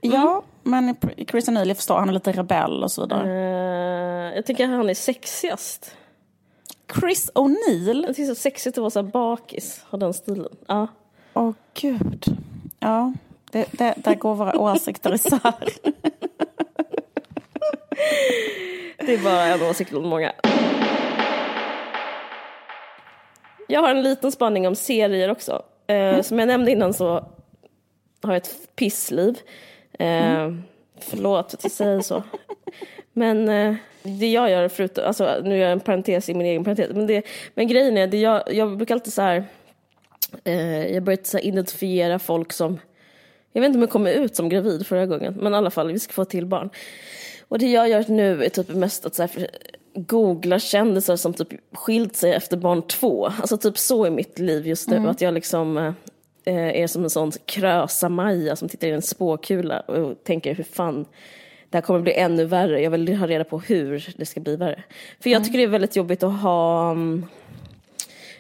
Mm. 0.03 0.17
Ja, 0.17 0.43
men 0.63 0.97
Chris 1.31 1.49
O'Neill, 1.49 1.75
förstår, 1.75 1.99
han 1.99 2.09
är 2.09 2.13
lite 2.13 2.33
rebell 2.33 2.83
och 2.83 2.93
så 2.93 3.03
vidare. 3.03 3.29
Uh, 3.29 4.35
jag 4.37 4.47
tycker 4.47 4.65
att 4.65 4.71
han 4.71 4.91
är 4.91 4.95
sexigast. 4.95 5.97
Chris 6.95 7.31
O'Neill. 7.35 8.15
Det 8.17 8.23
är 8.23 8.27
så 8.27 8.35
sexigt 8.35 8.79
att 8.79 8.83
vara 8.83 8.91
så 8.91 9.03
bakis, 9.03 9.85
ha 9.91 9.99
den 9.99 10.15
stilen. 10.15 10.57
Ja. 10.67 10.87
Åh 11.35 11.49
oh, 11.49 11.55
gud. 11.75 12.25
Ja, 12.79 13.13
det, 13.51 13.67
det, 13.73 13.95
där 13.97 14.15
går 14.15 14.35
våra 14.35 14.59
åsikter 14.59 15.15
isär. 15.15 15.39
det 18.97 19.15
är 19.15 19.25
bara 19.25 19.45
en 19.45 19.63
åsikt 19.63 19.91
bland 19.91 20.07
många. 20.07 20.33
Jag 23.69 23.81
har 23.81 23.91
en 23.91 24.03
liten 24.03 24.33
spaning 24.33 24.67
om 24.69 24.75
serier 24.75 25.31
också. 25.31 25.63
Eh, 25.87 25.97
mm. 25.97 26.23
Som 26.23 26.39
jag 26.39 26.49
nämnde 26.49 26.71
innan 26.71 26.95
så 26.95 27.07
har 28.23 28.33
jag 28.33 28.37
ett 28.37 28.77
pissliv. 28.77 29.39
Eh, 29.99 30.41
mm. 30.41 30.63
Förlåt 31.05 31.55
att 31.55 31.63
jag 31.63 31.73
säger 31.73 32.01
så. 32.01 32.23
Men 33.13 33.49
eh, 33.49 33.75
det 34.03 34.33
jag 34.33 34.51
gör, 34.51 34.69
förutom, 34.69 35.05
alltså, 35.05 35.41
nu 35.45 35.57
gör 35.57 35.65
jag 35.65 35.73
en 35.73 35.81
parentes 35.81 36.29
i 36.29 36.35
min 36.35 36.47
egen 36.47 36.65
parentes, 36.65 36.91
men, 36.95 37.07
det, 37.07 37.23
men 37.55 37.69
grejen 37.69 37.97
är, 37.97 38.07
det 38.07 38.19
jag, 38.19 38.55
jag 38.55 38.77
brukar 38.77 38.95
alltid 38.95 39.13
så 39.13 39.23
här 39.23 39.45
eh, 40.45 40.87
jag 40.87 40.95
har 40.95 41.01
börjat 41.01 41.27
så 41.27 41.37
här, 41.37 41.45
identifiera 41.45 42.19
folk 42.19 42.53
som, 42.53 42.79
jag 43.53 43.61
vet 43.61 43.69
inte 43.69 43.77
om 43.77 43.83
jag 43.83 43.91
kom 43.91 44.07
ut 44.07 44.37
som 44.37 44.49
gravid 44.49 44.87
förra 44.87 45.07
gången, 45.07 45.35
men 45.35 45.55
i 45.55 45.57
alla 45.57 45.71
fall, 45.71 45.93
vi 45.93 45.99
ska 45.99 46.13
få 46.13 46.25
till 46.25 46.47
barn. 46.47 46.71
Och 47.49 47.59
det 47.59 47.67
jag 47.67 47.89
gör 47.89 48.05
nu 48.09 48.45
är 48.45 48.49
typ 48.49 48.69
mest 48.69 49.07
att 49.07 49.15
så 49.15 49.23
här, 49.23 49.49
googla 49.95 50.59
kändisar 50.59 51.17
som 51.17 51.35
typ 51.35 51.49
skilt 51.73 52.17
sig 52.17 52.33
efter 52.33 52.57
barn 52.57 52.83
två. 52.83 53.27
Alltså 53.27 53.57
typ 53.57 53.79
så 53.79 54.05
är 54.05 54.11
mitt 54.11 54.39
liv 54.39 54.67
just 54.67 54.89
nu, 54.89 55.09
att 55.09 55.21
jag 55.21 55.35
liksom 55.35 55.79
eh, 55.79 55.93
är 56.53 56.87
som 56.87 57.05
en 57.05 57.11
sån 57.11 57.33
krösa-Maja 57.47 58.57
som 58.57 58.69
tittar 58.69 58.89
i 58.89 58.91
en 58.91 59.03
spåkula 59.03 59.81
och 59.81 60.25
tänker 60.25 60.55
hur 60.55 60.65
fan 60.65 61.07
det 61.71 61.77
här 61.77 61.83
kommer 61.83 62.01
bli 62.01 62.13
ännu 62.13 62.45
värre. 62.45 62.83
Jag 62.83 62.91
vill 62.91 63.17
ha 63.17 63.27
reda 63.27 63.45
på 63.45 63.59
hur 63.59 64.15
det 64.17 64.27
ska 64.27 64.41
bli 64.41 64.57
värre. 64.57 64.83
För 65.21 65.31
jag 65.31 65.45
tycker 65.45 65.59
det 65.59 65.65
är 65.65 65.69
väldigt 65.69 65.97
jobbigt 65.97 66.23
att 66.23 66.41
ha 66.41 66.91
mm, 66.91 67.27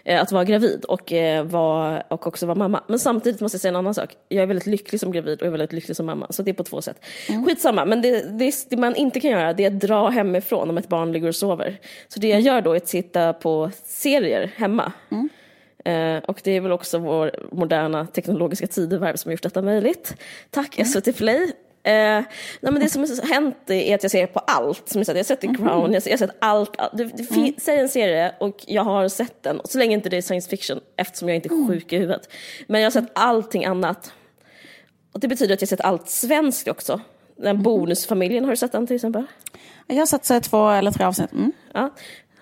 eh, 0.04 0.22
att 0.22 0.32
vara 0.32 0.44
gravid 0.44 0.84
och, 0.84 1.12
eh, 1.12 1.44
vara, 1.44 2.00
och 2.00 2.26
också 2.26 2.46
vara 2.46 2.58
mamma. 2.58 2.84
Men 2.86 2.98
samtidigt 2.98 3.40
måste 3.40 3.56
jag 3.56 3.60
säga 3.60 3.70
en 3.70 3.76
annan 3.76 3.94
sak. 3.94 4.16
Jag 4.28 4.42
är 4.42 4.46
väldigt 4.46 4.66
lycklig 4.66 5.00
som 5.00 5.12
gravid 5.12 5.40
och 5.40 5.46
jag 5.46 5.46
är 5.46 5.58
väldigt 5.58 5.72
lycklig 5.72 5.96
som 5.96 6.06
mamma. 6.06 6.26
Så 6.30 6.42
det 6.42 6.50
är 6.50 6.54
på 6.54 6.64
två 6.64 6.82
sätt. 6.82 7.04
Mm. 7.28 7.44
Skitsamma, 7.44 7.84
men 7.84 8.02
det, 8.02 8.38
det, 8.38 8.54
det, 8.70 8.76
man 8.76 8.96
inte 8.96 9.20
kan 9.20 9.30
göra 9.30 9.52
det 9.52 9.64
är 9.64 9.70
att 9.70 9.80
dra 9.80 10.08
hemifrån 10.08 10.70
om 10.70 10.78
ett 10.78 10.88
barn 10.88 11.12
ligger 11.12 11.28
och 11.28 11.36
sover. 11.36 11.80
Så 12.08 12.20
det 12.20 12.28
jag 12.28 12.40
gör 12.40 12.60
då 12.60 12.72
är 12.72 12.76
att 12.76 12.86
titta 12.86 13.32
på 13.32 13.70
serier 13.84 14.52
hemma. 14.56 14.92
Mm. 15.10 15.28
Eh, 15.84 16.18
och 16.18 16.40
det 16.44 16.50
är 16.50 16.60
väl 16.60 16.72
också 16.72 16.98
vår 16.98 17.30
moderna 17.52 18.06
teknologiska 18.06 18.66
tidevarv 18.66 19.16
som 19.16 19.28
har 19.28 19.32
gjort 19.32 19.42
detta 19.42 19.62
möjligt. 19.62 20.14
Tack 20.50 20.78
mm. 20.78 20.86
SVT 20.86 21.16
Play. 21.16 21.52
Eh, 21.82 21.92
nej 21.92 22.24
men 22.60 22.80
det 22.80 22.88
som 22.88 23.02
har 23.02 23.32
hänt 23.32 23.56
är 23.70 23.94
att 23.94 24.02
jag 24.02 24.10
ser 24.10 24.26
på 24.26 24.38
allt. 24.38 24.88
Som 24.88 24.98
jag, 24.98 25.06
sagt, 25.06 25.16
jag 25.16 25.24
har 25.24 25.24
sett 25.24 25.40
The 25.40 25.46
Crown, 25.46 25.84
mm. 25.84 25.92
jag, 25.92 26.12
har, 26.12 26.16
sett 26.16 26.36
allt. 26.38 26.80
allt. 26.80 26.96
Det, 26.96 27.04
det 27.04 27.30
mm. 27.30 27.54
Säg 27.58 27.78
en 27.78 27.88
serie 27.88 28.34
och 28.38 28.64
jag 28.66 28.84
har 28.84 29.08
sett 29.08 29.42
den. 29.42 29.60
Så 29.64 29.78
länge 29.78 29.94
inte 29.94 30.08
det 30.08 30.16
är 30.16 30.22
science 30.22 30.50
fiction 30.50 30.80
eftersom 30.96 31.28
jag 31.28 31.36
inte 31.36 31.48
är 31.48 31.52
mm. 31.52 31.68
sjuk 31.68 31.92
i 31.92 31.96
huvudet. 31.96 32.32
Men 32.66 32.80
jag 32.80 32.86
har 32.86 32.90
sett 32.90 33.10
allting 33.12 33.64
annat. 33.64 34.12
Och 35.12 35.20
det 35.20 35.28
betyder 35.28 35.54
att 35.54 35.60
jag 35.60 35.66
har 35.66 35.76
sett 35.76 35.80
allt 35.80 36.08
svenskt 36.08 36.68
också. 36.68 37.00
Den 37.36 37.50
mm. 37.50 37.62
Bonusfamiljen, 37.62 38.44
har 38.44 38.50
du 38.50 38.56
sett 38.56 38.72
den 38.72 38.86
till 38.86 38.96
exempel? 38.96 39.24
Jag 39.86 39.96
har 39.96 40.06
sett 40.06 40.44
två 40.44 40.70
eller 40.70 40.90
tre 40.90 41.04
avsnitt. 41.04 41.32
Mm. 41.32 41.52
Ja, 41.72 41.90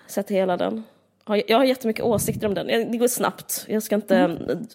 sett 0.07 0.31
hela 0.31 0.57
den. 0.57 0.83
Jag 1.37 1.57
har 1.57 1.65
jättemycket 1.65 2.03
åsikter 2.03 2.47
om 2.47 2.53
den. 2.53 2.67
Det 2.91 2.97
går 2.97 3.07
snabbt. 3.07 3.65
Jag 3.67 3.83
ska 3.83 3.95
inte... 3.95 4.17
Mm. 4.17 4.37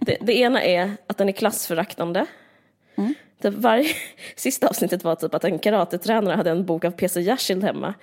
Det, 0.00 0.16
det, 0.20 0.38
ena 0.38 0.62
är 0.62 0.92
att 1.06 1.18
den 1.18 1.28
är 1.28 1.32
klassföraktande. 1.32 2.26
Mm. 2.96 3.14
Typ 3.42 3.54
varje, 3.54 3.88
sista 4.36 4.68
avsnittet 4.68 5.04
var 5.04 5.14
typ 5.14 5.34
att 5.34 5.44
en 5.44 5.58
karatetränare 5.58 6.36
hade 6.36 6.50
en 6.50 6.64
bok 6.64 6.84
av 6.84 6.90
P.C. 6.90 7.20
Jersild 7.20 7.64
hemma. 7.64 7.94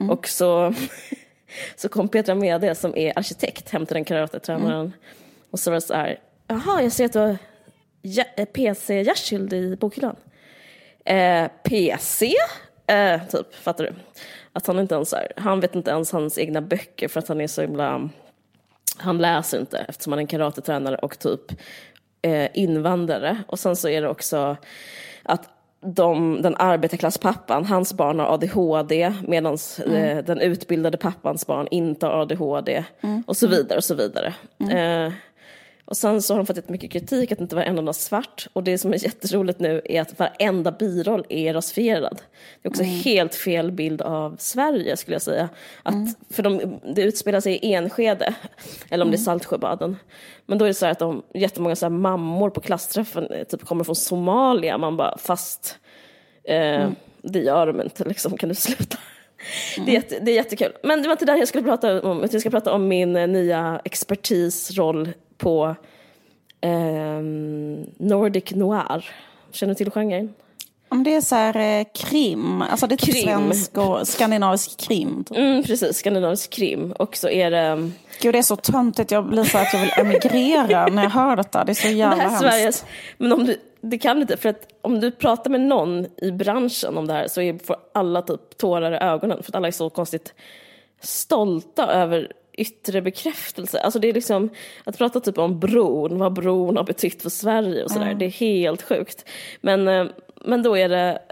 Mm. 0.00 0.10
Och 0.10 0.28
så, 0.28 0.74
så 1.76 1.88
kom 1.88 2.08
Petra 2.08 2.34
Mede 2.34 2.74
som 2.74 2.96
är 2.96 3.18
arkitekt 3.18 3.70
hem 3.70 3.86
till 3.86 3.94
den 3.94 4.04
karatetränaren. 4.04 4.80
Mm. 4.80 4.92
Och 5.50 5.60
så 5.60 5.70
var 5.70 5.74
det 5.74 5.80
så 5.80 5.94
här, 5.94 6.18
jaha 6.46 6.82
jag 6.82 6.92
ser 6.92 7.04
att 7.04 7.12
du 7.12 7.18
har 7.18 7.36
eh, 8.36 8.44
P.C. 8.44 9.02
Jersild 9.02 9.52
i 9.52 9.76
bokhyllan. 9.76 10.16
Eh, 11.04 11.48
PC? 11.64 12.34
Eh, 12.86 13.20
typ, 13.26 13.54
fattar 13.54 13.84
du? 13.84 13.94
Att 14.52 14.66
han 14.66 14.78
inte 14.78 14.94
ens 14.94 15.12
är, 15.12 15.32
han 15.36 15.60
vet 15.60 15.74
inte 15.74 15.90
ens 15.90 16.12
hans 16.12 16.38
egna 16.38 16.60
böcker 16.60 17.08
för 17.08 17.18
att 17.18 17.28
han 17.28 17.40
är 17.40 17.46
så 17.46 17.60
himla 17.60 18.08
han 18.96 19.18
läser 19.18 19.60
inte 19.60 19.78
eftersom 19.88 20.12
han 20.12 20.18
är 20.18 20.22
en 20.22 20.26
karatetränare 20.26 20.96
och 20.96 21.18
typ 21.18 21.52
eh, 22.22 22.48
invandrare. 22.54 23.42
Och 23.46 23.58
sen 23.58 23.76
så 23.76 23.88
är 23.88 24.02
det 24.02 24.08
också 24.08 24.56
att 25.22 25.48
de, 25.80 26.42
den 26.42 26.56
arbetarklasspappan, 26.56 27.64
hans 27.64 27.94
barn 27.94 28.18
har 28.18 28.26
ADHD 28.26 29.14
medan 29.26 29.58
mm. 29.84 29.94
eh, 29.94 30.24
den 30.24 30.40
utbildade 30.40 30.98
pappans 30.98 31.46
barn 31.46 31.68
inte 31.70 32.06
har 32.06 32.22
ADHD. 32.22 32.84
Mm. 33.00 33.22
Och 33.26 33.36
så 33.36 33.46
vidare 33.46 33.76
och 33.76 33.84
så 33.84 33.94
vidare. 33.94 34.34
Mm. 34.58 35.06
Eh, 35.06 35.12
och 35.90 35.96
sen 35.96 36.22
så 36.22 36.34
har 36.34 36.38
de 36.38 36.46
fått 36.46 36.56
jättemycket 36.56 36.90
kritik 36.90 37.32
att 37.32 37.40
inte 37.40 37.56
varenda 37.56 37.82
är 37.88 37.92
svart. 37.92 38.46
Och 38.52 38.64
det 38.64 38.78
som 38.78 38.92
är 38.92 39.04
jätteroligt 39.04 39.60
nu 39.60 39.82
är 39.84 40.00
att 40.00 40.18
varenda 40.18 40.72
biroll 40.72 41.24
är 41.28 41.54
rasifierad. 41.54 42.22
Det 42.62 42.68
är 42.68 42.70
också 42.70 42.82
mm. 42.82 42.94
helt 42.94 43.34
fel 43.34 43.72
bild 43.72 44.02
av 44.02 44.36
Sverige 44.38 44.96
skulle 44.96 45.14
jag 45.14 45.22
säga. 45.22 45.48
Att, 45.82 45.94
mm. 45.94 46.14
För 46.30 46.42
de, 46.42 46.80
det 46.94 47.02
utspelar 47.02 47.40
sig 47.40 47.52
i 47.52 47.74
Enskede, 47.74 48.34
eller 48.90 49.04
om 49.04 49.08
mm. 49.08 49.10
det 49.10 49.16
är 49.16 49.18
mm. 49.18 49.24
Saltsjöbaden. 49.24 49.96
Men 50.46 50.58
då 50.58 50.64
är 50.64 50.68
det 50.68 50.74
så 50.74 50.84
här 50.84 50.92
att 50.92 50.98
de, 50.98 51.22
jättemånga 51.34 51.76
så 51.76 51.86
här 51.86 51.90
mammor 51.90 52.50
på 52.50 52.60
klassträffen 52.60 53.26
eh, 53.26 53.44
typ 53.44 53.64
kommer 53.64 53.84
från 53.84 53.96
Somalia. 53.96 54.78
Man 54.78 54.96
bara, 54.96 55.18
fast 55.18 55.78
eh, 56.44 56.56
mm. 56.56 56.94
det 57.22 57.40
gör 57.40 57.66
de 57.66 57.80
inte 57.80 58.04
liksom, 58.04 58.36
kan 58.36 58.48
du 58.48 58.54
sluta? 58.54 58.98
Mm. 59.76 59.86
Det, 59.86 59.92
är 59.92 59.94
jätte, 59.94 60.18
det 60.18 60.30
är 60.30 60.34
jättekul. 60.34 60.72
Men 60.82 61.02
det 61.02 61.08
var 61.08 61.12
inte 61.12 61.24
det 61.24 61.38
jag 61.38 61.48
skulle 61.48 61.64
prata 61.64 62.02
om, 62.02 62.28
jag 62.32 62.40
ska 62.40 62.50
prata 62.50 62.72
om 62.72 62.88
min 62.88 63.16
eh, 63.16 63.28
nya 63.28 63.80
expertisroll 63.84 65.08
på 65.40 65.76
eh, 66.60 67.20
Nordic 67.98 68.50
noir. 68.50 69.08
Känner 69.52 69.74
du 69.74 69.78
till 69.78 69.90
genren? 69.90 70.34
Om 70.92 71.04
det 71.04 71.14
är 71.14 71.20
så 71.20 71.34
här 71.34 71.56
eh, 71.56 71.86
krim, 71.94 72.62
alltså 72.62 72.86
det 72.86 72.94
är 72.94 72.96
typ 72.96 73.14
krim. 73.14 73.24
svensk 73.24 73.78
och 73.78 74.08
skandinavisk 74.08 74.80
krim. 74.80 75.24
Typ. 75.24 75.36
Mm, 75.36 75.62
precis, 75.62 75.96
skandinavisk 75.96 76.50
krim. 76.50 76.92
Och 76.92 77.16
så 77.16 77.28
är 77.28 77.50
det... 77.50 77.90
Gud 78.20 78.34
det 78.34 78.38
är 78.38 78.42
så 78.42 78.56
töntigt, 78.56 79.10
jag 79.10 79.26
blir 79.26 79.44
så 79.44 79.58
att 79.58 79.72
jag 79.72 79.80
vill 79.80 79.92
emigrera 79.96 80.86
när 80.92 81.02
jag 81.02 81.10
hör 81.10 81.36
detta. 81.36 81.64
Det 81.64 81.72
är 81.72 81.74
så 81.74 81.88
jävla 81.88 82.16
det 82.16 82.22
här 82.22 82.28
hemskt. 82.28 82.40
Sveriges, 82.40 82.84
men 83.18 83.32
om 83.32 83.44
du, 83.44 83.56
det 83.80 83.98
kan 83.98 84.20
inte, 84.20 84.36
för 84.36 84.48
att 84.48 84.68
om 84.82 85.00
du 85.00 85.10
pratar 85.10 85.50
med 85.50 85.60
någon 85.60 86.06
i 86.16 86.32
branschen 86.32 86.98
om 86.98 87.06
det 87.06 87.12
här 87.12 87.28
så 87.28 87.58
får 87.66 87.76
alla 87.94 88.22
typ 88.22 88.58
tårar 88.58 88.92
i 88.92 88.96
ögonen 88.96 89.42
för 89.42 89.50
att 89.50 89.54
alla 89.54 89.68
är 89.68 89.72
så 89.72 89.90
konstigt 89.90 90.34
stolta 91.00 91.86
över 91.86 92.32
yttre 92.60 93.02
bekräftelse. 93.02 93.80
Alltså 93.80 93.98
det 93.98 94.08
är 94.08 94.12
liksom, 94.12 94.50
att 94.84 94.98
prata 94.98 95.20
typ 95.20 95.38
om 95.38 95.60
bron, 95.60 96.18
vad 96.18 96.32
bron 96.32 96.76
har 96.76 96.84
betytt 96.84 97.22
för 97.22 97.30
Sverige 97.30 97.84
och 97.84 97.90
sådär, 97.90 98.06
mm. 98.06 98.18
det 98.18 98.24
är 98.24 98.30
helt 98.30 98.82
sjukt. 98.82 99.28
Men, 99.60 99.88
eh, 99.88 100.06
men 100.44 100.62
då 100.62 100.76
är 100.76 100.88
det, 100.88 101.22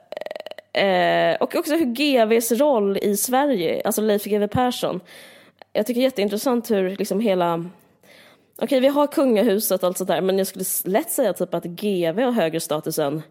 eh, 0.80 1.42
och 1.42 1.54
också 1.54 1.74
hur 1.74 1.84
GVs 1.84 2.52
roll 2.52 2.98
i 3.02 3.16
Sverige, 3.16 3.82
alltså 3.84 4.02
Leif 4.02 4.24
GW 4.24 4.48
Persson, 4.48 5.00
jag 5.72 5.86
tycker 5.86 6.00
det 6.00 6.04
är 6.04 6.08
jätteintressant 6.08 6.70
hur 6.70 6.96
liksom 6.96 7.20
hela 7.20 7.64
Okej, 8.62 8.80
vi 8.80 8.88
har 8.88 9.06
kungahuset 9.06 9.82
och 9.82 9.86
allt 9.86 9.98
sådär, 9.98 10.20
men 10.20 10.38
jag 10.38 10.46
skulle 10.46 10.64
lätt 10.84 11.10
säga 11.10 11.32
typ 11.32 11.54
att 11.54 11.64
GV 11.64 12.20
har 12.20 12.32
högre 12.32 12.60
status 12.60 12.98
än 12.98 13.22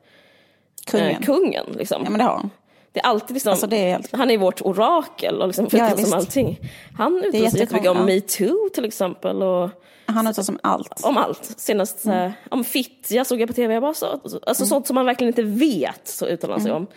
kungen. 0.85 1.09
Eh, 1.09 1.19
kungen 1.19 1.65
liksom. 1.77 2.01
Ja, 2.03 2.09
men 2.09 2.17
det 2.17 2.23
har 2.23 2.35
han. 2.35 2.49
Det 2.97 3.01
är 3.01 3.07
alltid 3.07 3.33
liksom, 3.33 3.51
alltså 3.51 3.71
är 3.71 3.91
helt... 3.91 4.15
han 4.15 4.31
är 4.31 4.37
vårt 4.37 4.61
orakel 4.61 5.41
och 5.41 5.47
liksom, 5.47 5.69
för 5.69 5.77
ja, 5.77 5.93
liksom 5.95 6.13
allting. 6.13 6.59
Han 6.97 7.23
uttalar 7.23 7.49
sig 7.49 7.59
jättemycket 7.59 7.89
om 7.89 8.05
metoo 8.05 8.69
till 8.73 8.85
exempel. 8.85 9.43
Och, 9.43 9.69
han 10.05 10.27
uttalar 10.27 10.43
sig 10.43 10.53
om 10.53 10.59
allt. 10.63 11.03
Om 11.03 11.17
allt. 11.17 11.53
Senast 11.57 12.05
mm. 12.05 12.31
om 12.49 12.63
fittja 12.63 13.25
såg 13.25 13.41
jag 13.41 13.47
på 13.47 13.53
tv, 13.53 13.73
jag 13.73 13.83
bara 13.83 13.93
så, 13.93 14.05
alltså 14.05 14.63
mm. 14.63 14.67
sånt 14.67 14.87
som 14.87 14.95
man 14.95 15.05
verkligen 15.05 15.29
inte 15.29 15.43
vet 15.43 16.07
så 16.07 16.25
uttalar 16.25 16.53
han 16.53 16.61
sig 16.61 16.71
mm. 16.71 16.81
om. 16.81 16.87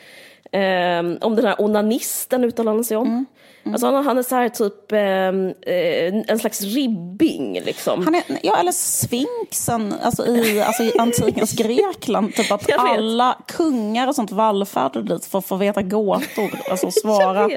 Um, 0.52 1.18
om 1.20 1.36
den 1.36 1.44
här 1.44 1.60
onanisten 1.60 2.44
uttalar 2.44 2.72
han 2.72 2.84
sig 2.84 2.96
om. 2.96 3.06
Mm. 3.06 3.26
Mm. 3.62 3.74
Alltså 3.74 3.86
han, 3.86 4.04
han 4.04 4.18
är 4.18 4.22
så 4.22 4.34
här 4.34 4.48
typ 4.48 4.92
eh, 4.92 6.30
en 6.30 6.38
slags 6.38 6.60
ribbing 6.60 7.60
liksom. 7.60 8.04
Han 8.04 8.14
är, 8.14 8.22
ja, 8.42 8.56
eller 8.56 8.72
sfinxen 8.72 9.94
alltså 10.02 10.26
i, 10.26 10.62
alltså 10.62 10.82
i 10.82 10.92
antikens 10.98 11.52
Grekland. 11.52 12.34
Typ 12.34 12.52
att 12.52 12.72
alla 12.78 13.38
kungar 13.46 14.08
och 14.08 14.14
sånt 14.14 14.32
vallfärdade 14.32 15.14
dit 15.14 15.24
för 15.24 15.38
att 15.38 15.46
få 15.46 15.56
veta 15.56 15.82
gåtor. 15.82 16.50
Alltså 16.70 16.90
svara. 17.00 17.50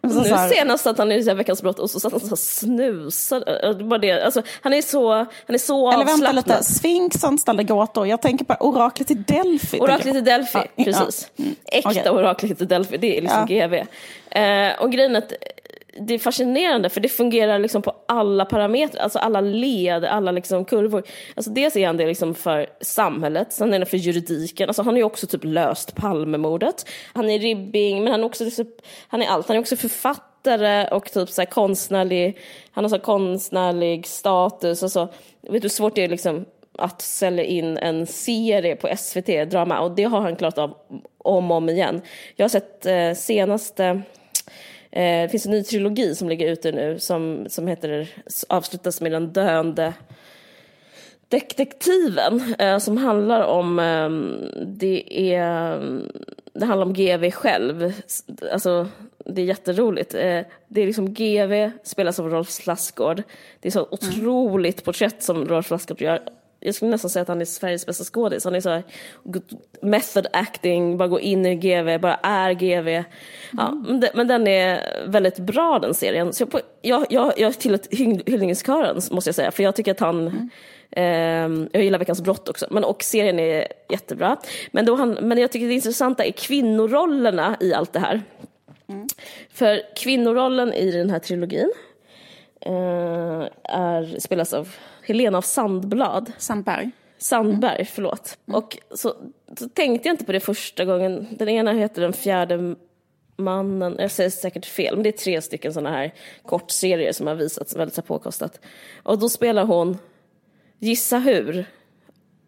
Så 0.00 0.22
nu 0.22 0.28
här... 0.28 0.48
senast 0.48 0.86
att 0.86 0.98
han 0.98 1.12
är 1.12 1.30
i 1.30 1.34
Veckans 1.34 1.62
brott 1.62 1.78
och 1.78 1.90
så 1.90 2.00
satt 2.00 2.12
han 2.12 2.32
och 2.32 2.38
snusade. 2.38 3.74
Bara 3.84 3.98
det. 3.98 4.24
Alltså, 4.24 4.42
han 4.60 4.72
är 4.72 4.82
så, 4.82 5.14
han 5.14 5.26
är 5.48 5.58
så 5.58 5.92
Eller 5.92 6.04
vänta 6.04 6.32
lite, 6.32 6.64
Sfinxen 6.64 7.38
ställde 7.38 7.64
gåtor. 7.64 8.06
Jag 8.06 8.22
tänker 8.22 8.44
på 8.44 8.54
oraklet 8.60 9.10
i 9.10 9.14
Delphi. 9.14 9.80
Oraklet 9.80 10.16
i 10.16 10.20
Delphi, 10.20 10.58
ja, 10.74 10.84
precis. 10.84 11.30
Ja. 11.36 11.44
Mm. 11.44 11.56
Äkta 11.64 11.90
okay. 11.90 12.08
oraklet 12.08 12.62
i 12.62 12.64
Delphi, 12.64 12.96
det 12.96 13.18
är 13.18 13.22
liksom 13.22 13.46
ja. 13.48 13.66
GV. 13.66 13.74
Eh, 14.30 14.82
och 14.82 14.92
grejen 14.92 15.16
är 15.16 15.18
att 15.18 15.32
det 16.00 16.14
är 16.14 16.18
fascinerande 16.18 16.88
för 16.88 17.00
det 17.00 17.08
fungerar 17.08 17.58
liksom 17.58 17.82
på 17.82 17.94
alla 18.06 18.44
parametrar, 18.44 19.02
alltså 19.02 19.18
alla 19.18 19.40
led, 19.40 20.04
alla 20.04 20.30
liksom 20.30 20.64
kurvor. 20.64 21.02
Alltså 21.34 21.50
dels 21.50 21.76
är 21.76 21.86
han 21.86 21.96
det 21.96 22.06
liksom 22.06 22.34
för 22.34 22.66
samhället, 22.80 23.52
sen 23.52 23.74
är 23.74 23.78
det 23.78 23.86
för 23.86 23.96
juridiken. 23.96 24.68
Alltså 24.68 24.82
han 24.82 24.94
har 24.94 24.98
ju 24.98 25.04
också 25.04 25.26
typ 25.26 25.44
löst 25.44 25.94
Palmemordet. 25.94 26.88
Han 27.12 27.30
är 27.30 27.38
ribbing, 27.38 28.04
men 28.04 28.12
han 28.12 28.20
är 28.20 28.26
också 28.26 28.50
typ, 28.50 28.68
han 29.08 29.22
är 29.22 29.26
allt. 29.26 29.48
Han 29.48 29.56
är 29.56 29.60
också 29.60 29.76
författare 29.76 30.88
och 30.88 31.12
typ 31.12 31.28
så 31.28 31.46
konstnärlig, 31.46 32.38
han 32.70 32.84
har 32.84 32.88
så 32.88 32.98
konstnärlig 32.98 34.06
status 34.06 34.82
och 34.82 34.92
så. 34.92 35.06
Vet 35.42 35.52
du 35.52 35.58
hur 35.60 35.68
svårt 35.68 35.94
det 35.94 36.04
är 36.04 36.08
liksom 36.08 36.44
att 36.78 37.02
sälja 37.02 37.44
in 37.44 37.78
en 37.78 38.06
serie 38.06 38.76
på 38.76 38.96
SVT, 38.96 39.50
drama, 39.50 39.80
och 39.80 39.90
det 39.90 40.04
har 40.04 40.20
han 40.20 40.36
klarat 40.36 40.58
av 40.58 40.74
om 41.18 41.50
och 41.50 41.56
om 41.56 41.68
igen. 41.68 42.00
Jag 42.36 42.44
har 42.44 42.48
sett 42.48 42.86
eh, 42.86 43.12
senaste 43.14 44.02
det 44.90 45.30
finns 45.30 45.46
en 45.46 45.52
ny 45.52 45.62
trilogi 45.62 46.14
som 46.14 46.28
ligger 46.28 46.52
ute 46.52 46.72
nu 46.72 46.98
som, 46.98 47.46
som 47.48 47.66
heter, 47.66 48.08
avslutas 48.48 49.00
med 49.00 49.12
den 49.12 49.32
döende 49.32 49.92
detektiven 51.28 52.54
eh, 52.58 52.78
som 52.78 52.96
handlar 52.96 53.42
om, 53.42 53.78
eh, 53.78 54.10
det 54.66 55.30
är 55.32 55.78
det 56.52 56.66
handlar 56.66 56.86
om 56.86 56.92
GV 56.92 57.30
själv. 57.30 57.92
Alltså, 58.52 58.88
det 59.24 59.42
är 59.42 59.46
jätteroligt. 59.46 60.14
Eh, 60.14 60.40
det 60.68 60.80
är 60.82 60.86
liksom 60.86 61.14
GV 61.14 61.70
spelas 61.84 62.20
av 62.20 62.30
Rolf 62.30 62.66
Lassgård. 62.66 63.22
Det 63.60 63.68
är 63.68 63.72
så 63.72 63.88
otroligt 63.90 64.84
porträtt 64.84 65.22
som 65.22 65.48
Rolf 65.48 65.70
Lassgård 65.70 66.00
gör. 66.00 66.20
Jag 66.60 66.74
skulle 66.74 66.90
nästan 66.90 67.10
säga 67.10 67.22
att 67.22 67.28
han 67.28 67.40
är 67.40 67.44
Sveriges 67.44 67.86
bästa 67.86 68.04
skådis. 68.04 68.44
Han 68.44 68.54
är 68.54 68.60
så 68.60 68.70
här, 68.70 68.82
method 69.82 70.26
acting, 70.32 70.96
bara 70.96 71.08
gå 71.08 71.20
in 71.20 71.46
i 71.46 71.54
GV, 71.54 72.00
bara 72.00 72.14
är 72.14 72.52
GV. 72.52 73.04
Ja, 73.52 73.82
men, 73.86 74.00
det, 74.00 74.10
men 74.14 74.28
den 74.28 74.46
är 74.46 75.04
väldigt 75.06 75.38
bra 75.38 75.78
den 75.78 75.94
serien. 75.94 76.32
Så 76.32 76.46
jag, 76.82 77.06
jag, 77.10 77.32
jag, 77.38 77.58
tillhör 77.58 77.80
hyllningskören 78.30 79.00
måste 79.10 79.28
jag 79.28 79.34
säga, 79.34 79.50
för 79.50 79.62
jag 79.62 79.76
tycker 79.76 79.90
att 79.90 80.00
han 80.00 80.50
Um, 80.96 81.68
jag 81.72 81.82
gillar 81.82 81.98
Veckans 81.98 82.20
brott 82.20 82.48
också, 82.48 82.66
men, 82.70 82.84
och 82.84 83.02
serien 83.02 83.38
är 83.38 83.66
jättebra. 83.88 84.36
Men, 84.70 84.86
då 84.86 84.94
han, 84.94 85.10
men 85.10 85.38
jag 85.38 85.52
tycker 85.52 85.66
det 85.66 85.74
intressanta 85.74 86.24
är 86.24 86.32
kvinnorollerna 86.32 87.56
i 87.60 87.74
allt 87.74 87.92
det 87.92 88.00
här. 88.00 88.22
Mm. 88.88 89.06
För 89.52 89.82
kvinnorollen 89.96 90.72
i 90.72 90.90
den 90.90 91.10
här 91.10 91.18
trilogin 91.18 91.72
uh, 92.66 93.46
är, 93.62 94.20
spelas 94.20 94.54
av 94.54 94.68
Helena 95.08 95.38
av 95.38 95.42
Sandblad. 95.42 96.32
Sandberg. 96.38 96.90
Sandberg, 97.18 97.74
mm. 97.74 97.86
förlåt. 97.86 98.38
Mm. 98.46 98.58
Och 98.58 98.78
så, 98.90 99.14
så, 99.58 99.68
tänkte 99.68 100.08
jag 100.08 100.14
inte 100.14 100.24
på 100.24 100.32
det 100.32 100.40
första 100.40 100.84
gången. 100.84 101.26
Den 101.30 101.48
ena 101.48 101.72
heter 101.72 102.02
Den 102.02 102.12
fjärde 102.12 102.74
mannen, 103.36 103.96
jag 103.98 104.10
säger 104.10 104.30
säkert 104.30 104.66
fel, 104.66 104.94
men 104.94 105.02
det 105.02 105.08
är 105.08 105.18
tre 105.18 105.42
stycken 105.42 105.72
sådana 105.72 105.96
här 105.96 106.14
kortserier 106.42 107.12
som 107.12 107.26
har 107.26 107.34
visats 107.34 107.76
väldigt 107.76 107.94
så 107.94 108.02
påkostat. 108.02 108.60
Och 109.02 109.18
då 109.18 109.28
spelar 109.28 109.64
hon 109.64 109.98
Gissa 110.78 111.18
hur? 111.18 111.66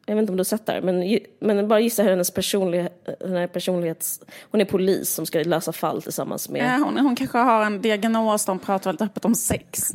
Jag 0.07 0.15
vet 0.15 0.23
inte 0.23 0.33
om 0.33 0.37
du 0.37 0.41
har 0.41 0.45
sett 0.45 0.67
det 0.67 0.73
här, 0.73 0.81
men, 0.81 1.19
men 1.41 1.69
bara 1.69 1.81
gissa 1.81 2.03
hur 2.03 2.11
hennes 2.11 2.31
personlighet, 2.31 3.09
här 3.21 3.47
personlighets... 3.47 4.21
Hon 4.51 4.61
är 4.61 4.65
polis 4.65 5.11
som 5.11 5.27
ska 5.27 5.43
lösa 5.43 5.73
fall 5.73 6.03
tillsammans 6.03 6.49
med... 6.49 6.65
Ja, 6.65 6.85
hon, 6.85 6.99
hon 6.99 7.17
kanske 7.17 7.39
har 7.39 7.65
en 7.65 7.81
diagnos, 7.81 8.45
de 8.45 8.59
pratar 8.59 8.91
väldigt 8.91 9.03
öppet 9.03 9.25
om 9.25 9.35
sex. 9.35 9.93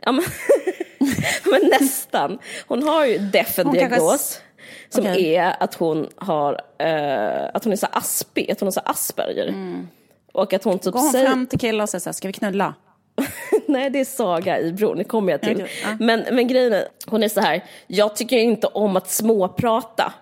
Ja, 0.00 0.12
men, 0.12 0.24
men 1.50 1.70
nästan. 1.80 2.38
Hon 2.66 2.82
har 2.82 3.06
ju 3.06 3.18
def 3.18 3.58
en 3.58 3.72
diagnos. 3.72 4.40
Som 4.88 5.06
okay. 5.06 5.34
är 5.34 5.62
att 5.62 5.74
hon 5.74 6.08
har, 6.16 6.52
uh, 6.52 7.50
att 7.54 7.64
hon 7.64 7.72
är 7.72 7.76
så 7.76 7.86
aspig, 7.92 8.50
att 8.50 8.60
hon 8.60 8.66
har 8.66 8.70
så 8.70 8.80
Asperger. 8.80 9.46
Mm. 9.46 9.88
Och 10.32 10.52
att 10.52 10.64
hon 10.64 10.78
typ 10.78 10.92
Går 10.92 11.00
hon 11.00 11.12
säger... 11.12 11.26
fram 11.26 11.46
till 11.46 11.58
killar 11.58 11.82
och 11.82 11.88
säger 11.88 12.00
så 12.00 12.08
här, 12.08 12.12
ska 12.12 12.28
vi 12.28 12.32
knulla? 12.32 12.74
Nej, 13.66 13.90
det 13.90 14.00
är 14.00 14.04
Saga 14.04 14.60
i 14.60 14.72
Bron, 14.72 14.98
det 14.98 15.04
kommer 15.04 15.32
jag 15.32 15.40
till. 15.40 15.64
Ja. 15.82 15.96
Men, 16.00 16.24
men 16.32 16.48
grejen 16.48 16.72
är, 16.72 16.88
hon 17.06 17.22
är 17.22 17.28
så 17.28 17.40
här, 17.40 17.64
jag 17.86 18.16
tycker 18.16 18.36
inte 18.36 18.66
om 18.66 18.96
att 18.96 19.10
småprata. 19.10 20.12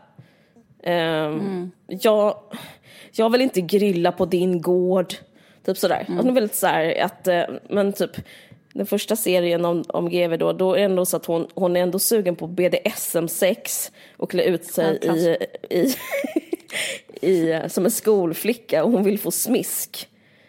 Um, 0.84 0.92
mm. 0.92 1.70
jag, 1.86 2.36
jag 3.12 3.30
vill 3.30 3.40
inte 3.40 3.60
grilla 3.60 4.12
på 4.12 4.26
din 4.26 4.62
gård. 4.62 5.14
Typ 5.66 5.78
sådär. 5.78 6.04
Mm. 6.08 6.18
Hon 6.18 6.28
är 6.28 6.32
väldigt 6.32 6.54
så 6.54 6.66
här 6.66 7.00
att, 7.00 7.28
uh, 7.28 7.56
men 7.68 7.92
typ 7.92 8.16
den 8.76 8.86
första 8.86 9.16
serien 9.16 9.64
om, 9.64 9.84
om 9.88 10.08
GV 10.08 10.38
då, 10.38 10.52
då 10.52 10.74
är 10.74 10.78
det 10.78 10.84
ändå 10.84 11.06
så 11.06 11.16
att 11.16 11.26
hon, 11.26 11.46
hon 11.54 11.76
är 11.76 11.80
ändå 11.80 11.98
sugen 11.98 12.36
på 12.36 12.46
BDSM-sex 12.46 13.92
och 14.16 14.30
klä 14.30 14.42
ut 14.42 14.64
sig 14.64 14.98
i, 15.02 15.36
i, 15.76 15.94
i, 17.26 17.60
som 17.68 17.84
en 17.84 17.90
skolflicka 17.90 18.84
och 18.84 18.92
hon 18.92 19.04
vill 19.04 19.18
få 19.18 19.30
smisk. 19.30 20.08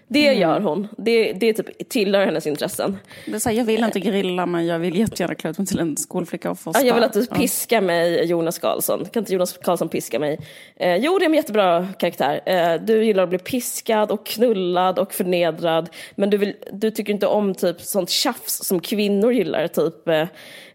Det 0.10 0.28
mm. 0.28 0.42
gör 0.42 0.60
hon. 0.60 0.88
Det, 0.98 1.34
det 1.34 1.54
typ 1.54 1.90
tillhör 1.90 2.26
hennes 2.26 2.48
intressen. 2.48 2.98
Det 3.26 3.36
är 3.36 3.40
så 3.40 3.50
här, 3.50 3.56
jag 3.58 3.66
vill 3.66 3.84
inte 3.84 4.00
grilla 4.00 4.46
men 4.46 4.66
jag 4.66 4.80
vill 4.80 5.00
jättegärna 5.00 5.36
klä 5.36 5.50
ut 5.50 5.58
mig 5.58 5.68
till 5.68 5.80
en 5.80 5.98
skolflicka 5.98 6.52
och 6.52 6.60
få 6.60 6.72
ja, 6.74 6.82
Jag 6.82 6.96
vill 6.96 7.04
att 7.04 7.14
du 7.14 7.26
piskar 7.26 7.82
mig 7.82 8.26
Jonas 8.26 8.60
Karlsson. 8.60 9.06
Kan 9.06 9.22
inte 9.22 9.34
Jonas 9.34 9.58
Karlsson 9.58 9.90
piska 9.90 10.20
mig? 10.20 10.40
Eh, 10.76 10.96
jo, 10.96 11.18
det 11.20 11.26
är 11.26 11.30
en 11.30 11.34
jättebra 11.34 11.88
karaktär. 12.00 12.42
Eh, 12.46 12.82
du 12.82 13.06
gillar 13.06 13.24
att 13.24 13.30
bli 13.30 13.38
piskad 13.38 14.12
och 14.12 14.26
knullad 14.26 15.00
och 15.00 15.14
förnedrad. 15.14 15.90
Men 16.16 16.30
du, 16.30 16.38
vill, 16.38 16.54
du 16.72 16.92
tycker 16.92 17.14
inte 17.14 17.28
om 17.28 17.54
typ 17.54 17.82
sånt 17.82 18.10
tjafs 18.10 18.64
som 18.64 18.80
kvinnor 18.80 19.34
gillar. 19.34 19.68
Typ 19.68 20.08
eh, 20.08 20.28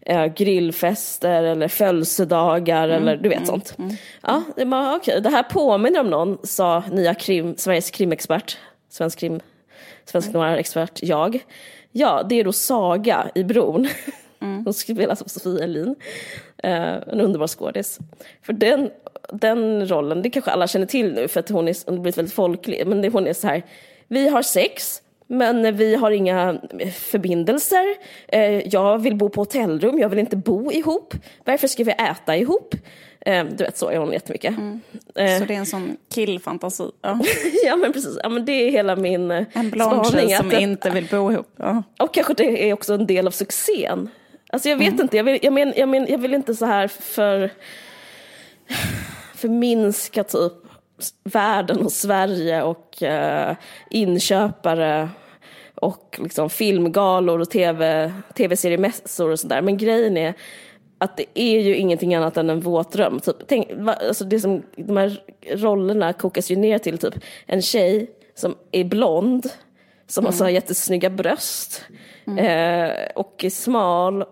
eh 0.05 0.25
grillfester 0.25 1.43
eller 1.43 1.67
födelsedagar 1.67 2.89
mm, 2.89 3.01
eller 3.01 3.17
du 3.17 3.29
vet 3.29 3.37
mm, 3.37 3.47
sånt. 3.47 3.75
Mm. 3.79 3.95
Ja, 4.21 4.43
det, 4.55 4.65
var, 4.65 4.95
okay. 4.95 5.19
det 5.19 5.29
här 5.29 5.43
påminner 5.43 5.99
om 5.99 6.09
någon, 6.09 6.37
sa 6.43 6.83
nya 6.91 7.13
krim, 7.13 7.55
Sveriges 7.57 7.91
krimexpert 7.91 8.57
svensk 8.93 9.19
krim, 9.19 9.39
svensk 10.05 10.29
mm. 10.29 10.41
noir-expert, 10.41 10.99
jag. 11.03 11.45
Ja, 11.91 12.23
det 12.29 12.39
är 12.39 12.43
då 12.43 12.51
Saga 12.51 13.31
i 13.35 13.43
Bron. 13.43 13.87
Mm. 14.41 14.63
Hon 14.65 14.73
spelas 14.73 15.21
av 15.21 15.25
Sofia 15.25 15.63
Elin. 15.63 15.95
Eh, 16.63 16.93
en 16.93 17.21
underbar 17.21 17.47
skådis. 17.47 17.99
För 18.41 18.53
den, 18.53 18.89
den 19.31 19.87
rollen, 19.87 20.21
det 20.21 20.29
kanske 20.29 20.51
alla 20.51 20.67
känner 20.67 20.85
till 20.85 21.13
nu 21.13 21.27
för 21.27 21.39
att 21.39 21.49
hon, 21.49 21.67
är, 21.67 21.75
hon 21.85 21.95
har 21.95 22.01
blivit 22.01 22.17
väldigt 22.17 22.33
folklig. 22.33 22.87
Men 22.87 23.01
det, 23.01 23.09
hon 23.09 23.27
är 23.27 23.33
så 23.33 23.47
här, 23.47 23.63
vi 24.07 24.29
har 24.29 24.41
sex, 24.41 25.01
men 25.27 25.77
vi 25.77 25.95
har 25.95 26.11
inga 26.11 26.59
förbindelser. 26.93 27.95
Eh, 28.27 28.67
jag 28.67 28.97
vill 28.97 29.15
bo 29.15 29.29
på 29.29 29.41
hotellrum, 29.41 29.99
jag 29.99 30.09
vill 30.09 30.19
inte 30.19 30.37
bo 30.37 30.71
ihop. 30.71 31.13
Varför 31.45 31.67
ska 31.67 31.83
vi 31.83 31.91
äta 31.91 32.37
ihop? 32.37 32.75
Eh, 33.25 33.45
du 33.45 33.63
vet, 33.63 33.77
så 33.77 33.89
är 33.89 33.97
hon 33.97 34.11
jättemycket. 34.11 34.57
Mm. 34.57 34.81
Eh. 35.15 35.39
Så 35.39 35.45
det 35.45 35.53
är 35.53 35.57
en 35.57 35.65
sån 35.65 35.97
killfantasi? 36.13 36.89
Ja. 37.01 37.19
ja, 37.65 37.75
men 37.75 37.93
precis. 37.93 38.17
Ja, 38.23 38.29
men 38.29 38.45
det 38.45 38.51
är 38.51 38.71
hela 38.71 38.95
min 38.95 39.31
eh, 39.31 39.45
En 39.53 39.69
blond 39.69 40.11
tjej 40.11 40.35
som 40.35 40.51
inte 40.51 40.89
vill 40.89 41.07
bo 41.11 41.31
ihop. 41.31 41.47
Ja. 41.55 41.83
Och 41.99 42.13
kanske 42.13 42.33
det 42.33 42.69
är 42.69 42.73
också 42.73 42.93
en 42.93 43.07
del 43.07 43.27
av 43.27 43.31
succén. 43.31 44.09
Alltså 44.49 44.69
jag 44.69 44.77
vet 44.77 44.87
mm. 44.87 45.01
inte, 45.01 45.17
jag 45.17 45.23
vill, 45.23 45.39
jag, 45.41 45.53
men, 45.53 45.73
jag, 45.75 45.89
men, 45.89 46.07
jag 46.09 46.17
vill 46.17 46.33
inte 46.33 46.55
så 46.55 46.65
här 46.65 46.87
för 46.87 47.49
förminska 49.35 50.23
typ 50.23 50.53
världen 51.23 51.85
och 51.85 51.91
Sverige 51.91 52.63
och 52.63 52.97
uh, 53.01 53.55
inköpare 53.89 55.09
och 55.75 56.19
liksom 56.23 56.49
filmgalor 56.49 57.39
och 57.39 57.49
tv, 57.49 58.13
tv-seriemässor 58.33 59.31
och 59.31 59.39
sådär. 59.39 59.61
Men 59.61 59.77
grejen 59.77 60.17
är 60.17 60.33
att 60.97 61.17
det 61.17 61.39
är 61.39 61.59
ju 61.59 61.75
ingenting 61.75 62.15
annat 62.15 62.37
än 62.37 62.49
en 62.49 62.59
våt 62.59 62.91
dröm. 62.91 63.19
Typ, 63.19 63.35
tänk, 63.47 63.67
alltså 63.87 64.25
det 64.25 64.39
som, 64.39 64.63
de 64.75 64.97
här 64.97 65.23
rollerna 65.51 66.13
kokas 66.13 66.51
ju 66.51 66.55
ner 66.55 66.77
till 66.77 66.97
typ 66.97 67.13
en 67.45 67.61
tjej 67.61 68.11
som 68.35 68.55
är 68.71 68.83
blond, 68.83 69.49
som 70.07 70.25
mm. 70.25 70.39
har 70.39 70.49
jättesnygga 70.49 71.09
bröst 71.09 71.81
mm. 72.27 72.37
eh, 72.37 73.07
och 73.15 73.43
är 73.43 73.49
smal, 73.49 74.23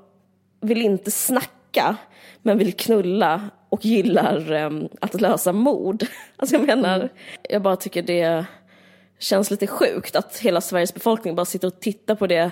vill 0.62 0.82
inte 0.82 1.12
snacka 1.12 1.96
men 2.42 2.58
vill 2.58 2.74
knulla 2.74 3.50
och 3.70 3.86
gillar 3.86 4.52
eh, 4.52 4.70
att 5.02 5.22
lösa 5.22 5.54
mord. 5.54 6.04
Alltså 6.36 6.56
jag 6.56 6.66
menar, 6.66 6.96
mm. 6.96 7.10
jag 7.50 7.62
bara 7.62 7.76
tycker 7.76 8.02
det 8.02 8.46
känns 9.20 9.52
lite 9.52 9.68
sjukt 9.68 10.16
att 10.16 10.38
hela 10.38 10.62
Sveriges 10.62 10.94
befolkning 10.94 11.36
bara 11.36 11.46
sitter 11.46 11.68
och 11.68 11.80
tittar 11.80 12.16
på 12.16 12.28
det 12.28 12.52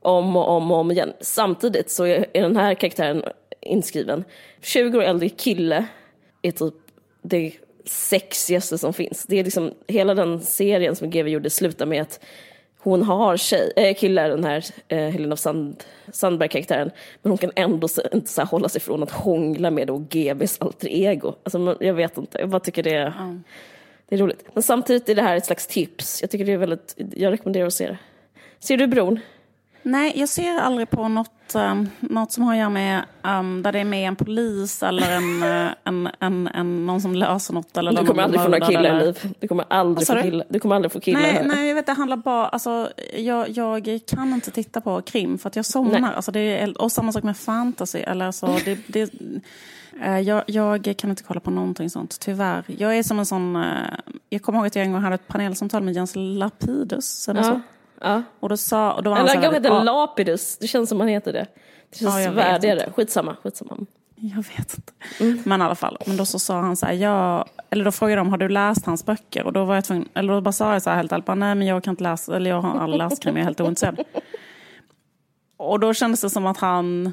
om 0.00 0.36
och 0.36 0.48
om 0.48 0.70
och 0.70 0.78
om 0.78 0.90
igen. 0.90 1.12
Samtidigt 1.20 1.90
så 1.90 2.06
är 2.06 2.26
den 2.32 2.56
här 2.56 2.74
karaktären 2.74 3.22
inskriven. 3.60 4.24
20 4.60 4.98
år 4.98 5.02
äldre 5.02 5.28
kille 5.28 5.86
är 6.42 6.50
typ 6.50 6.74
det 7.22 7.52
sexigaste 7.84 8.78
som 8.78 8.92
finns. 8.92 9.26
Det 9.28 9.38
är 9.38 9.44
liksom, 9.44 9.74
hela 9.86 10.14
den 10.14 10.40
serien 10.40 10.96
som 10.96 11.10
GW 11.10 11.30
gjorde 11.30 11.50
slutar 11.50 11.86
med 11.86 12.02
att 12.02 12.20
hon 12.78 13.02
har 13.02 13.36
tjej, 13.36 13.72
äh, 13.76 13.94
kille, 13.94 14.28
den 14.28 14.44
här 14.44 14.64
äh, 14.88 14.98
Helena 14.98 15.36
Sand, 15.36 15.84
Sandberg-karaktären, 16.12 16.90
men 17.22 17.30
hon 17.30 17.38
kan 17.38 17.50
ändå 17.56 17.88
så, 17.88 18.02
inte 18.12 18.30
så 18.30 18.42
hålla 18.42 18.68
sig 18.68 18.80
från 18.80 19.02
att 19.02 19.10
hångla 19.10 19.70
med 19.70 19.86
då 19.86 19.98
GBs 19.98 20.60
alter 20.60 20.88
ego. 20.88 21.34
Alltså, 21.42 21.76
jag 21.80 21.94
vet 21.94 22.18
inte, 22.18 22.38
jag 22.38 22.48
bara 22.48 22.60
tycker 22.60 22.82
det 22.82 22.94
är, 22.94 23.06
mm. 23.06 23.44
det 24.08 24.14
är 24.14 24.18
roligt. 24.18 24.44
Men 24.52 24.62
samtidigt 24.62 25.08
är 25.08 25.14
det 25.14 25.22
här 25.22 25.36
ett 25.36 25.46
slags 25.46 25.66
tips. 25.66 26.22
Jag 26.22 26.30
tycker 26.30 26.44
det 26.44 26.52
är 26.52 26.56
väldigt, 26.56 26.94
jag 27.14 27.32
rekommenderar 27.32 27.66
att 27.66 27.74
se 27.74 27.86
det. 27.86 27.98
Ser 28.58 28.76
du 28.76 28.86
Bron? 28.86 29.20
Nej, 29.82 30.12
jag 30.16 30.28
ser 30.28 30.58
aldrig 30.58 30.90
på 30.90 31.08
något, 31.08 31.30
um, 31.54 31.88
något 32.00 32.32
som 32.32 32.44
har 32.44 32.52
att 32.52 32.58
göra 32.58 32.68
med 32.68 33.04
um, 33.22 33.62
där 33.62 33.72
det 33.72 33.78
är 33.78 33.84
med 33.84 34.08
en 34.08 34.16
polis 34.16 34.82
eller 34.82 35.10
en, 35.16 35.42
uh, 35.42 35.72
en, 35.84 36.08
en, 36.20 36.48
en, 36.54 36.86
någon 36.86 37.00
som 37.00 37.14
löser 37.14 37.54
något. 37.54 37.76
Eller 37.76 37.92
du 37.92 38.06
kommer 38.06 38.22
aldrig 38.22 38.42
få 38.42 38.48
några 38.48 38.66
killar, 38.66 39.00
Liv. 39.00 39.34
Du 39.40 39.48
kommer 39.48 39.64
aldrig, 39.68 40.06
få 40.06 40.22
killar. 40.22 40.46
Du 40.48 40.60
kommer 40.60 40.76
aldrig 40.76 40.92
få 40.92 41.00
killar. 41.00 41.20
Nej, 41.20 41.42
nej, 41.44 41.68
jag 41.68 41.74
vet, 41.74 41.86
det 41.86 41.92
handlar 41.92 42.16
bara... 42.16 42.48
Alltså, 42.48 42.90
jag, 43.16 43.48
jag 43.48 44.00
kan 44.06 44.32
inte 44.32 44.50
titta 44.50 44.80
på 44.80 45.02
krim 45.02 45.38
för 45.38 45.48
att 45.48 45.56
jag 45.56 45.64
somnar. 45.64 46.12
Alltså, 46.12 46.32
det 46.32 46.40
är, 46.40 46.82
och 46.82 46.92
samma 46.92 47.12
sak 47.12 47.22
med 47.22 47.36
fantasy. 47.36 47.98
Eller 47.98 48.32
så, 48.32 48.46
det, 48.64 48.78
det, 48.86 49.10
uh, 50.06 50.20
jag, 50.20 50.42
jag, 50.46 50.94
kan 50.98 51.10
inte 51.10 51.22
kolla 51.22 51.40
på 51.40 51.50
någonting 51.50 51.90
sånt, 51.90 52.20
tyvärr. 52.20 52.64
Jag 52.66 52.98
är 52.98 53.02
som 53.02 53.18
en 53.18 53.26
sån... 53.26 53.56
Uh, 53.56 53.64
jag 54.30 54.42
kommer 54.42 54.58
ihåg 54.58 54.66
att 54.66 54.76
jag 54.76 54.84
en 54.84 54.92
gång 54.92 55.02
hade 55.02 55.14
ett 55.14 55.28
panelsamtal 55.28 55.82
med 55.82 55.94
Jens 55.94 56.12
Lapidus. 56.16 57.28
Eller 57.28 57.40
ja. 57.40 57.46
så. 57.46 57.60
Ja. 58.00 58.22
Och 58.40 58.48
då 58.48 58.56
sa, 58.56 58.92
och 58.92 59.02
då 59.02 59.10
var 59.10 59.16
Eller 59.18 59.28
han 59.28 59.42
kanske 59.42 59.60
heter 59.60 59.84
Lapidus, 59.84 60.58
det 60.58 60.66
känns 60.66 60.88
som 60.88 61.00
han 61.00 61.08
heter 61.08 61.32
det. 61.32 61.46
Det 61.90 61.98
känns 61.98 62.24
ja, 62.24 62.30
värdigare. 62.30 62.92
Skitsamma, 62.96 63.36
skitsamma. 63.42 63.76
Jag 64.20 64.36
vet 64.36 64.74
inte. 64.74 64.92
Mm. 65.20 65.42
Men 65.44 65.60
i 65.60 65.64
alla 65.64 65.74
fall, 65.74 65.98
men 66.06 66.16
då 66.16 66.24
så 66.24 66.38
sa 66.38 66.60
han 66.60 66.76
så 66.76 66.86
här, 66.86 66.92
ja, 66.92 67.46
eller 67.70 67.84
då 67.84 67.92
frågade 67.92 68.20
de, 68.20 68.30
har 68.30 68.38
du 68.38 68.48
läst 68.48 68.86
hans 68.86 69.06
böcker? 69.06 69.44
Och 69.44 69.52
då 69.52 69.64
var 69.64 69.74
jag 69.74 69.84
tvungen, 69.84 70.08
eller 70.14 70.32
då 70.32 70.40
bara 70.40 70.52
sa 70.52 70.72
jag 70.72 70.82
så 70.82 70.90
här 70.90 70.96
helt 70.96 71.12
ärligt, 71.12 71.26
nej 71.26 71.54
men 71.54 71.66
jag 71.66 71.84
kan 71.84 71.92
inte 71.92 72.02
läsa, 72.02 72.36
eller 72.36 72.50
jag 72.50 72.60
har 72.60 72.80
aldrig 72.80 72.98
läst 73.10 73.22
krim, 73.22 73.36
jag 73.36 73.40
är 73.40 73.44
helt 73.44 73.60
ointresserad. 73.60 74.04
Och 75.56 75.80
då 75.80 75.94
kändes 75.94 76.20
det 76.20 76.30
som 76.30 76.46
att 76.46 76.58
han, 76.58 77.12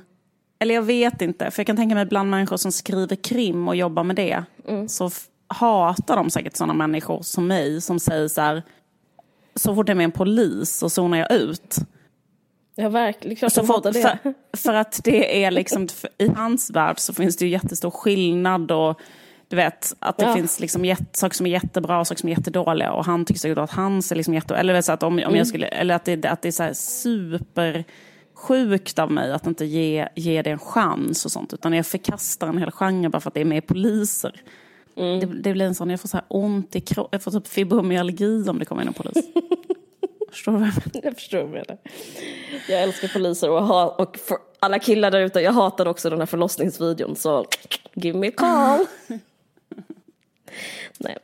eller 0.60 0.76
jag 0.76 0.82
vet 0.82 1.22
inte, 1.22 1.52
för 1.52 1.60
jag 1.60 1.68
kan 1.68 1.76
tänka 1.76 1.96
mig 1.96 2.06
bland 2.06 2.30
människor 2.30 2.58
som 2.58 2.72
skriver 2.72 3.16
krim 3.16 3.68
och 3.68 3.76
jobbar 3.76 4.04
med 4.04 4.16
det, 4.16 4.44
mm. 4.68 4.90
så 4.90 5.10
hatar 5.48 6.16
de 6.16 6.30
säkert 6.30 6.56
sådana 6.56 6.74
människor 6.74 7.22
som 7.22 7.48
mig 7.48 7.82
som 7.82 8.00
säger 8.00 8.28
så 8.28 8.42
här, 8.42 8.64
så 9.56 9.76
fort 9.76 9.86
det 9.86 9.92
är 9.94 9.96
med 9.96 10.04
en 10.04 10.12
polis 10.12 10.76
så 10.78 10.90
zonar 10.90 11.18
jag 11.18 11.32
ut. 11.32 11.76
Ja, 12.76 12.90
verkligen. 12.90 13.36
Klart 13.36 13.52
Så 13.54 13.64
för, 13.66 13.74
hatar 13.74 13.92
det. 13.92 14.02
för, 14.02 14.34
för 14.58 14.74
att 14.74 15.02
det 15.04 15.44
är 15.44 15.52
liksom, 15.52 15.88
i 16.18 16.28
hans 16.28 16.70
värld 16.72 17.00
så 17.00 17.14
finns 17.14 17.38
det 17.38 17.46
ju 17.46 17.52
jättestor 17.52 17.92
skillnad 17.92 18.72
och 18.72 19.00
du 19.48 19.56
vet 19.56 19.94
att 20.00 20.18
det 20.18 20.26
Ja. 20.26 20.34
finns 20.36 20.60
liksom 20.60 20.86
jätte, 20.86 21.06
saker 21.20 21.36
som 21.36 21.46
är 21.46 21.50
jättebra 21.52 22.00
och 22.00 22.08
saker 22.08 22.20
som 22.20 22.30
är 22.30 22.34
jättedåliga 22.38 22.92
och 22.92 23.06
han 23.06 23.26
tycker 23.26 23.40
säkert 23.40 23.58
att 23.58 23.72
hans 23.72 24.12
är 24.12 24.16
liksom 24.16 24.34
jätte... 24.34 24.56
Eller, 24.56 24.82
så 24.82 24.92
att, 24.92 25.04
om, 25.04 25.14
om 25.14 25.20
Mm. 25.20 25.36
jag 25.36 25.48
skulle, 25.48 25.68
eller 25.68 25.96
att 25.96 26.06
det, 26.06 26.26
att 26.26 26.42
det 26.42 26.48
är 26.48 26.52
så 26.52 26.64
här 26.64 26.74
supersjukt 28.34 29.00
av 29.00 29.12
mig 29.12 29.32
att 29.32 29.48
inte 29.48 29.66
ge, 29.66 30.08
ge 30.16 30.42
det 30.42 30.50
en 30.52 30.60
chans 30.60 31.26
och 31.26 31.32
sånt 31.32 31.54
utan 31.54 31.74
jag 31.74 31.86
förkastar 31.86 32.48
en 32.48 32.58
hel 32.58 32.72
genre 32.72 33.10
bara 33.10 33.20
för 33.20 33.30
att 33.30 33.34
det 33.34 33.42
är 33.42 33.46
med 33.46 33.68
poliser. 33.68 34.42
Mm. 34.98 35.20
Det, 35.20 35.26
det 35.26 35.54
blir 35.54 35.66
en 35.66 35.76
sån, 35.76 35.90
jag 35.90 36.00
får 36.00 36.10
så 36.10 36.20
ont 36.28 36.76
i 36.76 36.82
kroppen, 36.82 37.10
jag 37.12 37.24
får 37.24 37.32
typ 37.32 37.48
fibromyalgi 37.48 38.50
om 38.50 38.60
det 38.60 38.66
kommer 38.66 38.82
in 38.82 38.88
en 38.88 38.94
polis. 38.94 39.16
Förstår 40.32 40.52
du 40.52 40.58
vad 40.58 40.68
jag 40.68 40.76
menar? 40.76 41.02
Jag 41.04 41.16
förstår 41.16 41.38
vad 41.38 41.50
menar. 41.50 41.78
Jag 42.70 42.84
älskar 42.84 43.08
poliser 43.08 43.50
och, 43.50 43.64
ha, 43.64 43.88
och 43.88 44.18
alla 44.60 44.80
killar 44.80 45.12
där 45.12 45.20
ute, 45.20 45.40
jag 45.40 45.52
hatar 45.52 45.86
också 45.86 46.10
den 46.10 46.20
här 46.20 46.26
förlossningsvideon 46.26 47.16
så 47.16 47.46
give 47.94 48.20
me 48.20 48.28
a 48.28 48.32
call. 48.38 48.86
Nej. 50.98 51.18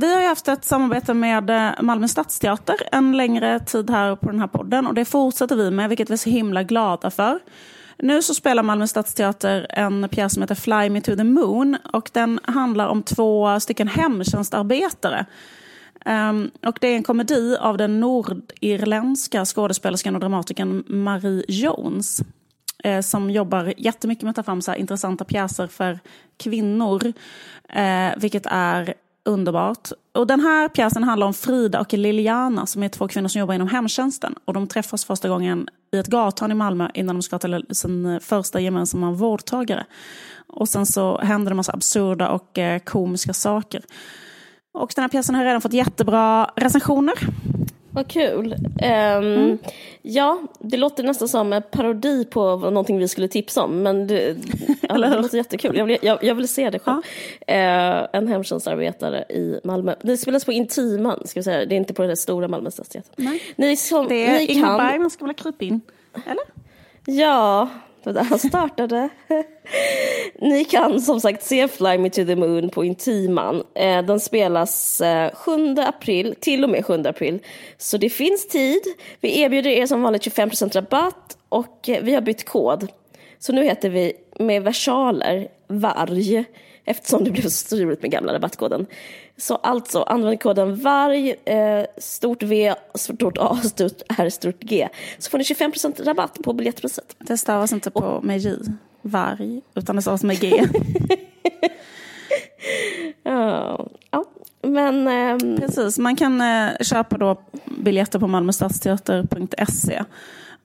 Vi 0.00 0.14
har 0.14 0.20
ju 0.20 0.26
haft 0.26 0.48
ett 0.48 0.64
samarbete 0.64 1.14
med 1.14 1.50
eh, 1.50 1.82
Malmö 1.82 2.08
Stadsteater 2.08 2.76
en 2.92 3.16
längre 3.16 3.60
tid 3.60 3.90
här 3.90 4.16
på 4.16 4.30
den 4.30 4.40
här 4.40 4.46
podden 4.46 4.86
och 4.86 4.94
det 4.94 5.04
fortsätter 5.04 5.56
vi 5.56 5.70
med, 5.70 5.88
vilket 5.88 6.10
vi 6.10 6.12
är 6.12 6.16
så 6.16 6.30
himla 6.30 6.62
glada 6.62 7.10
för. 7.10 7.38
Nu 7.96 8.22
så 8.22 8.34
spelar 8.34 8.62
Malmö 8.62 8.86
Stadsteater 8.86 9.66
en 9.70 10.08
pjäs 10.08 10.32
som 10.32 10.42
heter 10.42 10.54
Fly 10.54 10.90
Me 10.90 11.00
To 11.00 11.16
The 11.16 11.24
Moon 11.24 11.76
och 11.92 12.10
den 12.12 12.40
handlar 12.42 12.88
om 12.88 13.02
två 13.02 13.60
stycken 13.60 13.88
hemtjänstarbetare. 13.88 15.26
Um, 16.06 16.50
och 16.66 16.78
det 16.80 16.88
är 16.88 16.96
en 16.96 17.02
komedi 17.02 17.56
av 17.60 17.76
den 17.76 18.00
nordirländska 18.00 19.44
skådespelerskan 19.44 20.14
och 20.14 20.20
dramatikern 20.20 20.84
Marie 20.86 21.44
Jones 21.48 22.22
eh, 22.84 23.00
som 23.00 23.30
jobbar 23.30 23.74
jättemycket 23.76 24.22
med 24.22 24.30
att 24.30 24.36
ta 24.36 24.42
fram 24.42 24.62
så 24.62 24.70
här 24.70 24.78
intressanta 24.78 25.24
pjäser 25.24 25.66
för 25.66 25.98
kvinnor, 26.36 27.12
eh, 27.68 28.10
vilket 28.16 28.46
är 28.46 28.94
underbart. 29.28 29.92
Och 30.14 30.26
den 30.26 30.40
här 30.40 30.68
pjäsen 30.68 31.04
handlar 31.04 31.26
om 31.26 31.34
Frida 31.34 31.80
och 31.80 31.92
Liliana 31.92 32.66
som 32.66 32.82
är 32.82 32.88
två 32.88 33.08
kvinnor 33.08 33.28
som 33.28 33.40
jobbar 33.40 33.54
inom 33.54 33.68
hemtjänsten. 33.68 34.34
Och 34.44 34.54
de 34.54 34.66
träffas 34.66 35.04
första 35.04 35.28
gången 35.28 35.68
i 35.92 35.98
ett 35.98 36.06
gathörn 36.06 36.52
i 36.52 36.54
Malmö 36.54 36.88
innan 36.94 37.16
de 37.16 37.22
ska 37.22 37.38
till 37.38 37.64
sin 37.70 38.20
första 38.22 38.60
gemensamma 38.60 39.10
vårdtagare. 39.10 39.86
Och 40.46 40.68
sen 40.68 40.86
så 40.86 41.18
händer 41.18 41.50
det 41.50 41.52
en 41.52 41.56
massa 41.56 41.72
absurda 41.72 42.30
och 42.30 42.58
eh, 42.58 42.78
komiska 42.78 43.32
saker. 43.32 43.82
Och 44.74 44.92
den 44.94 45.02
här 45.02 45.08
pjäsen 45.08 45.34
har 45.34 45.44
redan 45.44 45.60
fått 45.60 45.72
jättebra 45.72 46.50
recensioner. 46.56 47.14
Vad 47.90 48.08
kul. 48.08 48.54
Ehm, 48.82 49.58
Ja, 50.02 50.40
det 50.60 50.76
låter 50.76 51.02
nästan 51.02 51.28
som 51.28 51.52
en 51.52 51.62
parodi 51.70 52.24
på 52.24 52.56
någonting 52.56 52.98
vi 52.98 53.08
skulle 53.08 53.28
tipsa 53.28 53.62
om. 53.62 53.82
Men 53.82 54.06
det, 54.06 54.36
ja, 54.80 54.98
det 54.98 55.16
låter 55.22 55.36
jättekul. 55.36 55.76
Jag 55.76 55.84
vill, 55.84 55.98
jag, 56.02 56.24
jag 56.24 56.34
vill 56.34 56.48
se 56.48 56.70
det 56.70 56.78
själv. 56.78 57.02
Eh, 57.46 58.06
en 58.12 58.28
hemtjänstarbetare 58.28 59.22
i 59.22 59.60
Malmö. 59.64 59.94
Det 60.02 60.16
spelas 60.16 60.44
på 60.44 60.52
Intiman, 60.52 61.26
ska 61.26 61.40
vi 61.40 61.44
säga. 61.44 61.66
Det 61.66 61.74
är 61.74 61.76
inte 61.76 61.94
på 61.94 62.02
den 62.02 62.16
stora 62.16 62.48
Malmö 62.48 62.70
stadsteatern. 62.70 63.12
Nej. 63.16 63.42
Ni, 63.56 63.76
som, 63.76 64.08
Det 64.08 64.26
är 64.26 64.50
Ingmar. 64.50 64.78
Bergman 64.78 65.10
ska 65.10 65.24
väl 65.24 65.34
krypa 65.34 65.64
in? 65.64 65.80
Eller? 66.26 66.44
Ja, 67.20 67.68
det 68.02 68.12
var 68.12 68.12
där 68.12 68.24
han 68.24 68.38
startade. 68.38 69.08
Ni 70.40 70.64
kan 70.64 71.00
som 71.00 71.20
sagt 71.20 71.42
se 71.42 71.68
Fly 71.68 71.98
Me 71.98 72.10
To 72.10 72.24
The 72.24 72.36
Moon 72.36 72.70
på 72.70 72.84
Intiman. 72.84 73.62
Eh, 73.74 74.02
den 74.02 74.20
spelas 74.20 75.00
eh, 75.00 75.30
7 75.34 75.76
april, 75.78 76.34
till 76.40 76.64
och 76.64 76.70
med 76.70 76.86
7 76.86 76.94
april. 76.94 77.38
Så 77.78 77.96
det 77.96 78.10
finns 78.10 78.48
tid. 78.48 78.82
Vi 79.20 79.40
erbjuder 79.40 79.70
er 79.70 79.86
som 79.86 80.02
vanligt 80.02 80.26
25% 80.26 80.74
rabatt 80.74 81.38
och 81.48 81.88
eh, 81.88 82.02
vi 82.02 82.14
har 82.14 82.20
bytt 82.20 82.44
kod. 82.44 82.88
Så 83.38 83.52
nu 83.52 83.64
heter 83.64 83.88
vi 83.88 84.12
med 84.38 84.62
versaler 84.62 85.48
VARG 85.68 86.44
eftersom 86.88 87.24
det 87.24 87.30
blev 87.30 87.42
så 87.42 87.50
struligt 87.50 88.02
med 88.02 88.10
gamla 88.10 88.34
rabattkoden. 88.34 88.86
Så 89.36 89.54
alltså, 89.54 90.02
använd 90.02 90.40
koden 90.40 90.76
VARG, 90.76 91.34
eh, 91.44 91.84
stort 91.98 92.42
V, 92.42 92.74
stort 92.94 93.38
A, 93.38 93.56
stort 93.62 94.02
R, 94.18 94.30
stort 94.30 94.60
G. 94.60 94.88
Så 95.18 95.30
får 95.30 95.38
ni 95.38 95.44
25% 95.44 96.04
rabatt 96.04 96.38
på 96.44 96.52
biljettpriset. 96.52 97.16
Det 97.18 97.38
stavas 97.38 97.72
inte 97.72 97.90
på 97.90 98.20
med 98.22 98.38
J, 98.38 98.50
varg, 99.02 99.60
utan 99.74 99.96
det 99.96 100.02
stavas 100.02 100.22
med 100.22 100.40
G. 100.40 100.64
Ja, 103.22 103.88
ja. 104.10 104.24
men 104.62 105.08
ehm, 105.08 105.56
Precis, 105.56 105.98
man 105.98 106.16
kan 106.16 106.40
eh, 106.40 106.70
köpa 106.80 107.18
då 107.18 107.40
biljetter 107.64 108.18
på 108.18 108.26
malmöstadsteater.se. 108.26 110.04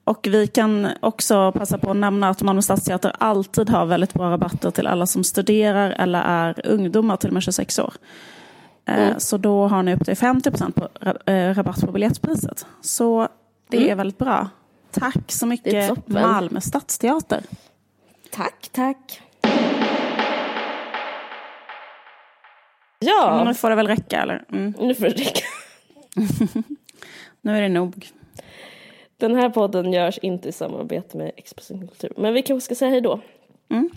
Och 0.06 0.28
vi 0.32 0.47
kan 0.47 0.88
också 0.99 1.51
passa 1.51 1.78
på 1.78 1.91
att 1.91 1.97
nämna 1.97 2.30
att 2.30 2.41
Malmö 2.41 2.62
Stadsteater 2.62 3.16
alltid 3.20 3.70
har 3.70 3.86
väldigt 3.86 4.14
bra 4.14 4.32
rabatter 4.32 4.72
till 4.72 4.88
alla 4.88 5.06
som 5.06 5.24
studerar 5.24 5.89
eller 5.89 6.22
är 6.22 6.68
ungdomar 6.68 7.18
till 7.18 7.30
och 7.30 7.34
med 7.34 7.43
26 7.43 7.80
år. 7.80 7.93
Eh, 8.86 9.18
Så 9.18 9.38
då 9.38 9.68
har 9.68 9.84
ni 9.84 9.95
upp 9.95 10.06
till 10.06 10.14
50% 10.16 10.72
på 10.72 10.88
eh, 11.32 11.54
rabatt 11.54 11.82
på 11.82 11.91
biljettpriset. 11.91 12.66
Så 12.82 13.28
det 13.70 13.89
är 13.89 13.95
väldigt 13.95 14.18
bra. 14.18 14.49
Tack 14.91 15.32
så 15.32 15.45
mycket. 15.45 16.08
Malmö 16.08 16.62
Stadsteater. 16.62 17.43
tack, 18.32 18.70
tack. 18.72 19.22
Men 19.41 19.54
Ja, 22.99 23.43
nu 23.43 23.54
får 23.54 23.70
det 23.70 23.76
väl 23.76 23.88
räcka 23.88 24.22
eller? 24.22 24.43
Mm. 24.51 24.74
nu 24.80 24.95
får 24.95 25.04
det 25.04 25.10
räcka. 25.10 25.45
Nu 27.41 27.58
är 27.58 27.62
det 27.62 27.70
nog. 27.70 28.08
Den 29.24 29.36
här 29.36 29.49
podden 29.49 29.93
görs 29.93 30.17
inte 30.17 30.49
i 30.49 30.51
samarbete 30.51 31.17
med 31.17 31.32
Expressen 31.38 31.88
Kultur. 31.88 32.13
Men 32.17 32.34
vi 32.34 32.41
kanske 32.41 32.65
ska 32.65 32.76
säga 32.76 32.91
hej 32.91 33.01
då. 33.01 33.19
Mm. 33.69 33.89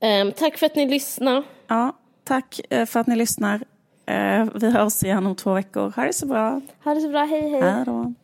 Ehm, 0.00 0.32
tack 0.32 0.58
för 0.58 0.66
att 0.66 0.76
ni 0.76 0.88
lyssnade. 0.88 1.42
Ja, 1.66 1.92
tack 2.24 2.60
eh, 2.70 2.86
för 2.86 3.00
att 3.00 3.06
ni 3.06 3.16
lyssnar. 3.16 3.54
Eh, 4.06 4.46
Vi 4.54 4.70
hörs 4.70 5.02
igen 5.02 5.26
om 5.26 5.36
två 5.36 5.52
veckor. 5.52 5.92
Ha 5.96 6.04
det 6.04 6.12
så 6.12 6.26
bra. 6.26 6.60
Ha 6.84 6.94
det 6.94 7.00
så 7.00 7.08
bra, 7.08 7.24
hej 7.24 7.50
hej. 7.50 7.60
Hej 7.62 7.84
då. 7.86 8.14